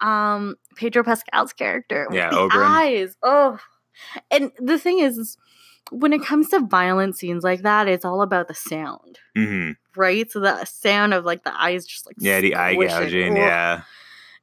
um 0.00 0.56
Pedro 0.76 1.02
Pascal's 1.02 1.52
character. 1.52 2.06
with 2.08 2.18
Yeah, 2.18 2.30
the 2.30 2.36
Oberyn. 2.36 2.66
eyes. 2.66 3.16
Oh, 3.22 3.58
and 4.30 4.52
the 4.58 4.78
thing 4.78 4.98
is, 4.98 5.36
when 5.90 6.12
it 6.12 6.22
comes 6.22 6.48
to 6.50 6.60
violent 6.60 7.16
scenes 7.16 7.42
like 7.42 7.62
that, 7.62 7.88
it's 7.88 8.04
all 8.04 8.22
about 8.22 8.48
the 8.48 8.54
sound. 8.54 9.18
hmm 9.34 9.70
right? 9.96 10.30
So 10.30 10.38
the 10.40 10.64
sound 10.66 11.14
of 11.14 11.24
like 11.24 11.42
the 11.42 11.58
eyes 11.60 11.84
just 11.86 12.06
like 12.06 12.16
Yeah, 12.18 12.40
the 12.40 12.54
eye 12.54 12.74
gouging. 12.76 13.36
Yeah. 13.36 13.82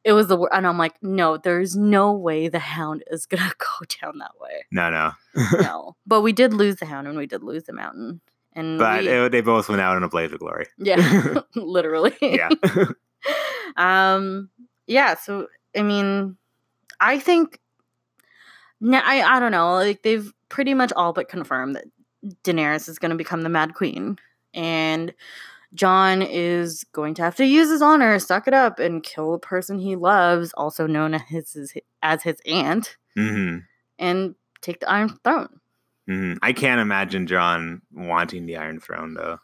It 0.08 0.14
was 0.14 0.28
the 0.28 0.38
and 0.54 0.66
I'm 0.66 0.78
like, 0.78 0.96
no, 1.04 1.36
there's 1.38 1.76
no 1.76 2.14
way 2.14 2.48
the 2.48 2.60
hound 2.60 3.04
is 3.12 3.26
gonna 3.26 3.52
go 3.60 3.86
down 4.02 4.18
that 4.20 4.32
way. 4.40 4.66
No, 4.72 4.90
no. 4.90 5.12
No, 5.62 5.96
but 6.08 6.22
we 6.22 6.32
did 6.34 6.54
lose 6.54 6.78
the 6.78 6.86
hound 6.86 7.08
and 7.08 7.18
we 7.18 7.28
did 7.28 7.44
lose 7.44 7.66
the 7.66 7.74
mountain, 7.74 8.22
and 8.54 8.80
But 8.80 9.02
we, 9.04 9.10
it- 9.10 9.32
they 9.32 9.42
both 9.42 9.70
went 9.70 9.82
out 9.82 9.98
in 9.98 10.04
a 10.04 10.10
blaze 10.10 10.32
of 10.32 10.40
glory. 10.40 10.68
yeah, 10.78 11.42
literally, 11.56 12.16
Yeah. 12.22 12.50
um, 13.76 14.50
yeah. 14.88 15.16
So 15.16 15.48
I 15.76 15.84
mean, 15.84 16.38
I 17.00 17.20
think 17.20 17.60
now 18.82 19.02
I 19.06 19.22
I 19.22 19.40
don't 19.40 19.52
know, 19.52 19.74
like 19.76 20.04
they've 20.04 20.32
pretty 20.50 20.74
much 20.74 20.92
all 20.96 21.14
but 21.14 21.30
confirmed 21.30 21.76
that 21.76 21.86
Daenerys 22.44 22.88
is 22.90 23.00
going 23.00 23.12
to 23.12 23.18
become 23.18 23.42
the 23.42 23.50
Mad 23.50 23.74
Queen, 23.76 24.18
and 24.54 25.14
Jon 25.74 26.22
is 26.22 26.84
going 26.94 27.14
to 27.16 27.22
have 27.22 27.36
to 27.38 27.46
use 27.46 27.70
his 27.70 27.82
honor, 27.82 28.18
suck 28.20 28.48
it 28.48 28.54
up, 28.54 28.80
and 28.80 29.04
kill 29.04 29.34
the 29.34 29.40
person 29.40 29.80
he 29.80 29.96
loves, 29.96 30.54
also 30.54 30.88
known 30.88 31.14
as 31.16 31.22
his 31.28 31.74
as 32.02 32.24
his 32.24 32.38
aunt, 32.46 32.96
mm-hmm. 33.18 33.60
and 34.00 34.36
take 34.62 34.80
the 34.80 34.90
Iron 34.90 35.10
Throne. 35.24 35.60
hmm 36.08 36.34
I 36.42 36.54
can't 36.54 36.80
imagine 36.82 37.28
Jon 37.28 37.82
wanting 37.94 38.46
the 38.46 38.58
Iron 38.58 38.80
Throne 38.80 39.14
though. 39.14 39.40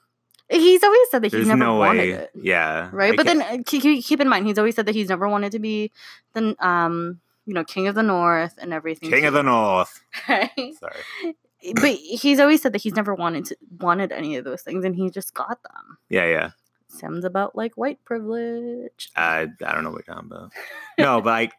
He's 0.49 0.83
always 0.83 1.09
said 1.09 1.21
that 1.23 1.27
he's 1.27 1.31
There's 1.31 1.47
never 1.47 1.59
no 1.59 1.75
wanted 1.75 1.99
way. 1.99 2.09
it. 2.11 2.31
Yeah. 2.35 2.89
right? 2.91 3.13
I 3.13 3.15
but 3.15 3.25
can't- 3.25 3.39
then 3.39 3.59
uh, 3.59 3.99
keep 4.01 4.19
in 4.21 4.29
mind, 4.29 4.45
he's 4.45 4.57
always 4.57 4.75
said 4.75 4.85
that 4.85 4.95
he's 4.95 5.09
never 5.09 5.27
wanted 5.27 5.51
to 5.53 5.59
be 5.59 5.91
the 6.33 6.55
um 6.65 7.19
you 7.45 7.53
know 7.53 7.63
king 7.63 7.87
of 7.87 7.95
the 7.95 8.03
north 8.03 8.53
and 8.61 8.71
everything. 8.73 9.09
King 9.09 9.25
of 9.25 9.33
the 9.33 9.43
North. 9.43 10.01
right? 10.29 10.49
Sorry. 10.79 11.35
But 11.75 11.95
he's 11.95 12.39
always 12.39 12.61
said 12.61 12.73
that 12.73 12.81
he's 12.81 12.95
never 12.95 13.13
wanted 13.15 13.45
to 13.45 13.57
wanted 13.79 14.11
any 14.11 14.35
of 14.35 14.43
those 14.45 14.61
things, 14.61 14.83
and 14.85 14.95
he 14.95 15.09
just 15.09 15.33
got 15.33 15.61
them. 15.63 15.97
Yeah, 16.09 16.25
yeah. 16.25 16.49
Sounds 16.87 17.25
about 17.25 17.55
like 17.55 17.73
white 17.75 18.03
privilege. 18.05 19.09
I 19.15 19.47
I 19.65 19.73
don't 19.73 19.83
know 19.83 19.91
what 19.91 20.07
about. 20.07 20.51
No, 20.97 21.21
but 21.21 21.31
I 21.31 21.49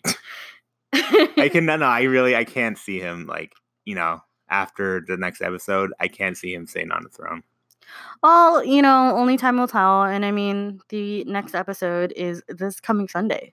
I 1.39 1.49
can 1.51 1.67
no, 1.67 1.77
no, 1.77 1.87
I 1.87 2.03
really 2.03 2.37
I 2.37 2.45
can't 2.45 2.79
see 2.79 3.01
him 3.01 3.27
like, 3.27 3.55
you 3.85 3.95
know, 3.95 4.21
after 4.49 5.03
the 5.07 5.17
next 5.17 5.41
episode, 5.43 5.93
I 5.99 6.09
can't 6.09 6.37
see 6.37 6.55
him 6.55 6.67
staying 6.67 6.93
on 6.93 7.03
the 7.03 7.09
throne. 7.09 7.43
well, 8.23 8.65
you 8.65 8.81
know, 8.83 9.17
only 9.17 9.37
time 9.37 9.59
will 9.59 9.69
tell. 9.69 10.05
And 10.05 10.25
I 10.25 10.31
mean, 10.31 10.81
the 10.89 11.25
next 11.25 11.55
episode 11.55 12.13
is 12.15 12.43
this 12.49 12.79
coming 12.81 13.09
Sunday, 13.09 13.53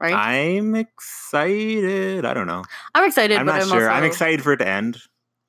right? 0.00 0.14
I'm 0.14 0.74
excited. 0.76 2.24
I 2.24 2.34
don't 2.34 2.46
know. 2.46 2.62
I'm 2.94 3.04
excited, 3.08 3.38
I'm 3.38 3.46
but 3.46 3.52
not 3.52 3.62
I'm 3.62 3.68
sure. 3.68 3.90
I'm 3.90 4.04
excited 4.04 4.42
for 4.42 4.52
it 4.52 4.58
to 4.58 4.68
end. 4.68 4.98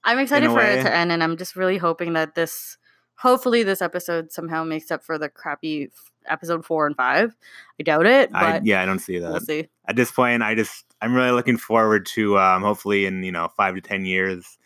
I'm 0.04 0.20
excited 0.20 0.50
for 0.50 0.62
it 0.62 0.84
to 0.84 0.94
end, 0.94 1.12
and 1.12 1.24
I'm 1.24 1.38
just 1.38 1.56
really 1.56 1.78
hoping 1.78 2.14
that 2.14 2.36
this, 2.36 2.78
hopefully, 3.16 3.64
this 3.64 3.82
episode 3.82 4.32
somehow 4.32 4.64
makes 4.64 4.92
up 4.92 5.04
for 5.04 5.18
the 5.18 5.30
crappy 5.30 5.86
f- 5.86 6.12
episode 6.28 6.66
four 6.66 6.86
and 6.88 6.96
five. 6.96 7.36
I 7.80 7.84
doubt 7.84 8.06
it, 8.06 8.32
but 8.32 8.44
I, 8.44 8.62
yeah, 8.64 8.82
I 8.82 8.86
don't 8.86 9.00
see 9.00 9.20
that. 9.20 9.32
we'll 9.32 9.40
see. 9.40 9.68
At 9.88 9.96
this 9.96 10.12
point, 10.12 10.44
I 10.44 10.56
just 10.56 10.86
I'm 11.02 11.14
really 11.14 11.32
looking 11.32 11.58
forward 11.58 12.06
to 12.08 12.38
um, 12.38 12.64
hopefully 12.64 13.06
in 13.06 13.24
you 13.24 13.32
know 13.32 13.50
five 13.56 13.76
to 13.76 13.82
ten 13.82 14.06
years, 14.06 14.58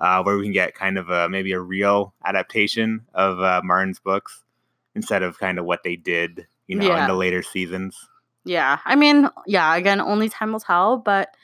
uh, 0.00 0.22
where 0.22 0.36
we 0.36 0.44
can 0.44 0.52
get 0.52 0.74
kind 0.74 0.98
of 0.98 1.10
a 1.10 1.28
maybe 1.28 1.52
a 1.52 1.60
real 1.60 2.14
adaptation 2.24 3.06
of 3.14 3.40
uh, 3.40 3.60
Martin's 3.64 3.98
books 3.98 4.42
instead 4.94 5.22
of 5.22 5.38
kind 5.38 5.58
of 5.58 5.66
what 5.66 5.82
they 5.82 5.96
did, 5.96 6.46
you 6.68 6.76
know, 6.76 6.96
in 6.96 7.06
the 7.06 7.14
later 7.14 7.42
seasons. 7.42 7.96
Yeah, 8.46 8.78
I 8.84 8.94
mean, 8.96 9.28
yeah, 9.46 9.74
again, 9.74 10.00
only 10.00 10.28
time 10.28 10.52
will 10.52 10.60
tell, 10.60 10.96
but 10.96 11.34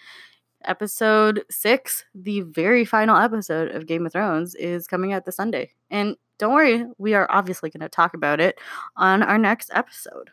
episode 0.64 1.44
six, 1.50 2.04
the 2.14 2.40
very 2.42 2.84
final 2.84 3.16
episode 3.16 3.70
of 3.74 3.86
Game 3.86 4.06
of 4.06 4.12
Thrones, 4.12 4.54
is 4.54 4.86
coming 4.86 5.12
out 5.12 5.24
this 5.24 5.36
Sunday. 5.36 5.70
And 5.90 6.16
don't 6.38 6.54
worry, 6.54 6.84
we 6.98 7.14
are 7.14 7.26
obviously 7.30 7.70
going 7.70 7.80
to 7.82 7.88
talk 7.88 8.14
about 8.14 8.40
it 8.40 8.58
on 8.96 9.22
our 9.22 9.38
next 9.38 9.70
episode. 9.72 10.30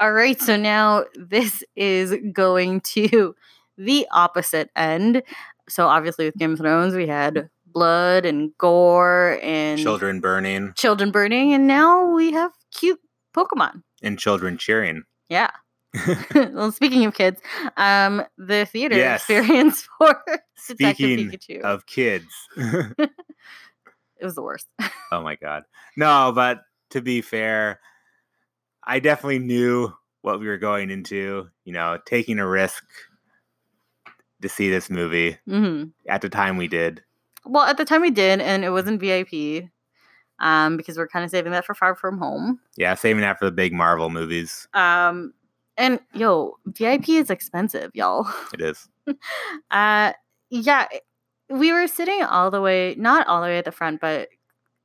All 0.00 0.12
right, 0.12 0.40
so 0.40 0.56
now 0.56 1.04
this 1.14 1.62
is 1.76 2.14
going 2.32 2.80
to 2.80 3.34
the 3.78 4.06
opposite 4.10 4.70
end. 4.74 5.22
So 5.68 5.86
obviously 5.86 6.26
with 6.26 6.36
Game 6.36 6.52
of 6.52 6.58
Thrones, 6.58 6.94
we 6.94 7.06
had 7.06 7.48
blood 7.66 8.26
and 8.26 8.50
gore 8.58 9.38
and 9.42 9.78
Children 9.78 10.20
burning 10.20 10.72
children 10.76 11.10
burning, 11.10 11.52
and 11.54 11.66
now 11.66 12.06
we 12.12 12.32
have 12.32 12.52
cute 12.72 13.00
Pokemon. 13.34 13.82
and 14.02 14.18
children 14.18 14.58
cheering. 14.58 15.02
Yeah. 15.28 15.50
well, 16.34 16.72
speaking 16.72 17.04
of 17.04 17.14
kids, 17.14 17.40
um, 17.76 18.22
the 18.38 18.66
theater 18.66 18.96
Yes. 18.96 19.22
experience 19.22 19.88
for 19.98 20.22
Detective 20.68 20.94
Speaking 20.94 21.30
Pikachu. 21.30 21.60
of 21.62 21.86
kids. 21.86 22.26
it 22.56 23.10
was 24.22 24.34
the 24.34 24.42
worst. 24.42 24.66
Oh 25.12 25.22
my 25.22 25.36
god. 25.36 25.64
No, 25.96 26.32
but 26.34 26.62
to 26.90 27.00
be 27.00 27.20
fair, 27.20 27.80
I 28.84 28.98
definitely 29.00 29.38
knew 29.38 29.92
what 30.22 30.40
we 30.40 30.46
were 30.46 30.58
going 30.58 30.90
into, 30.90 31.48
you 31.64 31.72
know, 31.72 31.98
taking 32.06 32.38
a 32.38 32.46
risk 32.46 32.84
to 34.42 34.48
see 34.48 34.68
this 34.70 34.90
movie 34.90 35.38
hmm 35.46 35.84
at 36.08 36.20
the 36.20 36.28
time 36.28 36.56
we 36.56 36.68
did. 36.68 37.02
Well, 37.46 37.64
at 37.64 37.76
the 37.76 37.84
time 37.84 38.00
we 38.00 38.10
did, 38.10 38.40
and 38.40 38.64
it 38.64 38.70
wasn't 38.70 39.00
VIP, 39.00 39.68
um, 40.38 40.76
because 40.76 40.96
we're 40.98 41.08
kind 41.08 41.24
of 41.24 41.30
saving 41.30 41.52
that 41.52 41.64
for 41.66 41.74
Far 41.74 41.94
From 41.94 42.18
Home. 42.18 42.58
Yeah, 42.76 42.94
saving 42.94 43.20
that 43.22 43.38
for 43.38 43.44
the 43.44 43.52
big 43.52 43.72
Marvel 43.72 44.08
movies. 44.10 44.66
Um, 44.74 45.32
and 45.76 46.00
yo, 46.14 46.56
VIP 46.66 47.10
is 47.10 47.30
expensive, 47.30 47.90
y'all. 47.94 48.26
It 48.52 48.60
is. 48.60 48.88
Uh, 49.70 50.12
yeah, 50.50 50.86
we 51.50 51.72
were 51.72 51.86
sitting 51.86 52.22
all 52.22 52.50
the 52.50 52.60
way, 52.60 52.94
not 52.96 53.26
all 53.26 53.40
the 53.40 53.46
way 53.48 53.58
at 53.58 53.64
the 53.64 53.72
front, 53.72 54.00
but 54.00 54.28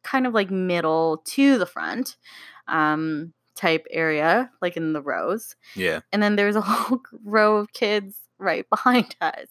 kind 0.03 0.27
of 0.27 0.33
like 0.33 0.49
middle 0.51 1.21
to 1.25 1.57
the 1.57 1.65
front, 1.65 2.17
um, 2.67 3.33
type 3.55 3.85
area, 3.91 4.49
like 4.61 4.75
in 4.77 4.93
the 4.93 5.01
rows. 5.01 5.55
Yeah. 5.75 5.99
And 6.11 6.21
then 6.23 6.35
there's 6.35 6.55
a 6.55 6.61
whole 6.69 7.01
row 7.23 7.57
of 7.57 7.71
kids 7.73 8.17
right 8.39 8.69
behind 8.69 9.15
us. 9.21 9.47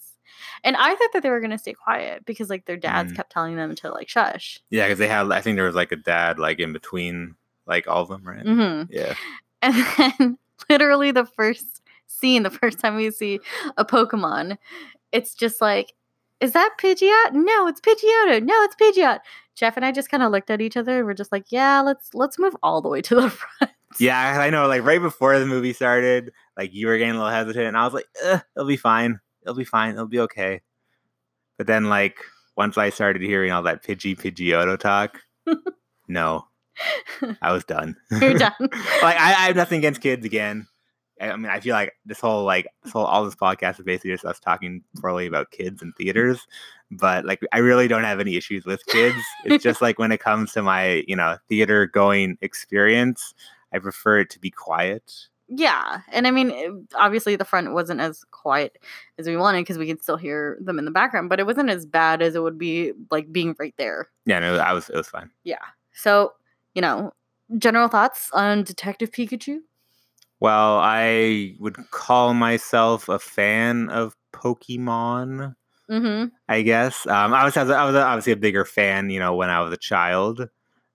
And 0.65 0.77
I 0.77 0.95
thought 0.95 1.11
that 1.15 1.23
they 1.23 1.31
were 1.31 1.41
gonna 1.41 1.59
stay 1.59 1.73
quiet 1.75 2.25
because 2.27 2.51
like 2.51 2.67
their 2.67 2.77
dads 2.77 3.13
Mm. 3.13 3.17
kept 3.17 3.33
telling 3.33 3.57
them 3.57 3.75
to 3.77 3.91
like 3.91 4.09
shush. 4.09 4.61
Yeah, 4.71 4.87
because 4.87 4.99
they 4.99 5.09
had 5.09 5.31
I 5.33 5.41
think 5.41 5.57
there 5.57 5.67
was 5.67 5.75
like 5.75 5.93
a 5.93 5.97
dad 5.97 6.39
like 6.39 6.59
in 6.61 6.73
between 6.73 7.37
like 7.67 7.89
all 7.89 8.03
of 8.03 8.09
them, 8.09 8.23
right? 8.27 8.45
Mm-hmm. 8.45 8.93
Yeah. 8.93 9.15
And 9.63 9.75
then 9.75 10.39
literally 10.69 11.11
the 11.11 11.27
first 11.27 11.83
scene, 12.07 12.43
the 12.43 12.51
first 12.51 12.79
time 12.79 12.97
we 12.97 13.11
see 13.11 13.41
a 13.77 13.85
Pokemon, 13.85 14.59
it's 15.13 15.35
just 15.35 15.61
like, 15.61 15.93
is 16.41 16.53
that 16.53 16.77
Pidgeot? 16.81 17.33
No, 17.33 17.67
it's 17.67 17.81
Pidgeotto. 17.81 18.43
No, 18.43 18.55
it's 18.63 18.77
Pidgeot. 18.77 19.21
Jeff 19.57 19.77
and 19.77 19.85
I 19.85 19.91
just 19.91 20.09
kind 20.09 20.23
of 20.23 20.31
looked 20.31 20.51
at 20.51 20.61
each 20.61 20.77
other 20.77 20.99
and 20.99 21.07
we're 21.07 21.15
just 21.15 21.33
like, 21.33 21.47
yeah, 21.49 21.81
let's 21.81 22.15
let's 22.15 22.39
move 22.39 22.55
all 22.63 22.81
the 22.81 22.89
way 22.89 23.03
to 23.03 23.15
the 23.17 23.31
front. 23.59 23.73
Yeah, 23.99 24.39
I 24.41 24.51
know. 24.51 24.69
Like 24.69 24.85
right 24.85 25.01
before 25.01 25.39
the 25.39 25.47
movie 25.47 25.73
started, 25.73 26.33
like 26.57 26.73
you 26.73 26.87
were 26.87 26.99
getting 26.99 27.15
a 27.15 27.19
little 27.19 27.31
hesitant, 27.31 27.67
and 27.67 27.77
I 27.77 27.85
was 27.85 27.95
like, 27.95 28.07
"It'll 28.55 28.69
be 28.69 28.77
fine. 28.77 29.19
It'll 29.43 29.55
be 29.55 29.65
fine. 29.65 29.95
It'll 29.95 30.07
be 30.07 30.21
okay." 30.21 30.61
But 31.57 31.67
then, 31.67 31.89
like 31.89 32.19
once 32.57 32.77
I 32.79 32.91
started 32.91 33.23
hearing 33.23 33.51
all 33.51 33.63
that 33.63 33.83
Pidgey 33.83 34.17
Pidgeotto 34.17 34.79
talk, 34.79 35.21
no, 36.09 36.47
I 37.43 37.53
was 37.53 37.65
done. 37.65 37.97
You're 38.21 38.35
done. 38.35 38.53
like 38.61 39.17
I, 39.17 39.29
I 39.29 39.47
have 39.47 39.57
nothing 39.57 39.79
against 39.79 40.01
kids 40.01 40.25
again. 40.25 40.67
I 41.21 41.31
I 41.31 41.37
mean, 41.37 41.51
I 41.51 41.61
feel 41.61 41.75
like 41.75 41.95
this 42.07 42.21
whole 42.21 42.45
like 42.45 42.67
this 42.83 42.93
whole 42.93 43.05
all 43.05 43.25
this 43.25 43.35
podcast 43.35 43.79
is 43.79 43.85
basically 43.85 44.13
just 44.13 44.25
us 44.25 44.41
talking 44.41 44.83
poorly 45.01 45.27
about 45.27 45.51
kids 45.51 45.83
and 45.83 45.95
theaters. 45.97 46.47
But 46.91 47.25
like, 47.27 47.41
I 47.53 47.59
really 47.59 47.87
don't 47.89 48.05
have 48.05 48.21
any 48.21 48.37
issues 48.37 48.65
with 48.65 48.85
kids. 48.87 49.19
It's 49.45 49.63
just 49.63 49.83
like 49.83 49.99
when 49.99 50.11
it 50.13 50.21
comes 50.21 50.53
to 50.53 50.63
my 50.63 51.05
you 51.07 51.17
know 51.17 51.37
theater 51.49 51.87
going 51.87 52.39
experience, 52.41 53.35
I 53.73 53.79
prefer 53.79 54.21
it 54.21 54.31
to 54.31 54.39
be 54.39 54.51
quiet. 54.51 55.13
yeah. 55.49 56.01
And 56.13 56.27
I 56.27 56.31
mean, 56.31 56.87
obviously 56.95 57.37
the 57.37 57.45
front 57.45 57.73
wasn't 57.73 58.01
as 58.01 58.25
quiet 58.31 58.79
as 59.19 59.27
we 59.27 59.37
wanted 59.37 59.63
because 59.63 59.79
we 59.79 59.87
could 59.87 60.03
still 60.03 60.17
hear 60.19 60.59
them 60.61 60.79
in 60.79 60.85
the 60.85 60.91
background, 60.91 61.29
but 61.31 61.41
it 61.41 61.47
wasn't 61.47 61.71
as 61.71 61.87
bad 61.87 62.23
as 62.23 62.35
it 62.35 62.43
would 62.43 62.59
be 62.59 62.93
like 63.11 63.33
being 63.33 63.55
right 63.59 63.75
there. 63.79 64.09
Yeah, 64.27 64.39
no, 64.41 64.57
I 64.57 64.73
was 64.73 64.89
it 64.89 64.97
was 64.97 65.09
fine. 65.09 65.31
Yeah. 65.45 65.57
So, 65.93 66.35
you 66.75 66.83
know, 66.83 67.13
general 67.59 67.89
thoughts 67.89 68.31
on 68.33 68.63
Detective 68.65 69.11
Pikachu? 69.11 69.59
Well, 70.41 70.79
I 70.79 71.55
would 71.59 71.77
call 71.91 72.35
myself 72.35 73.09
a 73.09 73.19
fan 73.19 73.89
of 73.91 74.15
Pokemon. 74.33 75.55
Mm-hmm. 75.91 76.27
I 76.49 76.63
guess. 76.63 77.07
Um, 77.07 77.33
I 77.35 77.45
was 77.45 77.57
I 77.57 77.63
was 77.65 77.95
obviously 77.95 78.33
a 78.33 78.37
bigger 78.37 78.65
fan, 78.65 79.11
you 79.11 79.19
know, 79.19 79.35
when 79.35 79.51
I 79.51 79.61
was 79.61 79.73
a 79.73 79.77
child, 79.79 80.49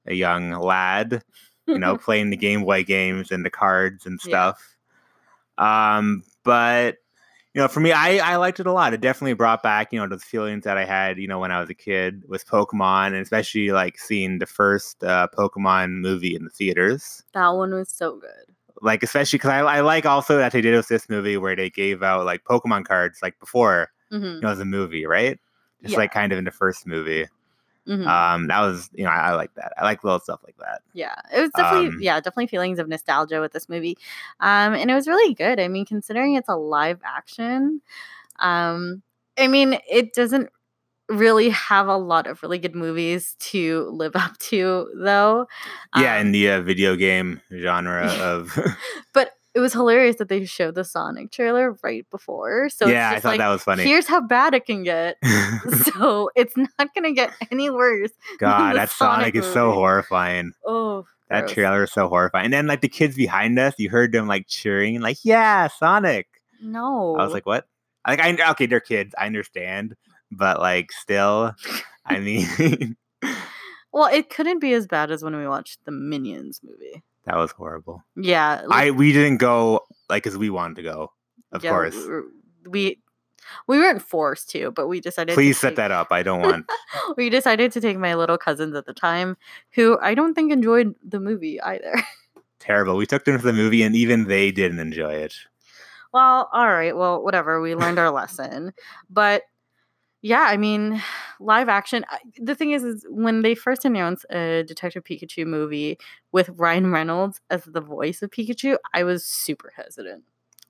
a 0.05 0.13
young 0.13 0.51
lad, 0.51 1.24
you 1.67 1.80
know, 1.80 1.97
playing 2.03 2.30
the 2.30 2.38
Game 2.38 2.63
Boy 2.63 2.84
games 2.84 3.32
and 3.32 3.43
the 3.45 3.49
cards 3.49 4.05
and 4.05 4.19
Yeah. 4.24 4.30
stuff. 4.53 4.78
Um, 5.57 6.24
but 6.43 6.97
you 7.54 7.62
know, 7.62 7.68
for 7.68 7.80
me, 7.80 7.91
I 7.91 8.18
I 8.18 8.36
liked 8.38 8.60
it 8.60 8.66
a 8.68 8.72
lot. 8.72 8.93
It 8.93 9.01
definitely 9.01 9.34
brought 9.34 9.62
back, 9.64 9.93
you 9.93 9.99
know, 9.99 10.08
those 10.08 10.24
feelings 10.24 10.64
that 10.64 10.78
I 10.78 10.86
had, 10.86 11.18
you 11.20 11.28
know, 11.28 11.39
when 11.39 11.51
I 11.51 11.60
was 11.60 11.70
a 11.70 11.74
kid 11.76 12.24
with 12.28 12.47
Pokemon, 12.47 13.08
and 13.08 13.18
especially 13.18 13.72
like 13.72 13.97
seeing 13.99 14.39
the 14.39 14.45
first 14.45 15.04
uh, 15.04 15.28
Pokemon 15.38 15.99
movie 16.01 16.36
in 16.36 16.43
the 16.45 16.49
theaters. 16.49 17.24
that 17.34 17.49
one 17.49 17.74
was 17.74 17.89
so 17.89 18.18
good. 18.18 18.56
Like 18.82 19.04
especially 19.04 19.38
because 19.38 19.51
I, 19.51 19.60
I 19.60 19.80
like 19.82 20.06
also 20.06 20.38
that 20.38 20.51
they 20.51 20.62
did 20.62 20.76
with 20.76 20.88
this 20.89 21.08
movie 21.10 21.38
where 21.38 21.56
they 21.56 21.70
gave 21.70 22.04
out 22.04 22.26
like 22.26 22.43
Pokemon 22.43 22.86
cards 22.86 23.20
like 23.22 23.39
before 23.39 23.89
Mm-hmm. 24.12 24.26
you 24.36 24.41
know 24.41 24.54
the 24.56 24.66
movie, 24.66 25.06
right? 25.06 25.39
Just 25.82 25.93
Yeah. 25.93 25.99
like 25.99 26.12
kind 26.14 26.32
of 26.32 26.38
in 26.38 26.45
the 26.45 26.51
first 26.51 26.86
movie. 26.86 27.28
Hmm 27.86 28.07
Um, 28.07 28.47
that 28.47 28.59
was 28.61 28.89
you 28.93 29.03
know 29.03 29.09
I, 29.09 29.29
I 29.31 29.36
like 29.36 29.53
that. 29.55 29.73
I 29.77 29.84
like 29.84 30.03
little 30.03 30.19
stuff 30.19 30.39
like 30.43 30.57
that. 30.57 30.81
yeah, 30.93 31.15
it 31.36 31.41
was 31.41 31.49
definitely 31.51 31.88
um, 31.88 31.97
yeah, 31.99 32.19
definitely 32.19 32.47
feelings 32.47 32.79
of 32.79 32.88
nostalgia 32.88 33.39
with 33.41 33.51
this 33.51 33.67
movie, 33.69 33.97
um, 34.39 34.73
and 34.73 34.89
it 34.89 34.93
was 34.93 35.07
really 35.07 35.34
good. 35.34 35.59
I 35.59 35.67
mean, 35.67 35.86
considering 35.86 36.36
it's 36.36 36.49
a 36.49 36.55
live 36.55 36.99
action, 37.03 37.81
um, 38.39 39.01
I 39.38 39.47
mean, 39.47 39.77
it 39.89 40.13
doesn't 40.13 40.49
really 41.09 41.49
have 41.49 41.88
a 41.88 41.97
lot 41.97 42.27
of 42.27 42.41
really 42.41 42.59
good 42.59 42.75
movies 42.75 43.36
to 43.39 43.89
live 43.91 44.15
up 44.15 44.38
to, 44.39 44.89
though. 44.95 45.47
yeah, 45.97 46.15
Um, 46.15 46.27
in 46.27 46.31
the 46.31 46.49
uh, 46.51 46.61
video 46.61 46.95
game 46.95 47.41
genre 47.51 48.07
of 48.21 48.57
but 49.13 49.31
it 49.56 49.60
was 49.60 49.74
hilarious 49.74 50.16
that 50.18 50.30
they 50.30 50.45
showed 50.45 50.76
the 50.76 50.84
Sonic 50.84 51.32
trailer 51.32 51.78
right 51.84 52.06
before. 52.10 52.70
So 52.70 52.88
yeah, 52.88 53.12
I 53.12 53.20
thought 53.20 53.30
like, 53.30 53.38
that 53.39 53.49
was 53.49 53.64
funny. 53.64 53.84
here's 53.84 54.08
how 54.08 54.22
bad 54.22 54.54
it 54.54 54.66
can 54.66 54.84
get. 54.84 55.18
so 55.93 56.32
it's 56.36 56.56
not 56.58 56.93
gonna 56.95 57.12
get 57.14 57.32
any 57.51 57.70
worse. 57.70 58.12
God, 58.39 58.76
that 58.76 58.89
Sonic, 58.89 59.34
Sonic 59.34 59.36
is 59.36 59.54
so 59.54 59.72
horrifying. 59.72 60.54
Oh, 60.66 61.06
That 61.30 61.41
gross. 61.41 61.54
trailer 61.54 61.84
is 61.84 61.91
so 61.91 62.08
horrifying. 62.08 62.45
And 62.45 62.54
then 62.54 62.68
like 62.68 62.82
the 62.82 62.89
kids 62.89 63.16
behind 63.16 63.60
us, 63.60 63.76
you 63.78 63.89
heard 63.89 64.12
them 64.12 64.28
like 64.28 64.47
cheering, 64.47 65.01
like 65.01 65.18
yeah, 65.24 65.68
Sonic. 65.68 66.28
No, 66.62 67.16
I 67.16 67.24
was 67.24 67.34
like, 67.34 67.45
what? 67.45 67.68
Like 68.08 68.20
I 68.20 68.51
okay, 68.51 68.66
they're 68.66 68.80
kids, 68.80 69.14
I 69.18 69.28
understand, 69.28 69.95
but 70.32 70.60
like 70.60 70.91
still, 70.91 71.54
I 72.06 72.20
mean, 72.20 72.97
well, 73.93 74.10
it 74.12 74.30
couldn't 74.30 74.60
be 74.60 74.74
as 74.74 74.88
bad 74.88 75.12
as 75.12 75.24
when 75.24 75.36
we 75.36 75.47
watched 75.47 75.86
the 75.86 75.91
Minions 75.91 76.62
movie. 76.64 77.04
That 77.26 77.36
was 77.36 77.51
horrible. 77.51 78.03
Yeah, 78.15 78.63
I 78.69 78.91
we 78.91 79.13
didn't 79.13 79.38
go 79.38 79.82
like 80.09 80.28
as 80.28 80.38
we 80.38 80.49
wanted 80.49 80.76
to 80.78 80.84
go. 80.84 81.11
Of 81.51 81.63
yeah, 81.63 81.71
course. 81.71 81.95
we 81.95 82.69
we 82.69 82.99
we 83.67 83.78
weren't 83.80 84.01
forced 84.01 84.49
to, 84.51 84.71
but 84.71 84.88
we 84.88 84.99
decided. 84.99 85.34
Please 85.34 85.59
set 85.59 85.69
take, 85.69 85.76
that 85.78 85.91
up. 85.91 86.07
I 86.11 86.24
don't 86.24 86.41
want. 86.41 86.69
We 87.17 87.30
decided 87.30 87.71
to 87.74 87.82
take 87.82 87.97
my 87.97 88.13
little 88.13 88.38
cousins 88.38 88.76
at 88.76 88.86
the 88.86 88.93
time, 88.93 89.36
who 89.71 89.97
I 90.01 90.13
don't 90.15 90.36
think 90.36 90.51
enjoyed 90.51 90.95
the 91.03 91.19
movie 91.19 91.59
either. 91.61 92.01
terrible. 92.59 92.95
We 92.95 93.05
took 93.05 93.26
them 93.26 93.38
to 93.38 93.43
the 93.43 93.51
movie, 93.51 93.84
and 93.84 93.95
even 93.95 94.26
they 94.26 94.51
didn't 94.51 94.80
enjoy 94.80 95.13
it. 95.13 95.36
Well, 96.13 96.49
all 96.53 96.69
right. 96.69 96.95
Well, 96.95 97.21
whatever. 97.24 97.59
We 97.61 97.76
learned 97.76 97.99
our 97.99 98.11
lesson. 98.11 98.74
But 99.09 99.43
yeah, 100.24 100.45
I 100.47 100.57
mean, 100.57 101.03
live 101.39 101.69
action. 101.69 102.03
The 102.39 102.55
thing 102.55 102.71
is, 102.71 102.84
is 102.84 103.05
when 103.09 103.43
they 103.43 103.53
first 103.53 103.86
announced 103.86 104.26
a 104.32 104.63
Detective 104.63 105.03
Pikachu 105.03 105.45
movie 105.45 105.99
with 106.32 106.49
Ryan 106.49 106.91
Reynolds 106.91 107.39
as 107.51 107.65
the 107.65 107.82
voice 107.82 108.24
of 108.24 108.32
Pikachu, 108.32 108.78
I 108.93 109.03
was 109.03 109.24
super 109.24 109.71
hesitant. 109.76 110.24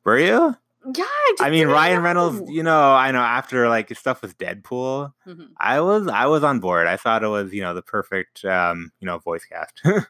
Were 0.04 0.20
you? 0.20 0.56
Yeah, 0.96 1.06
I, 1.06 1.34
just 1.38 1.44
I 1.44 1.50
mean, 1.50 1.70
Ryan 1.70 2.02
Reynolds. 2.04 2.52
You 2.52 2.62
know, 2.62 2.92
I 2.94 3.12
know 3.12 3.22
after 3.22 3.70
like 3.70 3.88
his 3.88 4.00
stuff 4.00 4.22
with 4.22 4.38
Deadpool, 4.38 5.14
Mhm. 5.26 5.48
I 5.58 5.80
was 5.80 6.08
I 6.08 6.26
was 6.26 6.44
on 6.44 6.60
board. 6.60 6.88
I 6.88 6.98
thought 6.98 7.24
it 7.24 7.28
was 7.30 7.54
you 7.54 7.62
know 7.62 7.74
the 7.74 7.82
perfect 7.82 8.44
um 8.44 8.92
you 9.00 9.06
know 9.06 9.20
voice 9.20 9.46
cast. 9.46 9.80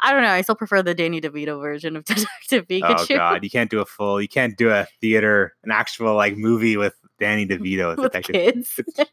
I 0.00 0.12
don't 0.12 0.22
know. 0.22 0.30
I 0.30 0.40
still 0.40 0.54
prefer 0.54 0.82
the 0.82 0.94
Danny 0.94 1.20
DeVito 1.20 1.60
version 1.60 1.96
of 1.96 2.04
Detective 2.06 2.66
Pikachu. 2.68 3.10
Oh 3.10 3.16
god, 3.16 3.44
you 3.44 3.50
can't 3.50 3.70
do 3.70 3.80
a 3.80 3.84
full, 3.84 4.22
you 4.22 4.28
can't 4.28 4.56
do 4.56 4.70
a 4.70 4.86
theater, 5.00 5.56
an 5.62 5.70
actual 5.70 6.14
like 6.14 6.38
movie 6.38 6.78
with 6.78 6.94
Danny 7.20 7.46
DeVito 7.48 7.92
as 7.92 7.98
with 7.98 8.12
detective. 8.12 8.34
kids. 8.34 8.80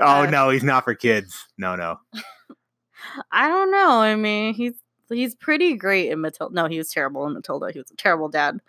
Oh 0.00 0.22
Uh, 0.22 0.30
no, 0.30 0.50
he's 0.50 0.62
not 0.64 0.84
for 0.84 0.94
kids. 0.94 1.46
No, 1.58 1.76
no. 1.76 1.98
I 3.32 3.48
don't 3.48 3.70
know. 3.70 4.00
I 4.00 4.14
mean, 4.16 4.54
he's 4.54 4.74
he's 5.08 5.34
pretty 5.34 5.74
great 5.74 6.10
in 6.10 6.20
Matilda. 6.20 6.54
No, 6.54 6.66
he 6.66 6.78
was 6.78 6.90
terrible 6.90 7.26
in 7.26 7.32
Matilda. 7.34 7.70
He 7.72 7.78
was 7.78 7.90
a 7.90 7.96
terrible 7.96 8.28
dad. 8.28 8.60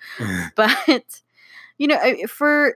But 0.55 1.21
you 1.77 1.87
know, 1.87 1.97
for 2.27 2.75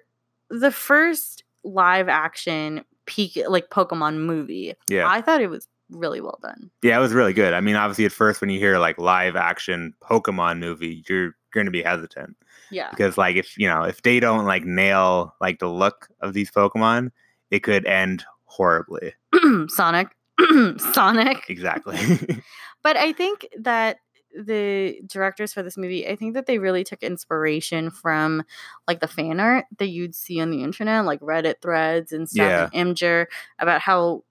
the 0.49 0.71
first 0.71 1.43
live 1.63 2.09
action 2.09 2.83
peak 3.05 3.37
like 3.47 3.69
Pokemon 3.69 4.17
movie, 4.17 4.73
yeah. 4.89 5.07
I 5.07 5.21
thought 5.21 5.41
it 5.41 5.49
was 5.49 5.67
really 5.89 6.21
well 6.21 6.39
done. 6.41 6.69
Yeah, 6.81 6.97
it 6.97 7.01
was 7.01 7.13
really 7.13 7.33
good. 7.33 7.53
I 7.53 7.61
mean, 7.61 7.75
obviously, 7.75 8.05
at 8.05 8.11
first, 8.11 8.41
when 8.41 8.49
you 8.49 8.59
hear 8.59 8.77
like 8.79 8.97
live 8.97 9.35
action 9.35 9.93
Pokemon 10.01 10.59
movie, 10.59 11.03
you're 11.07 11.35
going 11.53 11.65
to 11.65 11.71
be 11.71 11.83
hesitant 11.83 12.35
Yeah. 12.71 12.89
because, 12.91 13.17
like, 13.17 13.35
if 13.35 13.57
you 13.57 13.67
know, 13.67 13.83
if 13.83 14.01
they 14.01 14.19
don't 14.19 14.45
like 14.45 14.65
nail 14.65 15.35
like 15.41 15.59
the 15.59 15.67
look 15.69 16.07
of 16.21 16.33
these 16.33 16.49
Pokemon, 16.51 17.11
it 17.51 17.59
could 17.61 17.85
end 17.85 18.25
horribly. 18.45 19.13
Sonic. 19.67 20.07
Sonic. 20.77 21.43
Exactly. 21.49 21.97
But 22.83 22.97
I 22.97 23.13
think 23.13 23.47
that 23.59 23.97
the 24.35 24.99
directors 25.07 25.53
for 25.53 25.63
this 25.63 25.77
movie, 25.77 26.05
I 26.07 26.15
think 26.17 26.33
that 26.33 26.47
they 26.47 26.57
really 26.57 26.83
took 26.83 27.01
inspiration 27.01 27.89
from 27.91 28.43
like 28.87 28.99
the 28.99 29.07
fan 29.07 29.39
art 29.39 29.65
that 29.77 29.87
you'd 29.87 30.13
see 30.15 30.41
on 30.41 30.51
the 30.51 30.63
internet, 30.63 31.05
like 31.05 31.21
Reddit 31.21 31.61
threads 31.61 32.11
and 32.11 32.27
stuff 32.27 32.71
and 32.73 32.95
Imgur 32.97 33.27
about 33.59 33.79
how 33.79 34.23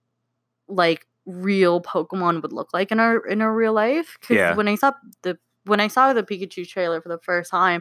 like 0.68 1.07
real 1.24 1.80
Pokemon 1.80 2.43
would 2.43 2.53
look 2.53 2.74
like 2.74 2.91
in 2.93 3.01
our 3.01 3.24
in 3.26 3.41
our 3.41 3.55
real 3.55 3.72
life. 3.72 4.18
Because 4.20 4.37
Yeah. 4.37 4.55
when 4.55 4.68
I 4.68 4.74
saw 4.74 4.93
the 5.22 5.39
when 5.64 5.80
I 5.80 5.89
saw 5.89 6.12
the 6.12 6.22
Pikachu 6.24 6.68
trailer 6.68 7.01
for 7.01 7.09
the 7.09 7.20
first 7.20 7.51
time, 7.51 7.80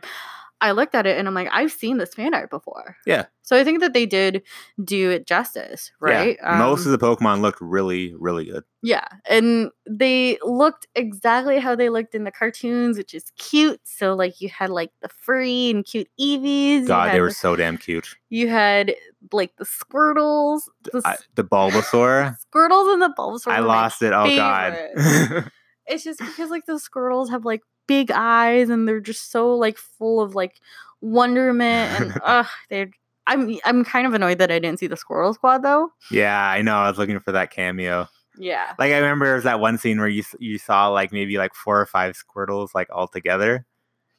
I 0.61 0.71
looked 0.71 0.93
at 0.95 1.05
it 1.07 1.17
and 1.17 1.27
I'm 1.27 1.33
like, 1.33 1.49
I've 1.51 1.71
seen 1.71 1.97
this 1.97 2.13
fan 2.13 2.33
art 2.33 2.49
before. 2.51 2.95
Yeah. 3.05 3.25
So 3.41 3.57
I 3.57 3.63
think 3.63 3.79
that 3.81 3.93
they 3.93 4.05
did 4.05 4.43
do 4.83 5.09
it 5.09 5.27
justice, 5.27 5.91
right? 5.99 6.37
Yeah. 6.41 6.59
Most 6.59 6.85
Um, 6.85 6.93
of 6.93 6.99
the 6.99 7.05
Pokemon 7.05 7.41
looked 7.41 7.59
really, 7.59 8.13
really 8.17 8.45
good. 8.45 8.63
yeah, 8.83 9.05
and 9.27 9.71
they 9.89 10.37
looked 10.43 10.87
exactly 10.95 11.59
how 11.59 11.75
they 11.75 11.89
looked 11.89 12.15
in 12.15 12.23
the 12.23 12.31
cartoons, 12.31 12.97
which 12.97 13.13
is 13.13 13.25
cute. 13.37 13.81
So 13.83 14.13
like 14.13 14.39
you 14.39 14.47
had 14.49 14.69
like 14.69 14.91
the 15.01 15.09
furry 15.09 15.69
and 15.71 15.83
cute 15.83 16.07
Eevees. 16.19 16.87
God, 16.87 17.11
they 17.11 17.19
were 17.19 17.31
so 17.31 17.55
damn 17.57 17.77
cute. 17.77 18.15
You 18.29 18.47
had 18.47 18.93
like 19.33 19.55
the 19.57 19.65
Squirtles, 19.65 20.61
the 20.83 21.01
I, 21.03 21.17
the 21.35 21.43
Bulbasaur, 21.43 22.35
Squirtles 22.55 22.93
and 22.93 23.01
the 23.01 23.13
Bulbasaur. 23.17 23.51
I 23.51 23.59
lost 23.59 24.01
it. 24.01 24.13
Oh 24.13 24.33
God. 24.35 25.49
It's 25.87 26.03
just 26.05 26.19
because 26.19 26.49
like 26.51 26.65
the 26.67 26.73
Squirtles 26.79 27.31
have 27.31 27.43
like 27.43 27.63
big 27.91 28.09
eyes 28.09 28.69
and 28.69 28.87
they're 28.87 29.01
just 29.01 29.31
so 29.31 29.53
like 29.55 29.77
full 29.77 30.21
of 30.21 30.33
like 30.33 30.61
wonderment 31.01 31.99
and 32.01 32.21
ugh, 32.25 32.47
they're. 32.69 32.89
I'm 33.27 33.57
I'm 33.65 33.83
kind 33.85 34.07
of 34.07 34.13
annoyed 34.15 34.39
that 34.39 34.49
I 34.51 34.57
didn't 34.59 34.79
see 34.79 34.87
the 34.87 34.97
Squirrel 34.97 35.33
Squad 35.33 35.59
though. 35.59 35.89
yeah, 36.09 36.39
I 36.49 36.61
know. 36.63 36.75
I 36.77 36.89
was 36.89 36.97
looking 36.97 37.19
for 37.19 37.31
that 37.33 37.51
cameo. 37.51 38.07
Yeah. 38.37 38.73
Like 38.79 38.91
I 38.93 38.97
remember 38.97 39.25
there 39.25 39.35
was 39.35 39.43
that 39.43 39.59
one 39.59 39.77
scene 39.77 39.99
where 39.99 40.07
you 40.07 40.23
you 40.39 40.57
saw 40.57 40.87
like 40.87 41.11
maybe 41.11 41.37
like 41.37 41.53
four 41.53 41.79
or 41.79 41.85
five 41.85 42.15
Squirtles 42.15 42.69
like 42.73 42.87
all 42.91 43.07
together. 43.07 43.65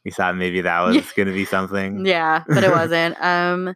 You 0.05 0.13
thought 0.13 0.37
maybe 0.37 0.61
that 0.61 0.81
was 0.87 0.97
Yeah. 0.97 1.03
gonna 1.17 1.33
be 1.33 1.45
something. 1.45 2.07
Yeah, 2.07 2.45
but 2.47 2.63
it 2.63 2.71
wasn't. 2.71 3.21
um, 3.21 3.75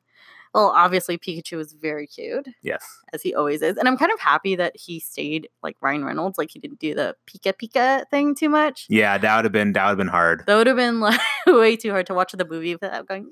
well, 0.56 0.72
obviously 0.74 1.18
Pikachu 1.18 1.56
was 1.58 1.74
very 1.74 2.06
cute, 2.06 2.48
Yes. 2.62 2.82
as 3.12 3.20
he 3.22 3.34
always 3.34 3.60
is, 3.62 3.76
and 3.76 3.86
I'm 3.86 3.96
kind 3.98 4.10
of 4.10 4.18
happy 4.18 4.56
that 4.56 4.72
he 4.74 4.98
stayed 5.00 5.48
like 5.62 5.76
Ryan 5.82 6.04
Reynolds, 6.04 6.38
like 6.38 6.50
he 6.50 6.58
didn't 6.58 6.80
do 6.80 6.94
the 6.94 7.14
Pika 7.28 7.52
Pika 7.52 8.04
thing 8.10 8.34
too 8.34 8.48
much. 8.48 8.86
Yeah, 8.88 9.18
that 9.18 9.36
would 9.36 9.44
have 9.44 9.52
been 9.52 9.72
that 9.74 9.84
would 9.84 9.90
have 9.90 9.98
been 9.98 10.08
hard. 10.08 10.44
That 10.46 10.56
would 10.56 10.66
have 10.66 10.76
been 10.76 11.00
like 11.00 11.20
way 11.46 11.76
too 11.76 11.90
hard 11.90 12.06
to 12.06 12.14
watch 12.14 12.32
the 12.32 12.44
movie 12.44 12.74
without 12.74 13.06
going 13.06 13.30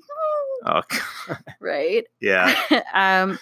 Oh, 0.67 0.81
God. 1.27 1.37
right. 1.59 2.05
yeah. 2.21 2.55
um, 2.93 3.37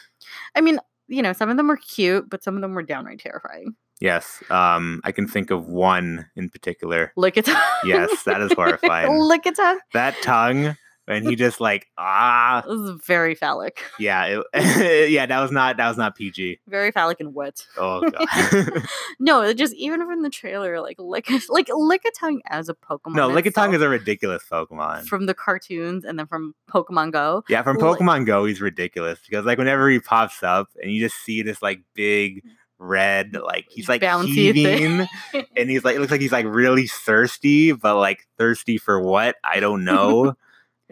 I 0.55 0.61
mean, 0.61 0.79
you 1.07 1.21
know, 1.21 1.33
some 1.33 1.49
of 1.49 1.57
them 1.57 1.67
were 1.67 1.77
cute, 1.77 2.29
but 2.29 2.43
some 2.43 2.55
of 2.55 2.61
them 2.61 2.73
were 2.73 2.83
downright 2.83 3.19
terrifying. 3.19 3.75
Yes. 4.01 4.41
Um, 4.49 4.99
I 5.03 5.11
can 5.11 5.27
think 5.27 5.51
of 5.51 5.67
one 5.67 6.25
in 6.35 6.49
particular. 6.49 7.13
Lick 7.15 7.37
it. 7.37 7.47
Yes, 7.85 8.23
that 8.23 8.41
is 8.41 8.51
horrifying. 8.53 9.17
Lick 9.19 9.45
it. 9.45 9.57
It 9.59 9.79
That 9.93 10.15
tongue 10.21 10.75
when 11.05 11.23
he 11.23 11.35
just 11.35 11.59
like 11.59 11.87
ah 11.97 12.63
was 12.67 13.01
very 13.05 13.35
phallic, 13.35 13.83
yeah 13.99 14.41
it, 14.53 15.09
yeah 15.11 15.25
that 15.25 15.41
was 15.41 15.51
not 15.51 15.77
that 15.77 15.87
was 15.87 15.97
not 15.97 16.15
PG. 16.15 16.59
very 16.67 16.91
phallic 16.91 17.19
and 17.19 17.33
wet. 17.33 17.65
Oh 17.77 18.09
god. 18.09 18.83
No, 19.19 19.53
just 19.53 19.73
even 19.75 20.05
from 20.05 20.21
the 20.23 20.29
trailer, 20.29 20.79
like 20.81 20.97
lick 20.99 21.29
like 21.49 21.67
Lickitung 21.67 22.39
as 22.49 22.69
a 22.69 22.73
Pokemon. 22.73 23.15
no, 23.15 23.29
Lickitung 23.29 23.47
itself 23.47 23.73
is 23.75 23.81
a 23.81 23.89
ridiculous 23.89 24.43
Pokemon. 24.49 25.05
from 25.05 25.25
the 25.25 25.33
cartoons 25.33 26.05
and 26.05 26.17
then 26.17 26.27
from 26.27 26.55
Pokemon 26.69 27.11
Go. 27.11 27.43
Yeah, 27.49 27.63
from 27.63 27.77
Pokemon 27.77 28.25
Go, 28.25 28.45
he's 28.45 28.61
ridiculous 28.61 29.19
because 29.25 29.45
like 29.45 29.57
whenever 29.57 29.89
he 29.89 29.99
pops 29.99 30.41
up 30.43 30.69
and 30.81 30.91
you 30.91 31.01
just 31.01 31.17
see 31.23 31.41
this 31.41 31.61
like 31.61 31.81
big 31.93 32.43
red, 32.79 33.33
like 33.33 33.65
he's 33.69 33.87
like 33.89 34.01
Bouncy 34.01 34.27
heaving, 34.53 35.07
and 35.55 35.69
he's 35.69 35.83
like 35.83 35.95
it 35.95 35.99
looks 35.99 36.11
like 36.11 36.21
he's 36.21 36.31
like 36.31 36.45
really 36.45 36.87
thirsty, 36.87 37.71
but 37.71 37.97
like 37.97 38.27
thirsty 38.37 38.77
for 38.77 38.99
what? 39.01 39.35
I 39.43 39.59
don't 39.59 39.83
know. 39.83 40.35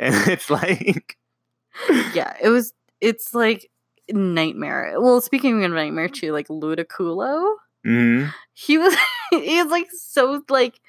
And 0.02 0.16
it's 0.28 0.50
like 0.50 1.18
yeah, 2.14 2.36
it 2.42 2.50
was. 2.50 2.74
It's 3.00 3.34
like 3.34 3.70
nightmare. 4.10 4.96
Well, 4.98 5.22
speaking 5.22 5.64
of 5.64 5.72
nightmare 5.72 6.10
too, 6.10 6.32
like 6.32 6.48
Ludicolo, 6.48 7.56
mhm. 7.86 8.34
he 8.54 8.78
was 8.78 8.96
he 9.32 9.62
was 9.62 9.72
like 9.72 9.88
so 9.92 10.44
like 10.50 10.80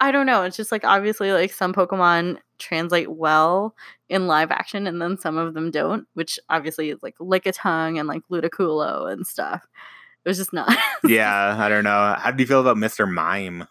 I 0.00 0.10
don't 0.10 0.26
know. 0.26 0.42
It's 0.42 0.56
just 0.56 0.72
like 0.72 0.84
obviously 0.84 1.32
like 1.32 1.52
some 1.52 1.72
Pokemon 1.72 2.38
translate 2.58 3.10
well 3.10 3.74
in 4.08 4.26
live 4.26 4.50
action, 4.50 4.86
and 4.86 5.00
then 5.00 5.18
some 5.18 5.38
of 5.38 5.54
them 5.54 5.70
don't. 5.70 6.06
Which 6.14 6.38
obviously 6.48 6.90
is 6.90 7.02
like 7.02 7.16
Lickitung 7.18 7.98
and 7.98 8.08
like 8.08 8.22
Ludicolo 8.30 9.10
and 9.12 9.26
stuff. 9.26 9.62
It 10.24 10.28
was 10.28 10.38
just 10.38 10.52
not. 10.52 10.76
yeah, 11.04 11.56
I 11.58 11.68
don't 11.68 11.84
know. 11.84 12.14
How 12.18 12.30
do 12.30 12.42
you 12.42 12.46
feel 12.46 12.60
about 12.60 12.76
Mr. 12.76 13.10
Mime? 13.10 13.66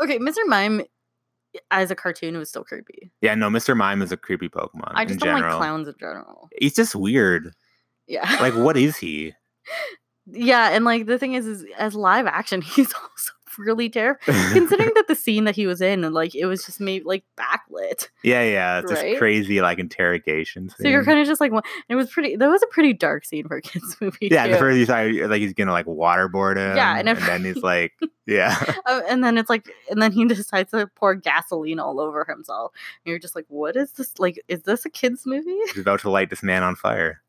okay, 0.00 0.18
Mr. 0.18 0.46
Mime 0.46 0.82
as 1.70 1.90
a 1.90 1.94
cartoon 1.94 2.34
it 2.34 2.38
was 2.38 2.48
still 2.48 2.64
creepy. 2.64 3.10
Yeah, 3.20 3.34
no, 3.34 3.48
Mr. 3.48 3.76
Mime 3.76 4.02
is 4.02 4.12
a 4.12 4.16
creepy 4.16 4.48
Pokemon 4.48 4.92
I 4.94 5.02
in 5.02 5.08
just 5.08 5.20
don't 5.20 5.36
general. 5.36 5.52
like 5.52 5.58
clowns 5.58 5.88
in 5.88 5.94
general. 5.98 6.48
He's 6.58 6.74
just 6.74 6.94
weird. 6.94 7.52
Yeah. 8.06 8.38
Like, 8.40 8.54
what 8.54 8.76
is 8.76 8.96
he? 8.96 9.34
yeah, 10.26 10.70
and 10.70 10.84
like 10.84 11.06
the 11.06 11.18
thing 11.18 11.34
is 11.34 11.46
is 11.46 11.64
as 11.78 11.94
live 11.94 12.26
action, 12.26 12.60
he's 12.62 12.92
also 12.92 13.32
really 13.58 13.88
terrifying. 13.90 14.38
Considering 14.52 14.90
that 14.94 15.08
the 15.08 15.14
scene 15.14 15.44
that 15.44 15.56
he 15.56 15.66
was 15.66 15.80
in 15.80 16.04
and 16.04 16.14
like 16.14 16.34
it 16.34 16.46
was 16.46 16.64
just 16.64 16.80
made 16.80 17.04
like 17.04 17.24
backlit. 17.38 18.08
yeah, 18.22 18.42
yeah, 18.42 18.78
it's 18.80 18.92
Right? 18.92 19.02
this 19.12 19.18
crazy 19.18 19.60
like 19.60 19.78
interrogation. 19.78 20.68
So 20.70 20.88
you're 20.88 21.04
kind 21.04 21.18
of 21.20 21.26
just 21.26 21.40
like 21.40 21.52
"What?" 21.52 21.64
it 21.88 21.94
was 21.96 22.10
pretty 22.10 22.36
that 22.36 22.48
was 22.48 22.62
a 22.62 22.66
pretty 22.68 22.92
dark 22.92 23.24
scene 23.24 23.46
for 23.48 23.56
a 23.56 23.62
kids 23.62 23.96
movie. 24.00 24.28
Yeah, 24.30 24.46
too. 24.46 24.52
the 24.52 24.58
first 24.58 24.78
you 24.78 24.86
saw, 24.86 25.00
like 25.28 25.40
he's 25.40 25.52
gonna 25.54 25.72
like 25.72 25.86
waterboard 25.86 26.56
him. 26.56 26.76
Yeah, 26.76 26.98
and 26.98 27.08
and, 27.08 27.18
then 27.18 27.44
he's 27.44 27.62
like, 27.62 27.92
yeah, 28.26 28.56
Uh, 28.86 29.02
and 29.08 29.22
then 29.24 29.36
it's 29.38 29.50
like 29.50 29.70
and 29.90 30.00
then 30.00 30.12
he 30.12 30.24
decides 30.26 30.70
to 30.70 30.86
pour 30.94 31.14
gasoline 31.14 31.78
all 31.80 32.00
over 32.00 32.24
himself. 32.28 32.72
And 33.04 33.10
you're 33.10 33.18
just 33.18 33.34
like, 33.36 33.46
what 33.48 33.76
is 33.76 33.92
this 33.92 34.18
like 34.18 34.42
is 34.48 34.62
this 34.62 34.84
a 34.84 34.90
kids 34.90 35.24
movie? 35.26 35.58
he's 35.72 35.78
about 35.78 36.00
to 36.00 36.10
light 36.10 36.30
this 36.30 36.42
man 36.42 36.62
on 36.62 36.76
fire. 36.76 37.20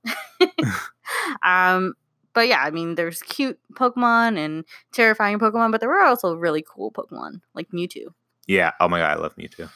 um 1.43 1.93
but 2.33 2.47
yeah, 2.47 2.61
I 2.63 2.71
mean, 2.71 2.95
there's 2.95 3.21
cute 3.21 3.59
Pokemon 3.73 4.37
and 4.37 4.65
terrifying 4.91 5.39
Pokemon, 5.39 5.71
but 5.71 5.79
there 5.81 5.89
were 5.89 6.03
also 6.03 6.35
really 6.35 6.63
cool 6.67 6.91
Pokemon, 6.91 7.41
like 7.53 7.69
Mewtwo. 7.71 8.13
Yeah. 8.47 8.71
Oh 8.79 8.87
my 8.87 8.99
god, 8.99 9.17
I 9.17 9.21
love 9.21 9.35
Mewtwo. 9.35 9.69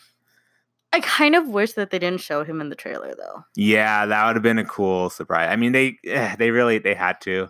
I 0.92 1.00
kind 1.00 1.36
of 1.36 1.48
wish 1.48 1.74
that 1.74 1.90
they 1.90 1.98
didn't 1.98 2.22
show 2.22 2.44
him 2.44 2.62
in 2.62 2.70
the 2.70 2.76
trailer, 2.76 3.16
though. 3.18 3.44
Yeah, 3.56 4.06
that 4.06 4.28
would 4.28 4.36
have 4.36 4.44
been 4.44 4.60
a 4.60 4.66
cool 4.66 5.10
surprise. 5.10 5.50
I 5.52 5.56
mean, 5.56 5.72
they 5.72 5.98
eh, 6.06 6.36
they 6.36 6.52
really 6.52 6.78
they 6.78 6.94
had 6.94 7.20
to. 7.22 7.50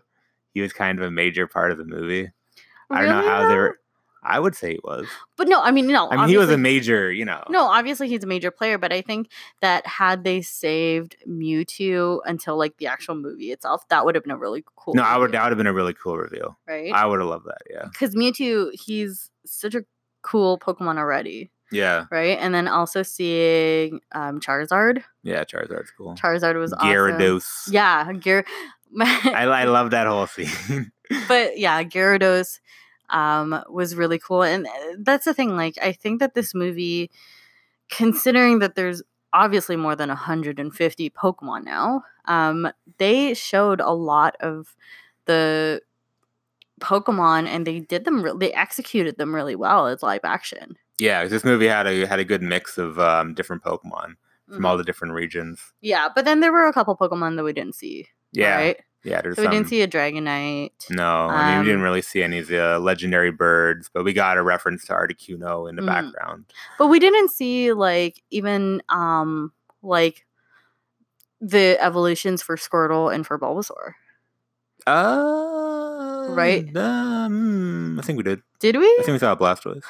He 0.54 0.62
was 0.62 0.72
kind 0.72 0.98
of 0.98 1.06
a 1.06 1.12
major 1.12 1.46
part 1.48 1.72
of 1.72 1.78
the 1.78 1.84
movie. 1.86 2.32
I 2.90 3.02
don't 3.02 3.10
know 3.10 3.18
Really, 3.18 3.28
how 3.30 3.48
they 3.50 3.56
were. 3.56 3.80
I 4.26 4.40
would 4.40 4.56
say 4.56 4.74
he 4.74 4.80
was. 4.84 5.08
But 5.38 5.48
no, 5.48 5.62
I 5.62 5.72
mean, 5.72 5.88
no. 5.88 6.10
I 6.10 6.18
mean, 6.18 6.30
he 6.30 6.38
was 6.38 6.50
a 6.50 6.58
major, 6.58 7.12
you 7.12 7.26
know. 7.26 7.44
No, 7.50 7.66
obviously 7.66 8.08
he's 8.08 8.24
a 8.24 8.28
major 8.28 8.52
player, 8.52 8.78
but 8.78 8.94
I 8.94 9.02
think 9.02 9.30
that 9.62 9.86
had 9.86 10.24
they 10.24 10.42
saved 10.42 11.16
Mewtwo 11.28 12.20
until 12.26 12.58
like 12.58 12.78
the 12.78 12.88
actual 12.88 13.16
movie 13.16 13.52
itself, 13.52 13.88
that 13.90 14.06
would 14.06 14.16
have 14.16 14.24
been 14.24 14.32
a 14.32 14.38
really 14.38 14.64
cool. 14.76 14.94
No, 14.96 15.04
I 15.04 15.18
would. 15.18 15.32
That 15.32 15.44
would 15.44 15.52
have 15.52 15.58
been 15.58 15.68
a 15.68 15.74
really 15.74 15.94
cool 15.94 16.18
reveal. 16.18 16.58
right? 16.68 16.92
I 16.94 17.06
would 17.06 17.20
have 17.20 17.28
loved 17.30 17.46
that. 17.46 17.62
Yeah. 17.70 17.86
Because 17.92 18.16
Mewtwo, 18.16 18.70
he's 18.74 19.30
such 19.46 19.76
a 19.76 19.84
cool 20.22 20.58
Pokemon 20.58 20.98
already, 20.98 21.52
Yeah. 21.72 22.06
right? 22.10 22.38
And 22.40 22.54
then 22.56 22.68
also 22.70 23.04
seeing 23.04 24.00
um, 24.14 24.40
Charizard. 24.40 25.04
Yeah. 25.24 25.44
Charizard's 25.44 25.92
cool. 25.98 26.16
Charizard 26.16 26.58
was 26.58 26.72
awesome. 26.74 26.88
Gyarados. 26.90 27.46
Yeah, 27.70 28.06
Gyar. 28.14 28.46
I, 29.02 29.46
I 29.46 29.64
love 29.66 29.92
that 29.92 30.08
whole 30.08 30.28
scene. 30.28 30.92
but 31.28 31.58
yeah, 31.58 31.84
Gyarados 31.84 32.60
um, 33.10 33.64
was 33.70 33.96
really 33.96 34.20
cool, 34.20 34.44
and 34.44 34.66
uh, 34.68 34.70
that's 35.00 35.26
the 35.26 35.34
thing. 35.34 35.56
Like, 35.56 35.78
I 35.82 35.92
think 35.92 36.20
that 36.20 36.34
this 36.34 36.54
movie, 36.56 37.12
considering 37.90 38.60
that 38.60 38.76
there's 38.76 39.02
obviously 39.34 39.76
more 39.76 39.96
than 39.96 40.10
150 40.10 41.10
Pokemon 41.12 41.64
now, 41.64 42.04
um, 42.26 42.70
they 42.98 43.34
showed 43.34 43.80
a 43.82 43.92
lot 43.92 44.36
of 44.40 44.76
the 45.26 45.82
Pokemon, 46.82 47.48
and 47.48 47.66
they 47.68 47.80
did 47.80 48.06
them. 48.06 48.24
Re- 48.24 48.34
they 48.38 48.52
executed 48.54 49.18
them 49.18 49.34
really 49.34 49.56
well 49.56 49.88
as 49.88 50.04
live 50.04 50.22
action. 50.24 50.76
Yeah, 51.00 51.26
this 51.26 51.44
movie 51.44 51.68
had 51.68 51.88
a 51.88 52.06
had 52.06 52.20
a 52.20 52.26
good 52.26 52.42
mix 52.42 52.78
of 52.78 53.00
um, 53.00 53.34
different 53.34 53.64
Pokemon 53.64 54.16
from 54.54 54.66
all 54.66 54.76
Mhm. 54.76 54.80
the 54.80 54.84
different 54.84 55.14
regions. 55.14 55.74
Yeah, 55.82 56.10
but 56.14 56.26
then 56.26 56.40
there 56.40 56.52
were 56.52 56.68
a 56.68 56.74
couple 56.74 56.96
Pokemon 56.98 57.38
that 57.38 57.44
we 57.44 57.54
didn't 57.54 57.76
see. 57.76 58.08
Yeah, 58.34 58.56
right? 58.58 58.78
Yeah. 59.04 59.22
There's 59.22 59.36
So 59.36 59.44
we 59.44 59.50
didn't 59.50 59.68
see 59.68 59.82
a 59.82 59.88
Dragonite. 59.88 60.72
No, 60.90 61.28
I 61.28 61.50
mean 61.52 61.60
we 61.60 61.66
didn't 61.66 61.80
Um, 61.80 61.84
really 61.84 62.02
see 62.02 62.24
any 62.24 62.40
of 62.40 62.48
the 62.48 62.80
legendary 62.80 63.32
birds, 63.32 63.90
but 63.94 64.04
we 64.04 64.14
got 64.14 64.38
a 64.38 64.44
reference 64.44 64.86
to 64.86 64.94
Articuno 64.94 65.70
in 65.70 65.76
the 65.76 65.82
Mhm. 65.82 65.88
background. 66.14 66.46
But 66.78 66.88
we 66.88 67.00
didn't 67.00 67.30
see 67.32 67.74
like 67.74 68.22
even 68.32 68.82
um 68.90 69.52
like 69.82 70.26
the 71.42 71.78
evolutions 71.82 72.42
for 72.42 72.56
Squirtle 72.56 73.14
and 73.14 73.28
for 73.28 73.38
Bulbasaur. 73.38 73.94
Uh, 74.88 76.28
Right? 76.30 76.76
Um, 76.76 78.00
I 78.00 78.02
think 78.02 78.18
we 78.18 78.24
did. 78.24 78.42
Did 78.60 78.78
we? 78.78 78.86
I 78.86 79.02
think 79.04 79.16
we 79.16 79.20
saw 79.20 79.34
a 79.34 79.38
Blastoise. 79.38 79.84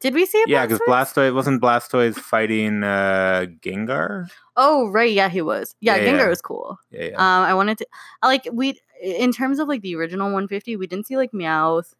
Did 0.00 0.14
we 0.14 0.26
see 0.26 0.42
Yeah, 0.46 0.64
because 0.64 0.80
Blastoise? 0.86 1.34
Wasn't 1.34 1.60
Blastoise 1.60 2.14
fighting 2.16 2.84
uh 2.84 3.46
Gengar. 3.60 4.28
Oh 4.56 4.88
right, 4.88 5.12
yeah, 5.12 5.28
he 5.28 5.42
was. 5.42 5.74
Yeah, 5.80 5.96
Yeah, 5.96 6.06
Gengar 6.12 6.18
yeah. 6.18 6.28
was 6.28 6.40
cool. 6.40 6.78
Yeah, 6.90 7.04
yeah. 7.04 7.16
Um, 7.16 7.44
I 7.44 7.54
wanted 7.54 7.78
to 7.78 7.86
I 8.22 8.26
like 8.28 8.46
we 8.52 8.78
in 9.02 9.32
terms 9.32 9.58
of 9.58 9.68
like 9.68 9.82
the 9.82 9.94
original 9.96 10.26
150, 10.26 10.76
we 10.76 10.86
didn't 10.86 11.06
see 11.06 11.16
like 11.16 11.32
Meowth. 11.32 11.94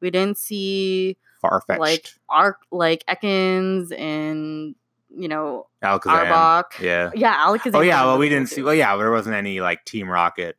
We 0.00 0.10
didn't 0.10 0.38
see 0.38 1.16
Farfetch'd. 1.42 1.78
like 1.78 2.08
Arc 2.28 2.58
like 2.72 3.04
Ekans 3.08 3.96
and 3.98 4.74
you 5.16 5.28
know 5.28 5.68
Alakazam. 5.82 6.26
Arbok. 6.26 6.80
Yeah. 6.80 7.10
Yeah, 7.14 7.36
Alakazam. 7.46 7.74
Oh 7.76 7.80
yeah. 7.82 8.04
Well, 8.04 8.18
we 8.18 8.28
didn't 8.28 8.48
see. 8.48 8.62
Well, 8.62 8.74
yeah. 8.74 8.96
There 8.96 9.10
wasn't 9.12 9.36
any 9.36 9.60
like 9.60 9.84
Team 9.84 10.08
Rocket 10.08 10.56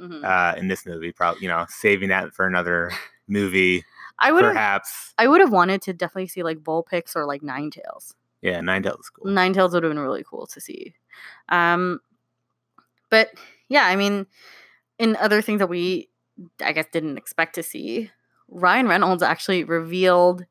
Mhm. 0.00 0.24
uh 0.24 0.56
in 0.58 0.68
this 0.68 0.86
movie. 0.86 1.12
Probably, 1.12 1.42
you 1.42 1.48
know, 1.48 1.66
saving 1.68 2.08
that 2.08 2.32
for 2.32 2.46
another 2.46 2.90
movie, 3.28 3.84
I 4.20 4.32
would 4.32 4.44
have 4.44 4.52
perhaps. 4.52 5.14
I 5.18 5.26
would 5.26 5.40
have 5.40 5.52
wanted 5.52 5.82
to 5.82 5.92
definitely 5.92 6.28
see 6.28 6.42
like 6.42 6.58
Vulpix 6.58 7.16
or 7.16 7.26
like 7.26 7.42
Ninetales. 7.42 8.14
Yeah, 8.42 8.60
Ninetales 8.60 9.00
is 9.00 9.10
cool. 9.10 9.30
Ninetales 9.30 9.72
would 9.72 9.82
have 9.82 9.90
been 9.90 9.98
really 9.98 10.24
cool 10.28 10.46
to 10.46 10.60
see. 10.60 10.94
Um, 11.48 12.00
but 13.10 13.30
yeah, 13.68 13.84
I 13.86 13.96
mean, 13.96 14.26
in 14.98 15.16
other 15.16 15.42
things 15.42 15.58
that 15.58 15.68
we, 15.68 16.08
I 16.62 16.72
guess, 16.72 16.86
didn't 16.92 17.18
expect 17.18 17.54
to 17.56 17.62
see, 17.62 18.10
Ryan 18.48 18.88
Reynolds 18.88 19.22
actually 19.22 19.64
revealed 19.64 20.44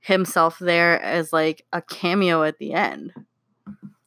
himself 0.00 0.58
there 0.58 1.00
as 1.02 1.32
like 1.32 1.64
a 1.72 1.82
cameo 1.82 2.42
at 2.44 2.58
the 2.58 2.72
end. 2.72 3.12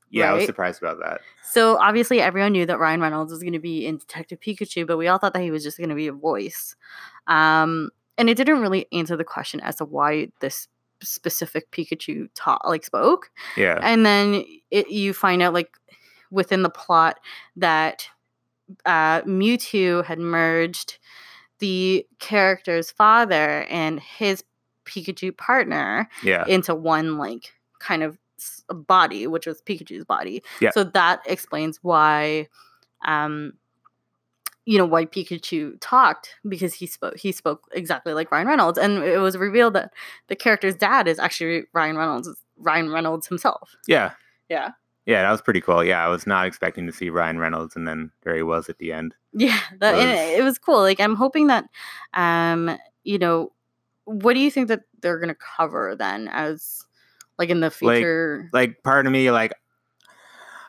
yeah, 0.09 0.31
I 0.31 0.33
was 0.33 0.45
surprised 0.45 0.81
about 0.81 0.99
that. 0.99 1.21
So 1.43 1.77
obviously, 1.77 2.21
everyone 2.21 2.53
knew 2.53 2.65
that 2.65 2.79
Ryan 2.79 3.01
Reynolds 3.01 3.31
was 3.31 3.41
going 3.41 3.53
to 3.53 3.59
be 3.59 3.85
in 3.85 3.97
Detective 3.97 4.39
Pikachu, 4.39 4.87
but 4.87 4.97
we 4.97 5.07
all 5.07 5.17
thought 5.17 5.33
that 5.33 5.41
he 5.41 5.51
was 5.51 5.63
just 5.63 5.77
going 5.77 5.89
to 5.89 5.95
be 5.95 6.07
a 6.07 6.13
voice. 6.13 6.75
Um, 7.27 7.89
and 8.21 8.29
it 8.29 8.35
didn't 8.37 8.61
really 8.61 8.85
answer 8.93 9.17
the 9.17 9.23
question 9.23 9.59
as 9.61 9.77
to 9.77 9.85
why 9.85 10.29
this 10.41 10.67
specific 11.01 11.71
Pikachu 11.71 12.29
ta- 12.35 12.59
like 12.63 12.85
spoke. 12.85 13.31
Yeah. 13.57 13.79
and 13.81 14.05
then 14.05 14.45
it, 14.69 14.89
you 14.91 15.13
find 15.13 15.41
out 15.41 15.53
like 15.53 15.71
within 16.29 16.61
the 16.61 16.69
plot 16.69 17.19
that 17.55 18.07
uh, 18.85 19.21
Mewtwo 19.23 20.05
had 20.05 20.19
merged 20.19 20.99
the 21.59 22.05
character's 22.19 22.91
father 22.91 23.63
and 23.69 23.99
his 23.99 24.43
Pikachu 24.85 25.35
partner 25.35 26.07
Yeah. 26.23 26.45
into 26.47 26.75
one 26.75 27.17
like 27.17 27.51
kind 27.79 28.03
of 28.03 28.17
body, 28.69 29.25
which 29.27 29.47
was 29.47 29.61
Pikachu's 29.63 30.05
body. 30.05 30.43
Yeah. 30.61 30.69
So 30.71 30.83
that 30.83 31.21
explains 31.25 31.79
why, 31.81 32.47
um, 33.05 33.53
you 34.71 34.77
know, 34.77 34.85
why 34.85 35.03
Pikachu 35.03 35.75
talked 35.81 36.37
because 36.47 36.73
he 36.73 36.87
spoke 36.87 37.17
he 37.17 37.33
spoke 37.33 37.67
exactly 37.73 38.13
like 38.13 38.31
Ryan 38.31 38.47
Reynolds, 38.47 38.77
and 38.77 39.03
it 39.03 39.17
was 39.17 39.35
revealed 39.35 39.73
that 39.73 39.91
the 40.29 40.35
character's 40.35 40.75
dad 40.75 41.09
is 41.09 41.19
actually 41.19 41.63
Ryan 41.73 41.97
Reynolds 41.97 42.29
Ryan 42.55 42.89
Reynolds 42.89 43.27
himself. 43.27 43.75
Yeah. 43.85 44.11
Yeah. 44.47 44.69
Yeah, 45.05 45.23
that 45.23 45.31
was 45.31 45.41
pretty 45.41 45.59
cool. 45.59 45.83
Yeah, 45.83 46.05
I 46.05 46.07
was 46.07 46.25
not 46.25 46.45
expecting 46.45 46.85
to 46.85 46.93
see 46.93 47.09
Ryan 47.09 47.37
Reynolds, 47.37 47.75
and 47.75 47.85
then 47.85 48.11
there 48.23 48.33
he 48.33 48.43
was 48.43 48.69
at 48.69 48.77
the 48.77 48.93
end. 48.93 49.13
Yeah, 49.33 49.59
that, 49.79 49.95
Was- 49.95 50.05
it, 50.05 50.39
it 50.39 50.43
was 50.43 50.57
cool. 50.57 50.79
Like 50.79 51.01
I'm 51.01 51.15
hoping 51.15 51.47
that, 51.47 51.65
um, 52.13 52.77
you 53.03 53.17
know, 53.17 53.51
what 54.05 54.35
do 54.35 54.39
you 54.39 54.51
think 54.51 54.69
that 54.69 54.83
they're 55.01 55.19
gonna 55.19 55.35
cover 55.35 55.95
then 55.97 56.29
as 56.31 56.85
like 57.37 57.49
in 57.49 57.59
the 57.59 57.71
future? 57.71 58.49
Like, 58.53 58.83
part 58.83 59.05
of 59.05 59.11
me, 59.11 59.31
like, 59.31 59.53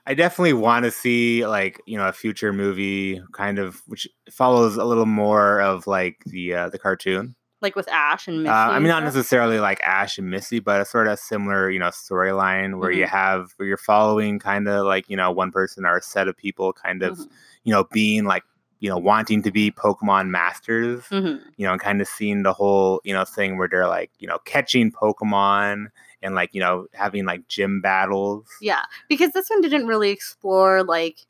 I 0.07 0.15
definitely 0.15 0.55
want 0.55 0.85
to 0.85 0.91
see 0.91 1.47
like 1.47 1.81
you 1.87 1.97
know 1.97 2.09
a 2.09 2.13
future 2.13 2.53
movie 2.53 3.21
kind 3.33 3.59
of 3.59 3.83
which 3.87 4.09
follows 4.31 4.77
a 4.77 4.85
little 4.85 5.07
more 5.07 5.61
of 5.61 5.87
like 5.87 6.23
the 6.27 6.55
uh, 6.55 6.69
the 6.71 6.79
cartoon. 6.79 7.35
Like, 7.61 7.77
with 7.77 7.87
Ash 7.93 8.27
and 8.27 8.43
Misty. 8.43 8.51
Uh, 8.51 8.71
I 8.71 8.81
mean, 8.81 8.89
not 8.89 9.05
necessarily 9.05 9.61
like 9.61 9.81
Ash 9.83 10.19
and 10.19 10.29
Missy, 10.29 10.59
but 10.59 10.81
a 10.81 10.85
sort 10.85 11.07
of 11.07 11.21
similar, 11.21 11.71
you 11.71 11.79
know, 11.79 11.91
storyline 11.91 12.81
where 12.81 12.91
you 12.91 13.05
Mhm. 13.05 13.11
have 13.11 13.53
where 13.57 13.69
you're 13.69 13.77
following 13.77 14.41
kind 14.41 14.67
of 14.67 14.85
like 14.85 15.09
you 15.09 15.17
know 15.17 15.31
one 15.31 15.53
person 15.53 15.85
or 15.87 15.99
a 15.99 16.03
set 16.03 16.27
of 16.27 16.37
people, 16.37 16.73
kind 16.73 17.05
of 17.05 17.17
Mhm, 17.19 17.29
you 17.63 17.73
know 17.73 17.85
being 17.93 18.25
like 18.25 18.43
you 18.81 18.91
know 18.91 18.99
wanting 18.99 19.45
to 19.45 19.53
be 19.53 19.71
Pokemon 19.71 20.29
masters, 20.31 21.05
mhm. 21.13 21.41
you 21.57 21.65
know, 21.65 21.71
and 21.71 21.81
kind 21.81 22.01
of 22.01 22.09
seeing 22.09 22.43
the 22.43 22.53
whole 22.53 23.01
you 23.05 23.15
know 23.15 23.25
thing 23.25 23.57
where 23.59 23.69
they're 23.69 23.87
like 23.87 24.11
you 24.19 24.27
know 24.27 24.39
catching 24.45 24.91
Pokemon 24.91 25.87
and 26.23 26.35
like 26.35 26.51
you 26.53 26.61
know 26.61 26.87
having 26.93 27.25
like 27.25 27.47
gym 27.49 27.81
battles. 27.81 28.47
Yeah, 28.61 28.83
because 29.09 29.33
this 29.33 29.51
one 29.51 29.61
didn't 29.61 29.87
really 29.87 30.11
explore 30.11 30.83
like 30.83 31.21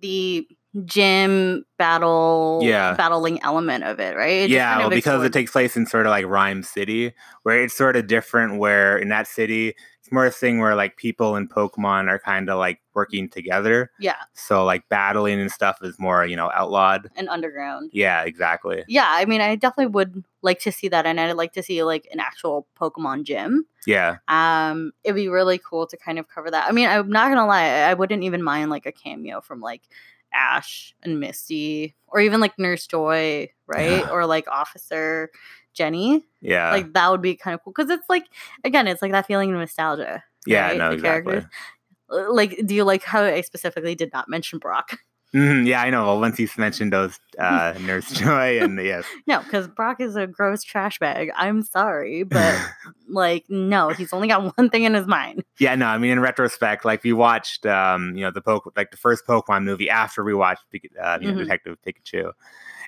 the 0.00 0.46
gym 0.84 1.64
battle, 1.78 2.60
Yeah. 2.62 2.94
battling 2.94 3.42
element 3.42 3.84
of 3.84 3.98
it, 4.00 4.16
right? 4.16 4.42
It 4.42 4.50
yeah, 4.50 4.68
kind 4.68 4.78
well, 4.80 4.88
of 4.88 4.94
because 4.94 5.24
it 5.24 5.32
takes 5.32 5.50
place 5.52 5.76
in 5.76 5.86
sort 5.86 6.06
of 6.06 6.10
like 6.10 6.26
Rhyme 6.26 6.62
City, 6.62 7.12
where 7.42 7.62
it's 7.62 7.74
sort 7.76 7.96
of 7.96 8.06
different. 8.06 8.58
Where 8.58 8.96
in 8.98 9.08
that 9.08 9.26
city, 9.26 9.74
it's 10.00 10.12
more 10.12 10.26
a 10.26 10.30
thing 10.30 10.58
where 10.60 10.74
like 10.74 10.96
people 10.96 11.36
and 11.36 11.50
Pokemon 11.50 12.08
are 12.08 12.18
kind 12.18 12.48
of 12.50 12.58
like 12.58 12.80
working 12.94 13.28
together. 13.28 13.90
yeah, 13.98 14.16
So 14.34 14.64
like 14.64 14.88
battling 14.88 15.40
and 15.40 15.50
stuff 15.52 15.78
is 15.82 15.98
more 15.98 16.24
you 16.26 16.36
know 16.36 16.50
outlawed. 16.54 17.10
and 17.16 17.28
underground. 17.28 17.90
Yeah, 17.92 18.22
exactly. 18.22 18.84
Yeah, 18.88 19.06
I 19.08 19.24
mean, 19.24 19.40
I 19.40 19.54
definitely 19.56 19.92
would 19.92 20.24
like 20.42 20.60
to 20.60 20.72
see 20.72 20.88
that, 20.88 21.06
and 21.06 21.18
I'd 21.20 21.32
like 21.32 21.52
to 21.54 21.62
see 21.62 21.82
like 21.82 22.06
an 22.12 22.20
actual 22.20 22.66
Pokemon 22.80 23.24
gym. 23.24 23.66
Yeah, 23.86 24.16
Um, 24.26 24.90
it'd 25.04 25.14
be 25.14 25.28
really 25.28 25.58
cool 25.58 25.86
to 25.86 25.96
kind 25.96 26.18
of 26.18 26.26
cover 26.28 26.50
that. 26.50 26.66
I 26.68 26.72
mean, 26.72 26.88
I'm 26.88 27.08
not 27.08 27.28
gonna 27.28 27.46
lie, 27.46 27.66
I 27.68 27.94
wouldn't 27.94 28.24
even 28.24 28.42
mind 28.42 28.68
like 28.70 28.84
a 28.84 28.90
cameo 28.92 29.40
from 29.40 29.60
like 29.60 29.82
Ash 30.32 30.94
and 31.02 31.20
Misty, 31.20 31.96
or 32.08 32.20
even 32.20 32.40
like 32.40 32.58
Nurse 32.58 32.86
Joy, 32.86 33.50
right? 33.66 34.08
or 34.10 34.26
like 34.26 34.46
Officer 34.48 35.30
Jenny. 35.74 36.24
yeah, 36.40 36.70
like 36.72 36.92
that 36.94 37.10
would 37.10 37.22
be 37.22 37.36
kind 37.36 37.54
of 37.54 37.62
cool 37.62 37.72
because 37.76 37.90
it's 37.90 38.08
like 38.08 38.24
again, 38.64 38.86
it's 38.88 39.02
like 39.02 39.12
that 39.12 39.26
feeling 39.26 39.52
of 39.52 39.58
nostalgia. 39.58 40.22
yeah. 40.46 40.68
right? 40.68 40.78
No, 40.78 40.88
The 40.90 40.94
exactly. 40.94 41.32
characters. 41.32 41.50
Uh, 42.10 42.32
Like, 42.32 42.60
do 42.64 42.74
you 42.74 42.84
like 42.84 43.02
how 43.02 43.22
I 43.24 43.40
specifically 43.40 43.94
did 43.94 44.12
not 44.12 44.28
mention 44.28 44.58
Brock? 44.58 44.98
Mhm, 45.36 45.66
yeah, 45.66 45.82
I 45.82 45.90
know. 45.90 46.04
Well, 46.06 46.20
once 46.20 46.38
you 46.38 46.48
mentioned 46.56 46.92
those 46.92 47.18
uh, 47.38 47.74
Nurse 47.80 48.10
Joy 48.10 48.58
and 48.60 48.78
the 48.78 48.84
yes, 48.84 49.04
No, 49.26 49.40
because 49.40 49.68
Brock 49.68 50.00
is 50.00 50.16
a 50.16 50.26
gross 50.26 50.62
trash 50.62 50.98
bag. 50.98 51.30
I'm 51.36 51.62
sorry, 51.62 52.22
but 52.22 52.54
like, 53.08 53.44
no, 53.50 53.90
he's 53.92 54.12
only 54.12 54.28
got 54.28 54.56
one 54.56 54.70
thing 54.70 54.84
in 54.84 54.94
his 54.94 55.06
mind. 55.06 55.44
yeah, 55.60 55.74
no. 55.74 55.86
I 55.86 55.98
mean, 55.98 56.12
in 56.12 56.20
retrospect, 56.20 56.84
like 56.86 57.04
we 57.04 57.12
watched, 57.12 57.66
um, 57.66 58.16
you 58.16 58.22
know, 58.22 58.30
the 58.30 58.40
poke 58.40 58.72
like 58.76 58.90
the 58.92 58.96
first 58.96 59.26
Pokemon 59.26 59.64
movie 59.64 59.90
after 59.90 60.24
we 60.24 60.32
watched 60.34 60.62
uh, 61.02 61.18
you 61.20 61.26
know, 61.28 61.34
Mhm. 61.34 61.38
Detective 61.40 61.76
Pikachu, 61.86 62.32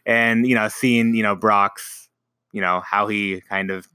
and 0.06 0.46
you 0.46 0.54
know, 0.54 0.68
seeing 0.68 1.14
you 1.14 1.22
know 1.22 1.36
Brock's, 1.36 2.08
you 2.52 2.60
know, 2.62 2.80
how 2.80 3.08
he 3.08 3.42
kind 3.42 3.70
of, 3.70 3.88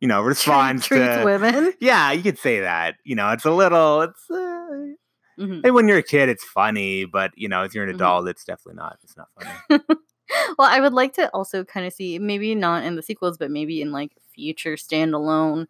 you 0.00 0.08
know, 0.08 0.22
responds 0.22 0.86
Treat, 0.86 1.00
to. 1.00 1.24
women. 1.24 1.72
Yeah, 1.80 2.12
you 2.12 2.22
could 2.22 2.38
say 2.38 2.60
that. 2.60 2.96
You 3.04 3.16
know, 3.16 3.30
it's 3.30 3.44
a 3.44 3.50
little. 3.50 4.02
It's 4.02 4.30
uh, 4.30 4.94
Mhm. 5.38 5.60
and 5.64 5.74
when 5.74 5.86
you're 5.88 5.98
a 5.98 6.02
kid, 6.02 6.28
it's 6.28 6.44
funny, 6.44 7.04
but 7.04 7.32
you 7.36 7.48
know, 7.48 7.62
if 7.62 7.74
you're 7.74 7.84
an 7.84 7.90
Mhm. 7.92 7.96
adult, 7.96 8.28
it's 8.28 8.44
definitely 8.44 8.76
not. 8.76 8.98
It's 9.02 9.16
not 9.16 9.28
funny. 9.38 9.50
well, 10.58 10.68
I 10.68 10.80
would 10.80 10.92
like 10.94 11.12
to 11.14 11.28
also 11.34 11.64
kind 11.64 11.86
of 11.86 11.92
see 11.92 12.18
maybe 12.18 12.54
not 12.54 12.84
in 12.84 12.96
the 12.96 13.02
sequels, 13.02 13.36
but 13.38 13.50
maybe 13.50 13.80
in 13.82 13.92
like 13.92 14.12
future 14.34 14.74
standalone 14.74 15.66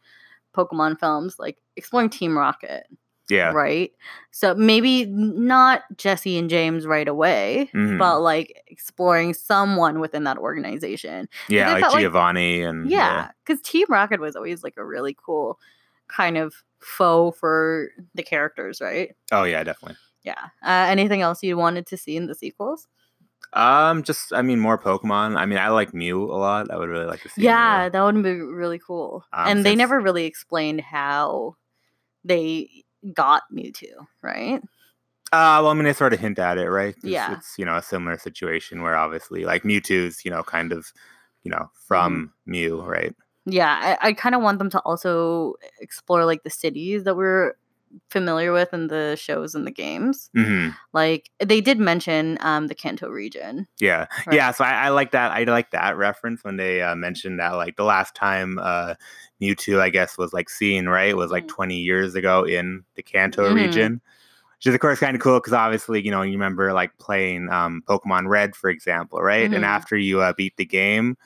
Pokemon 0.57 0.99
films, 0.99 1.37
like 1.39 1.59
exploring 1.77 2.09
Team 2.11 2.37
Rocket, 2.39 2.87
Yeah. 3.29 3.53
right? 3.53 3.91
So 4.31 4.55
maybe 4.55 5.05
not 5.07 5.83
Jessie 5.97 6.39
and 6.39 6.49
James 6.49 6.87
right 6.87 7.07
away, 7.09 7.71
Mhm. 7.75 7.99
but 7.99 8.21
like 8.21 8.63
exploring 8.69 9.35
someone 9.35 10.01
within 10.01 10.25
that 10.25 10.39
organization. 10.39 11.29
yeah, 11.49 11.73
like 11.73 11.81
felt 11.83 11.95
like- 11.95 12.03
Giovanni 12.03 12.63
and 12.63 12.89
Yeah, 12.91 13.31
because 13.45 13.61
Team 13.63 13.87
Rocket 13.91 14.21
was 14.21 14.37
always 14.37 14.63
like 14.65 14.75
a 14.79 14.85
really 14.85 15.15
cool 15.23 15.59
kind 16.09 16.39
of 16.39 16.55
foe 16.81 17.33
for 17.33 17.91
the 18.15 18.23
characters, 18.23 18.81
right? 18.81 19.15
Oh 19.33 19.45
yeah, 19.45 19.65
definitely. 19.65 19.97
Yeah. 20.23 20.49
Uh, 20.65 20.87
anything 20.89 21.23
else 21.23 21.43
you 21.43 21.57
wanted 21.57 21.87
to 21.87 21.97
see 21.97 22.17
in 22.17 22.27
the 22.27 22.35
sequels? 22.35 22.89
Um, 23.53 24.03
just 24.03 24.33
I 24.33 24.43
mean, 24.43 24.59
more 24.59 24.79
Pokemon. 24.79 25.37
I 25.37 25.47
mean, 25.47 25.59
I 25.59 25.69
like 25.69 25.95
Mew 25.95 26.25
a 26.25 26.37
lot. 26.37 26.71
I 26.71 26.77
would 26.77 26.89
really 26.89 27.07
like 27.07 27.23
to 27.23 27.29
see. 27.29 27.43
Mew. 27.43 27.47
Yeah, 27.47 27.89
that 27.89 28.03
would 28.03 28.23
be 28.23 28.33
really 28.33 28.79
cool. 28.79 29.25
Um, 29.33 29.49
and 29.49 29.65
they 29.65 29.77
never 29.77 30.01
really 30.01 30.25
explained 30.25 30.81
how 30.81 31.57
they 32.25 32.69
got 33.15 33.43
Mewtwo, 33.53 34.07
right? 34.23 34.61
Uh, 35.33 35.61
well, 35.63 35.69
I 35.69 35.75
mean, 35.75 35.85
they 35.85 35.93
sort 35.93 36.13
of 36.13 36.21
hint 36.21 36.39
at 36.39 36.59
it, 36.59 36.69
right? 36.69 36.95
It's, 36.97 37.05
Yeah. 37.05 37.33
It's 37.35 37.55
you 37.57 37.65
know 37.65 37.77
a 37.77 37.83
similar 37.83 38.19
situation 38.19 38.83
where 38.83 38.97
obviously 38.97 39.45
like 39.45 39.63
Mewtwo's 39.63 40.25
you 40.25 40.31
know 40.31 40.43
kind 40.43 40.73
of 40.73 40.93
you 41.47 41.51
know, 41.53 41.71
from 41.87 42.33
Mew, 42.45 42.83
right? 42.83 43.15
Yeah, 43.47 43.97
I, 44.03 44.09
I 44.09 44.13
kind 44.13 44.35
of 44.35 44.43
want 44.43 44.59
them 44.59 44.71
to 44.71 44.81
also 44.81 45.55
explore 45.81 46.25
like 46.25 46.43
the 46.43 46.51
cities 46.51 47.05
that 47.05 47.17
we're 47.17 47.55
familiar 48.11 48.53
with 48.53 48.75
in 48.75 48.89
the 48.89 49.17
shows 49.19 49.55
and 49.55 49.67
the 49.67 49.71
games. 49.71 50.29
hmm 50.35 50.71
Like 50.93 51.31
they 51.39 51.61
did 51.61 51.79
mention 51.79 52.39
um 52.41 52.67
the 52.67 52.75
Kanto 52.75 53.09
region. 53.09 53.69
Yeah, 53.79 54.07
Right. 54.27 54.37
yeah. 54.37 54.51
So 54.51 54.65
I, 54.65 54.87
I 54.87 54.89
like 54.89 55.13
that. 55.13 55.31
I 55.33 55.45
like 55.45 55.71
that 55.71 55.97
reference 55.97 56.43
when 56.43 56.57
they 56.57 56.83
uh, 56.83 56.97
mentioned 56.97 57.39
that 57.39 57.51
like 57.55 57.77
the 57.77 57.85
last 57.85 58.15
time 58.15 58.59
uh, 58.61 58.95
Mewtwo, 59.41 59.79
I 59.81 59.91
guess, 59.91 60.19
was 60.19 60.33
like 60.33 60.51
seen 60.51 60.87
right 60.87 61.17
was 61.17 61.31
like 61.31 61.45
Mhm. 61.45 61.49
20 61.49 61.79
years 61.81 62.15
ago 62.15 62.43
in 62.45 62.85
the 62.97 63.03
Kanto 63.03 63.45
Mhm. 63.49 63.55
region, 63.55 64.01
which 64.57 64.67
is 64.67 64.75
of 64.75 64.81
course 64.81 64.99
kind 64.99 65.15
of 65.15 65.23
cool 65.23 65.39
because 65.39 65.53
obviously 65.53 66.03
you 66.05 66.11
know 66.11 66.23
you 66.23 66.33
remember 66.33 66.73
like 66.73 66.97
playing 66.99 67.49
um, 67.51 67.83
Pokemon 67.89 68.29
Red, 68.29 68.57
for 68.57 68.71
example, 68.71 69.21
right? 69.23 69.53
And 69.53 69.65
after 69.65 69.97
you 69.97 70.21
uh, 70.21 70.33
beat 70.37 70.57
the 70.57 70.65
game 70.65 71.17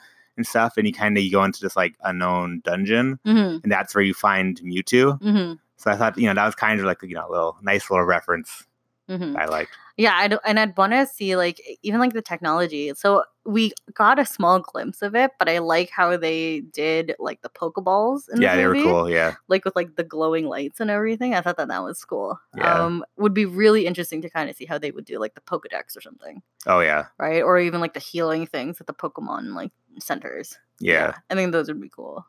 and 0.41 0.47
stuff, 0.47 0.73
and 0.77 0.87
you 0.87 0.93
kind 0.93 1.17
of 1.17 1.23
you 1.23 1.31
go 1.31 1.43
into 1.43 1.61
this 1.61 1.75
like 1.75 1.95
unknown 2.03 2.61
dungeon, 2.63 3.19
hmm 3.23 3.57
and 3.63 3.71
that's 3.71 3.93
where 3.95 4.03
you 4.03 4.13
find 4.13 4.59
Mewtwo. 4.61 5.21
hmm 5.21 5.53
So 5.77 5.91
I 5.91 5.95
thought 5.95 6.17
you 6.17 6.27
know 6.27 6.33
that 6.33 6.45
was 6.45 6.55
kind 6.55 6.79
of 6.79 6.85
like 6.85 7.01
you 7.03 7.15
know 7.15 7.27
a 7.27 7.31
little 7.31 7.57
nice 7.61 7.89
little 7.89 8.05
reference 8.05 8.65
hmm 9.07 9.35
I 9.37 9.45
liked. 9.45 9.71
Yeah, 9.97 10.15
I'd, 10.15 10.35
and 10.45 10.59
I'd 10.59 10.77
want 10.77 10.93
to 10.93 11.05
see 11.05 11.35
like 11.35 11.61
even 11.83 11.99
like 11.99 12.13
the 12.13 12.21
technology. 12.21 12.93
So 12.95 13.23
we 13.45 13.73
got 13.93 14.19
a 14.19 14.25
small 14.25 14.59
glimpse 14.59 15.01
of 15.01 15.15
it, 15.15 15.31
but 15.37 15.49
I 15.49 15.57
like 15.59 15.89
how 15.89 16.15
they 16.17 16.61
did 16.61 17.13
like 17.19 17.41
the 17.41 17.49
Pokeballs 17.49 18.23
in 18.33 18.41
Yeah, 18.41 18.55
the 18.55 18.61
they 18.61 18.67
were 18.67 18.75
cool. 18.75 19.09
Yeah, 19.09 19.35
like 19.47 19.65
with 19.65 19.75
like 19.75 19.95
the 19.97 20.03
glowing 20.03 20.45
lights 20.47 20.79
and 20.79 20.89
everything. 20.89 21.35
I 21.35 21.41
thought 21.41 21.57
that 21.57 21.67
that 21.67 21.83
was 21.83 22.03
cool. 22.05 22.39
Yeah. 22.57 22.79
Um, 22.79 23.03
would 23.17 23.33
be 23.33 23.45
really 23.45 23.85
interesting 23.85 24.21
to 24.21 24.29
kind 24.29 24.49
of 24.49 24.55
see 24.55 24.65
how 24.65 24.77
they 24.77 24.91
would 24.91 25.05
do 25.05 25.19
like 25.19 25.35
the 25.35 25.41
Pokedex 25.41 25.97
or 25.97 26.01
something, 26.01 26.41
oh 26.67 26.79
yeah, 26.79 27.07
right? 27.19 27.43
Or 27.43 27.59
even 27.59 27.81
like 27.81 27.93
the 27.93 27.99
healing 27.99 28.47
things 28.47 28.79
at 28.79 28.87
the 28.87 28.93
Pokemon 28.93 29.53
like 29.55 29.71
centers. 29.99 30.57
yeah. 30.79 31.13
I 31.29 31.35
think 31.35 31.51
those 31.51 31.67
would 31.67 31.81
be 31.81 31.89
cool. 31.89 32.25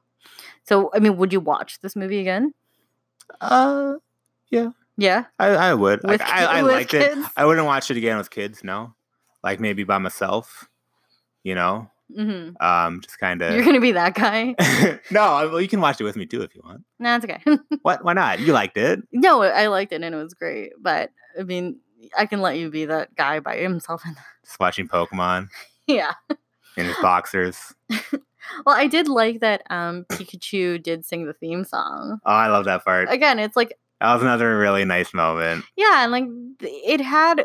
So, 0.64 0.90
I 0.94 0.98
mean, 1.00 1.16
would 1.16 1.32
you 1.32 1.40
watch 1.40 1.80
this 1.80 1.96
movie 1.96 2.20
again? 2.20 2.54
Uh, 3.40 3.94
Yeah, 4.98 5.24
I, 5.38 5.48
I 5.48 5.74
would. 5.74 6.04
Like, 6.04 6.20
I, 6.20 6.44
I 6.44 6.62
with 6.62 6.72
liked 6.72 6.94
it. 6.94 7.16
I 7.36 7.46
wouldn't 7.46 7.66
watch 7.66 7.90
it 7.90 7.96
again 7.96 8.18
with 8.18 8.30
kids. 8.30 8.62
No, 8.62 8.94
like 9.42 9.58
maybe 9.58 9.84
by 9.84 9.98
myself. 9.98 10.68
You 11.42 11.54
know, 11.56 11.90
hmm 12.14 12.50
um, 12.60 13.00
just 13.00 13.18
kind 13.18 13.40
of. 13.42 13.54
you're 13.54 13.64
gonna 13.64 13.80
be 13.80 13.92
that 13.92 14.14
guy. 14.14 14.54
no, 15.10 15.22
I- 15.22 15.46
well, 15.46 15.60
you 15.60 15.66
can 15.68 15.80
watch 15.80 16.00
it 16.00 16.04
with 16.04 16.14
me 16.16 16.26
too 16.26 16.42
if 16.42 16.54
you 16.54 16.60
want. 16.64 16.84
nah, 17.00 17.16
it's 17.16 17.24
okay. 17.24 17.42
What? 17.82 18.04
Why 18.04 18.12
not? 18.12 18.38
You 18.40 18.52
liked 18.52 18.76
it. 18.76 19.00
no, 19.12 19.42
I 19.42 19.66
liked 19.68 19.92
it 19.92 20.02
and 20.02 20.14
it 20.14 20.18
was 20.18 20.34
great, 20.34 20.72
but 20.78 21.10
I 21.38 21.42
mean, 21.42 21.80
I 22.16 22.26
can 22.26 22.40
let 22.42 22.58
you 22.58 22.70
be 22.70 22.84
that 22.84 23.14
guy 23.16 23.40
by 23.40 23.56
himself. 23.56 24.02
And 24.04 24.16
Just 24.44 24.60
watching 24.60 24.86
Pokemon 24.88 25.48
yeah, 25.88 26.12
in 26.76 26.86
his 26.86 26.96
boxers. 27.02 27.74
well, 27.90 28.76
I 28.76 28.86
did 28.86 29.08
like 29.08 29.40
that. 29.40 29.62
Um, 29.70 30.04
Pikachu 30.10 30.82
did 30.82 31.04
sing 31.04 31.26
the 31.26 31.32
theme 31.32 31.64
song. 31.64 32.20
Oh, 32.24 32.32
I 32.32 32.48
love 32.48 32.64
that 32.66 32.84
part. 32.84 33.08
Again, 33.10 33.38
it's 33.38 33.56
like 33.56 33.78
That 34.00 34.12
was 34.14 34.22
another 34.22 34.58
really 34.58 34.84
nice 34.84 35.12
moment. 35.14 35.64
yeah, 35.76 36.02
and 36.02 36.12
like 36.12 36.24
it 36.60 37.00
had 37.00 37.44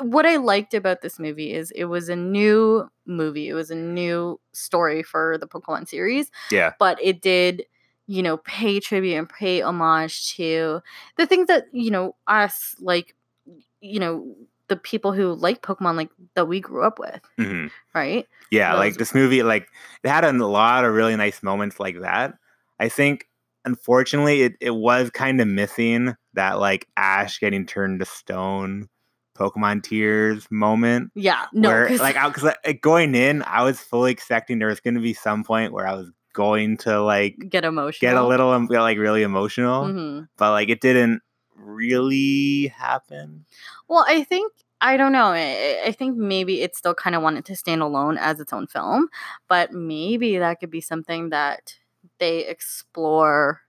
what 0.00 0.26
I 0.26 0.36
liked 0.36 0.74
about 0.74 1.02
this 1.02 1.18
movie 1.18 1.52
is 1.52 1.72
it 1.72 1.86
was 1.86 2.08
a 2.08 2.14
new 2.16 2.88
movie. 3.04 3.48
It 3.48 3.54
was 3.54 3.70
a 3.70 3.74
new 3.74 4.38
story 4.52 5.02
for 5.02 5.38
the 5.38 5.48
Pokemon 5.48 5.88
series. 5.88 6.30
Yeah. 6.52 6.74
But 6.78 7.02
it 7.02 7.20
did, 7.20 7.64
you 8.06 8.22
know, 8.22 8.36
pay 8.36 8.78
tribute 8.78 9.16
and 9.16 9.28
pay 9.28 9.60
homage 9.60 10.36
to 10.36 10.82
the 11.16 11.26
things 11.26 11.48
that, 11.48 11.64
you 11.72 11.90
know, 11.90 12.14
us 12.28 12.76
like 12.80 13.16
you 13.80 14.00
know, 14.00 14.34
the 14.68 14.76
people 14.76 15.12
who 15.12 15.32
like 15.34 15.62
Pokemon 15.62 15.96
like 15.96 16.10
that 16.34 16.46
we 16.48 16.60
grew 16.60 16.84
up 16.84 16.98
with, 16.98 17.20
hmm 17.38 17.66
right? 17.94 18.26
Yeah, 18.50 18.74
like 18.74 18.92
Those- 18.92 18.98
this 18.98 19.14
movie, 19.14 19.42
like 19.42 19.68
it 20.04 20.08
had 20.08 20.24
a 20.24 20.32
lot 20.32 20.84
of 20.84 20.94
really 20.94 21.16
nice 21.16 21.42
moments 21.42 21.78
like 21.80 22.00
that. 22.00 22.34
I 22.80 22.88
think, 22.88 23.26
unfortunately, 23.64 24.42
it, 24.42 24.54
it 24.60 24.70
was 24.74 25.10
kind 25.10 25.40
of 25.40 25.48
missing 25.48 26.14
that 26.34 26.58
like 26.58 26.86
Ash 26.96 27.38
getting 27.38 27.66
turned 27.66 28.00
to 28.00 28.06
stone, 28.06 28.88
Pokemon 29.36 29.82
tears 29.82 30.46
moment. 30.50 31.10
Yeah. 31.14 31.46
No, 31.52 31.68
where, 31.68 31.88
'cause- 31.88 32.00
like, 32.00 32.14
because 32.24 32.44
like, 32.64 32.80
going 32.80 33.14
in, 33.14 33.42
I 33.42 33.62
was 33.64 33.80
fully 33.80 34.12
expecting 34.12 34.58
there 34.58 34.68
was 34.68 34.80
going 34.80 34.94
to 34.94 35.00
be 35.00 35.14
some 35.14 35.44
point 35.44 35.72
where 35.72 35.86
I 35.86 35.94
was 35.94 36.10
going 36.34 36.76
to 36.78 37.00
like 37.02 37.36
get 37.48 37.64
emotional. 37.64 38.12
get 38.12 38.16
a 38.16 38.26
little 38.26 38.50
um, 38.50 38.66
like 38.66 38.98
really 38.98 39.22
emotional, 39.22 39.84
Mhm. 39.86 40.28
but 40.36 40.52
like 40.52 40.68
it 40.68 40.80
didn't 40.80 41.20
really 41.58 42.68
happen. 42.68 43.44
Well, 43.88 44.04
I 44.08 44.24
think 44.24 44.52
I 44.80 44.96
don't 44.96 45.12
know. 45.12 45.26
I, 45.26 45.80
I 45.86 45.92
think 45.92 46.16
maybe 46.16 46.62
it 46.62 46.76
still 46.76 46.94
kind 46.94 47.16
of 47.16 47.22
wanted 47.22 47.44
to 47.46 47.56
stand 47.56 47.82
alone 47.82 48.16
as 48.16 48.38
its 48.40 48.52
own 48.52 48.66
film, 48.68 49.08
but 49.48 49.72
maybe 49.72 50.38
that 50.38 50.60
could 50.60 50.70
be 50.70 50.80
something 50.80 51.30
that 51.30 51.74
they 52.18 52.46
explore 52.46 53.60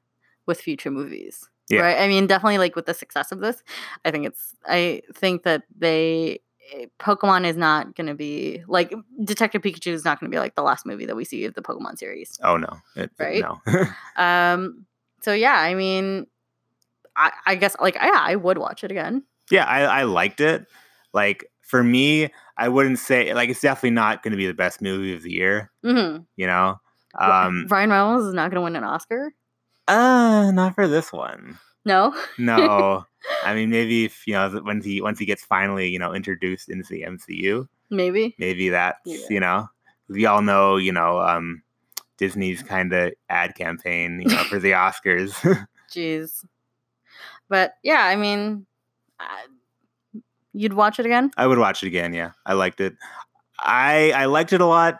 with 0.46 0.62
future 0.62 0.92
movies. 0.92 1.50
Yeah. 1.70 1.82
Right. 1.82 2.00
I 2.00 2.08
mean, 2.08 2.26
definitely 2.28 2.58
like 2.60 2.76
with 2.76 2.86
the 2.88 2.94
success 2.94 3.32
of 3.32 3.40
this, 3.42 3.64
I 4.06 4.12
think 4.12 4.26
it's. 4.28 4.56
I 4.66 5.02
think 5.14 5.44
that 5.44 5.64
they. 5.78 6.42
eh, 6.74 6.86
Pokemon 7.00 7.46
is 7.48 7.58
not 7.58 7.96
going 7.96 8.08
to 8.08 8.16
be 8.16 8.64
like 8.68 8.92
Detective 9.24 9.62
Pikachu 9.62 9.92
is 9.94 10.04
not 10.06 10.20
going 10.20 10.32
to 10.32 10.36
be 10.36 10.40
like 10.40 10.56
the 10.56 10.64
last 10.64 10.86
movie 10.86 11.06
that 11.06 11.16
we 11.16 11.26
see 11.26 11.46
of 11.46 11.54
the 11.54 11.62
Pokemon 11.62 11.98
series. 12.00 12.40
Oh 12.44 12.58
no, 12.58 12.78
it, 12.96 13.04
it- 13.04 13.12
Right? 13.20 13.44
no. 13.44 13.60
Um. 14.24 14.86
So 15.22 15.34
yeah, 15.34 15.54
I 15.60 15.74
mean, 15.76 16.26
I, 17.20 17.32
I 17.48 17.56
guess 17.56 17.76
like 17.80 17.96
yeah, 17.96 18.10
I 18.20 18.36
would 18.36 18.58
watch 18.58 18.84
it 18.84 18.92
again. 18.92 19.24
yeah, 19.52 19.66
I, 19.66 19.82
I 19.82 20.04
liked 20.04 20.40
it. 20.42 20.66
Like 21.14 21.46
for 21.62 21.84
me, 21.84 22.30
I 22.58 22.70
wouldn't 22.70 22.98
say 23.00 23.34
like 23.34 23.50
it's 23.50 23.62
definitely 23.62 23.92
not 23.92 24.24
going 24.24 24.32
to 24.32 24.38
be 24.38 24.48
the 24.48 24.54
best 24.54 24.82
movie 24.82 25.14
of 25.14 25.22
the 25.24 25.32
year. 25.32 25.72
Mm-hmm. 25.86 26.24
You 26.38 26.48
know, 26.48 26.80
um, 27.20 27.68
Ryan 27.70 27.90
Reynolds 27.92 28.26
is 28.28 28.34
not 28.34 28.50
going 28.52 28.56
to 28.56 28.62
win 28.62 28.76
an 28.76 28.84
Oscar. 28.84 29.32
uh, 29.88 30.52
not 30.52 30.76
for 30.76 30.88
this 30.88 31.12
one. 31.14 31.58
No. 31.86 32.14
No, 32.38 33.06
I 33.44 33.54
mean 33.56 33.70
maybe 33.70 34.06
if 34.06 34.26
you 34.28 34.34
know 34.34 34.62
once 34.64 34.86
he 34.86 35.02
once 35.02 35.18
he 35.20 35.26
gets 35.26 35.44
finally 35.44 35.90
you 35.90 36.00
know 36.00 36.14
introduced 36.14 36.70
into 36.70 36.88
the 36.90 37.04
MCU, 37.04 37.68
Maybe. 37.90 38.36
maybe 38.38 38.70
that's 38.70 39.00
Yeah. 39.06 39.26
you 39.30 39.40
know 39.40 39.68
we 40.08 40.26
all 40.26 40.42
know 40.42 40.78
you 40.78 40.92
know 40.92 41.20
um 41.20 41.64
Disney's 42.18 42.62
kind 42.62 42.92
of 42.94 43.14
ad 43.30 43.56
campaign 43.56 44.22
you 44.22 44.28
know 44.30 44.44
for 44.44 44.60
the 44.60 44.72
Oscars. 44.72 45.32
Jeez. 45.92 46.44
But 47.50 47.74
yeah, 47.84 48.04
I 48.04 48.16
mean, 48.16 48.66
I, 49.20 49.46
you'd 50.54 50.74
watch 50.74 51.00
it 51.00 51.06
again. 51.06 51.32
I 51.38 51.48
would 51.48 51.58
watch 51.58 51.84
it 51.84 51.88
again. 51.88 52.14
Yeah, 52.14 52.32
I 52.46 52.54
liked 52.54 52.80
it. 52.82 52.94
I 53.60 54.12
I 54.12 54.26
liked 54.26 54.54
it 54.54 54.62
a 54.62 54.66
lot. 54.66 55.00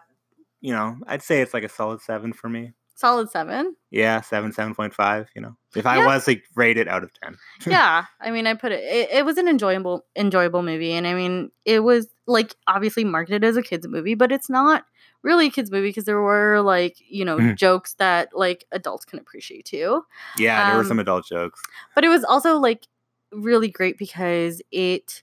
You 0.62 0.74
know, 0.74 0.98
I'd 1.08 1.24
say 1.24 1.42
it's 1.42 1.54
like 1.54 1.64
a 1.64 1.70
solid 1.70 2.02
seven 2.02 2.34
for 2.34 2.50
me. 2.50 2.74
Solid 2.96 3.30
seven. 3.30 3.76
Yeah, 3.92 4.20
seven, 4.22 4.52
seven 4.52 4.76
point 4.76 4.94
five. 4.94 5.30
You 5.36 5.42
know, 5.42 5.56
if 5.76 5.86
I 5.86 6.00
Yeah. 6.00 6.06
was 6.06 6.28
like 6.28 6.44
rated 6.56 6.88
out 6.90 7.04
of 7.04 7.12
ten. 7.24 7.38
yeah, 7.68 8.06
I 8.20 8.32
mean, 8.32 8.46
I 8.46 8.56
put 8.56 8.74
it, 8.74 8.84
it. 8.84 9.10
It 9.12 9.26
was 9.26 9.38
an 9.38 9.48
enjoyable, 9.48 10.06
enjoyable 10.18 10.64
movie, 10.64 10.92
and 10.92 11.08
I 11.08 11.14
mean, 11.14 11.52
it 11.64 11.80
was 11.80 12.08
like 12.28 12.56
obviously 12.68 13.06
marketed 13.06 13.46
as 13.46 13.56
a 13.56 13.62
kids 13.62 13.88
movie, 13.88 14.16
but 14.16 14.32
it's 14.34 14.50
not 14.50 14.84
really 15.24 15.48
a 15.48 15.52
kids 15.52 15.70
movie 15.72 15.90
because 15.90 16.06
there 16.06 16.22
were 16.22 16.62
like 16.62 16.96
you 17.08 17.26
know 17.26 17.38
Mhm. 17.38 17.56
jokes 17.56 17.94
that 17.96 18.30
like 18.34 18.66
adults 18.72 19.06
can 19.06 19.20
appreciate 19.20 19.66
too. 19.66 20.04
Yeah, 20.38 20.64
there 20.66 20.76
were 20.76 20.82
Um, 20.82 20.88
some 20.88 21.00
adult 21.00 21.26
jokes. 21.28 21.62
but 21.96 22.04
it 22.04 22.10
was 22.10 22.24
also 22.24 22.58
like 22.58 22.88
really 23.32 23.68
great 23.70 23.98
because 23.98 24.62
it 24.72 25.22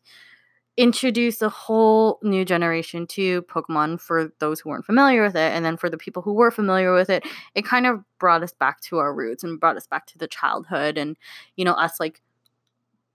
introduced 0.78 1.40
a 1.40 1.48
whole 1.48 2.18
new 2.22 2.44
generation 2.44 3.06
to 3.06 3.40
Pokemon 3.42 3.98
for 3.98 4.30
those 4.40 4.60
who 4.60 4.68
weren't 4.68 4.84
familiar 4.84 5.22
with 5.22 5.34
it 5.34 5.50
and 5.54 5.64
then 5.64 5.76
for 5.78 5.88
the 5.88 5.96
people 5.96 6.20
who 6.22 6.34
were 6.34 6.50
familiar 6.50 6.92
with 6.92 7.08
it 7.08 7.24
it 7.54 7.64
kind 7.64 7.86
of 7.86 8.04
brought 8.18 8.42
us 8.42 8.52
back 8.52 8.78
to 8.82 8.98
our 8.98 9.14
roots 9.14 9.42
and 9.42 9.58
brought 9.58 9.78
us 9.78 9.86
back 9.86 10.04
to 10.06 10.18
the 10.18 10.28
childhood 10.28 10.98
and 10.98 11.16
you 11.56 11.64
know 11.64 11.72
us 11.72 11.98
like 11.98 12.20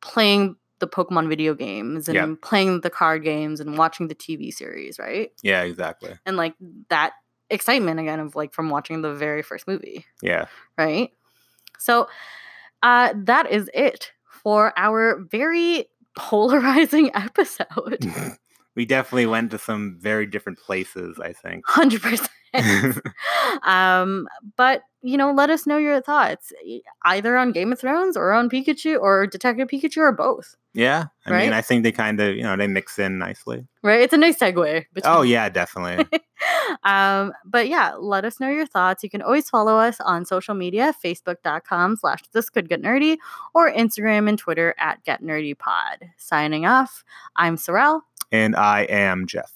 playing 0.01 0.55
the 0.81 0.87
Pokemon 0.87 1.29
video 1.29 1.53
games 1.55 2.09
and 2.09 2.15
Yeah. 2.15 2.35
playing 2.41 2.81
the 2.81 2.89
card 2.89 3.23
games 3.23 3.61
and 3.61 3.77
watching 3.77 4.09
the 4.09 4.15
TV 4.15 4.51
series 4.53 4.99
right 4.99 5.31
Yeah, 5.41 5.61
exactly. 5.63 6.13
and 6.25 6.35
like 6.35 6.55
that 6.89 7.13
excitement 7.49 7.99
again 7.99 8.19
of 8.19 8.35
like 8.35 8.53
from 8.53 8.69
watching 8.69 9.01
the 9.01 9.13
very 9.13 9.41
first 9.43 9.67
movie 9.67 10.05
Yeah. 10.21 10.45
right? 10.77 11.11
So 11.79 12.09
uh 12.83 13.13
that 13.15 13.49
is 13.49 13.69
it 13.73 14.11
for 14.29 14.73
our 14.75 15.21
very 15.31 15.85
polarizing 16.17 17.11
episode. 17.15 18.05
we 18.75 18.85
definitely 18.85 19.27
went 19.27 19.51
to 19.51 19.57
some 19.57 19.97
very 19.99 20.25
different 20.25 20.59
places, 20.59 21.19
I 21.19 21.31
think. 21.33 21.65
100%. 21.67 22.27
um 23.63 24.27
but 24.57 24.81
you 25.03 25.17
know, 25.17 25.31
let 25.31 25.49
us 25.49 25.65
know 25.65 25.77
your 25.77 25.99
thoughts 25.99 26.53
either 27.05 27.35
on 27.35 27.51
Game 27.51 27.71
of 27.73 27.79
Thrones 27.79 28.15
or 28.15 28.33
on 28.33 28.51
Pikachu 28.51 28.99
or 28.99 29.25
Detective 29.25 29.67
Pikachu 29.67 29.97
or 29.97 30.11
both. 30.11 30.55
yeah. 30.73 31.05
I 31.25 31.31
Right? 31.31 31.43
mean, 31.45 31.53
I 31.53 31.61
think 31.61 31.81
they 31.81 31.91
kind 31.91 32.19
of, 32.19 32.35
you 32.35 32.43
know, 32.43 32.55
they 32.55 32.67
mix 32.67 32.99
in 32.99 33.17
nicely. 33.17 33.65
Right? 33.81 34.01
It's 34.01 34.13
a 34.13 34.17
nice 34.17 34.37
segue. 34.37 34.85
Between 34.93 35.11
Oh, 35.11 35.23
yeah, 35.23 35.49
definitely. 35.49 36.05
um, 36.83 37.33
but 37.45 37.67
yeah, 37.67 37.95
let 37.97 38.25
us 38.25 38.39
know 38.39 38.47
your 38.49 38.67
thoughts. 38.67 39.03
You 39.03 39.09
can 39.09 39.23
always 39.23 39.49
follow 39.49 39.77
us 39.77 39.99
on 40.01 40.23
social 40.23 40.53
media, 40.53 40.93
facebook.com 41.03 41.95
slash 41.95 42.21
this 42.33 42.51
could 42.51 42.69
get 42.69 42.83
nerdy, 42.83 43.17
or 43.55 43.71
Instagram 43.71 44.29
and 44.29 44.37
Twitter 44.37 44.75
at 44.77 45.03
get 45.03 45.23
nerdy 45.23 45.57
pod. 45.57 46.11
Signing 46.17 46.67
off, 46.67 47.03
I'm 47.35 47.57
Sorrel. 47.57 48.01
and 48.31 48.55
I 48.55 48.81
am 48.83 49.25
Jeff. 49.25 49.51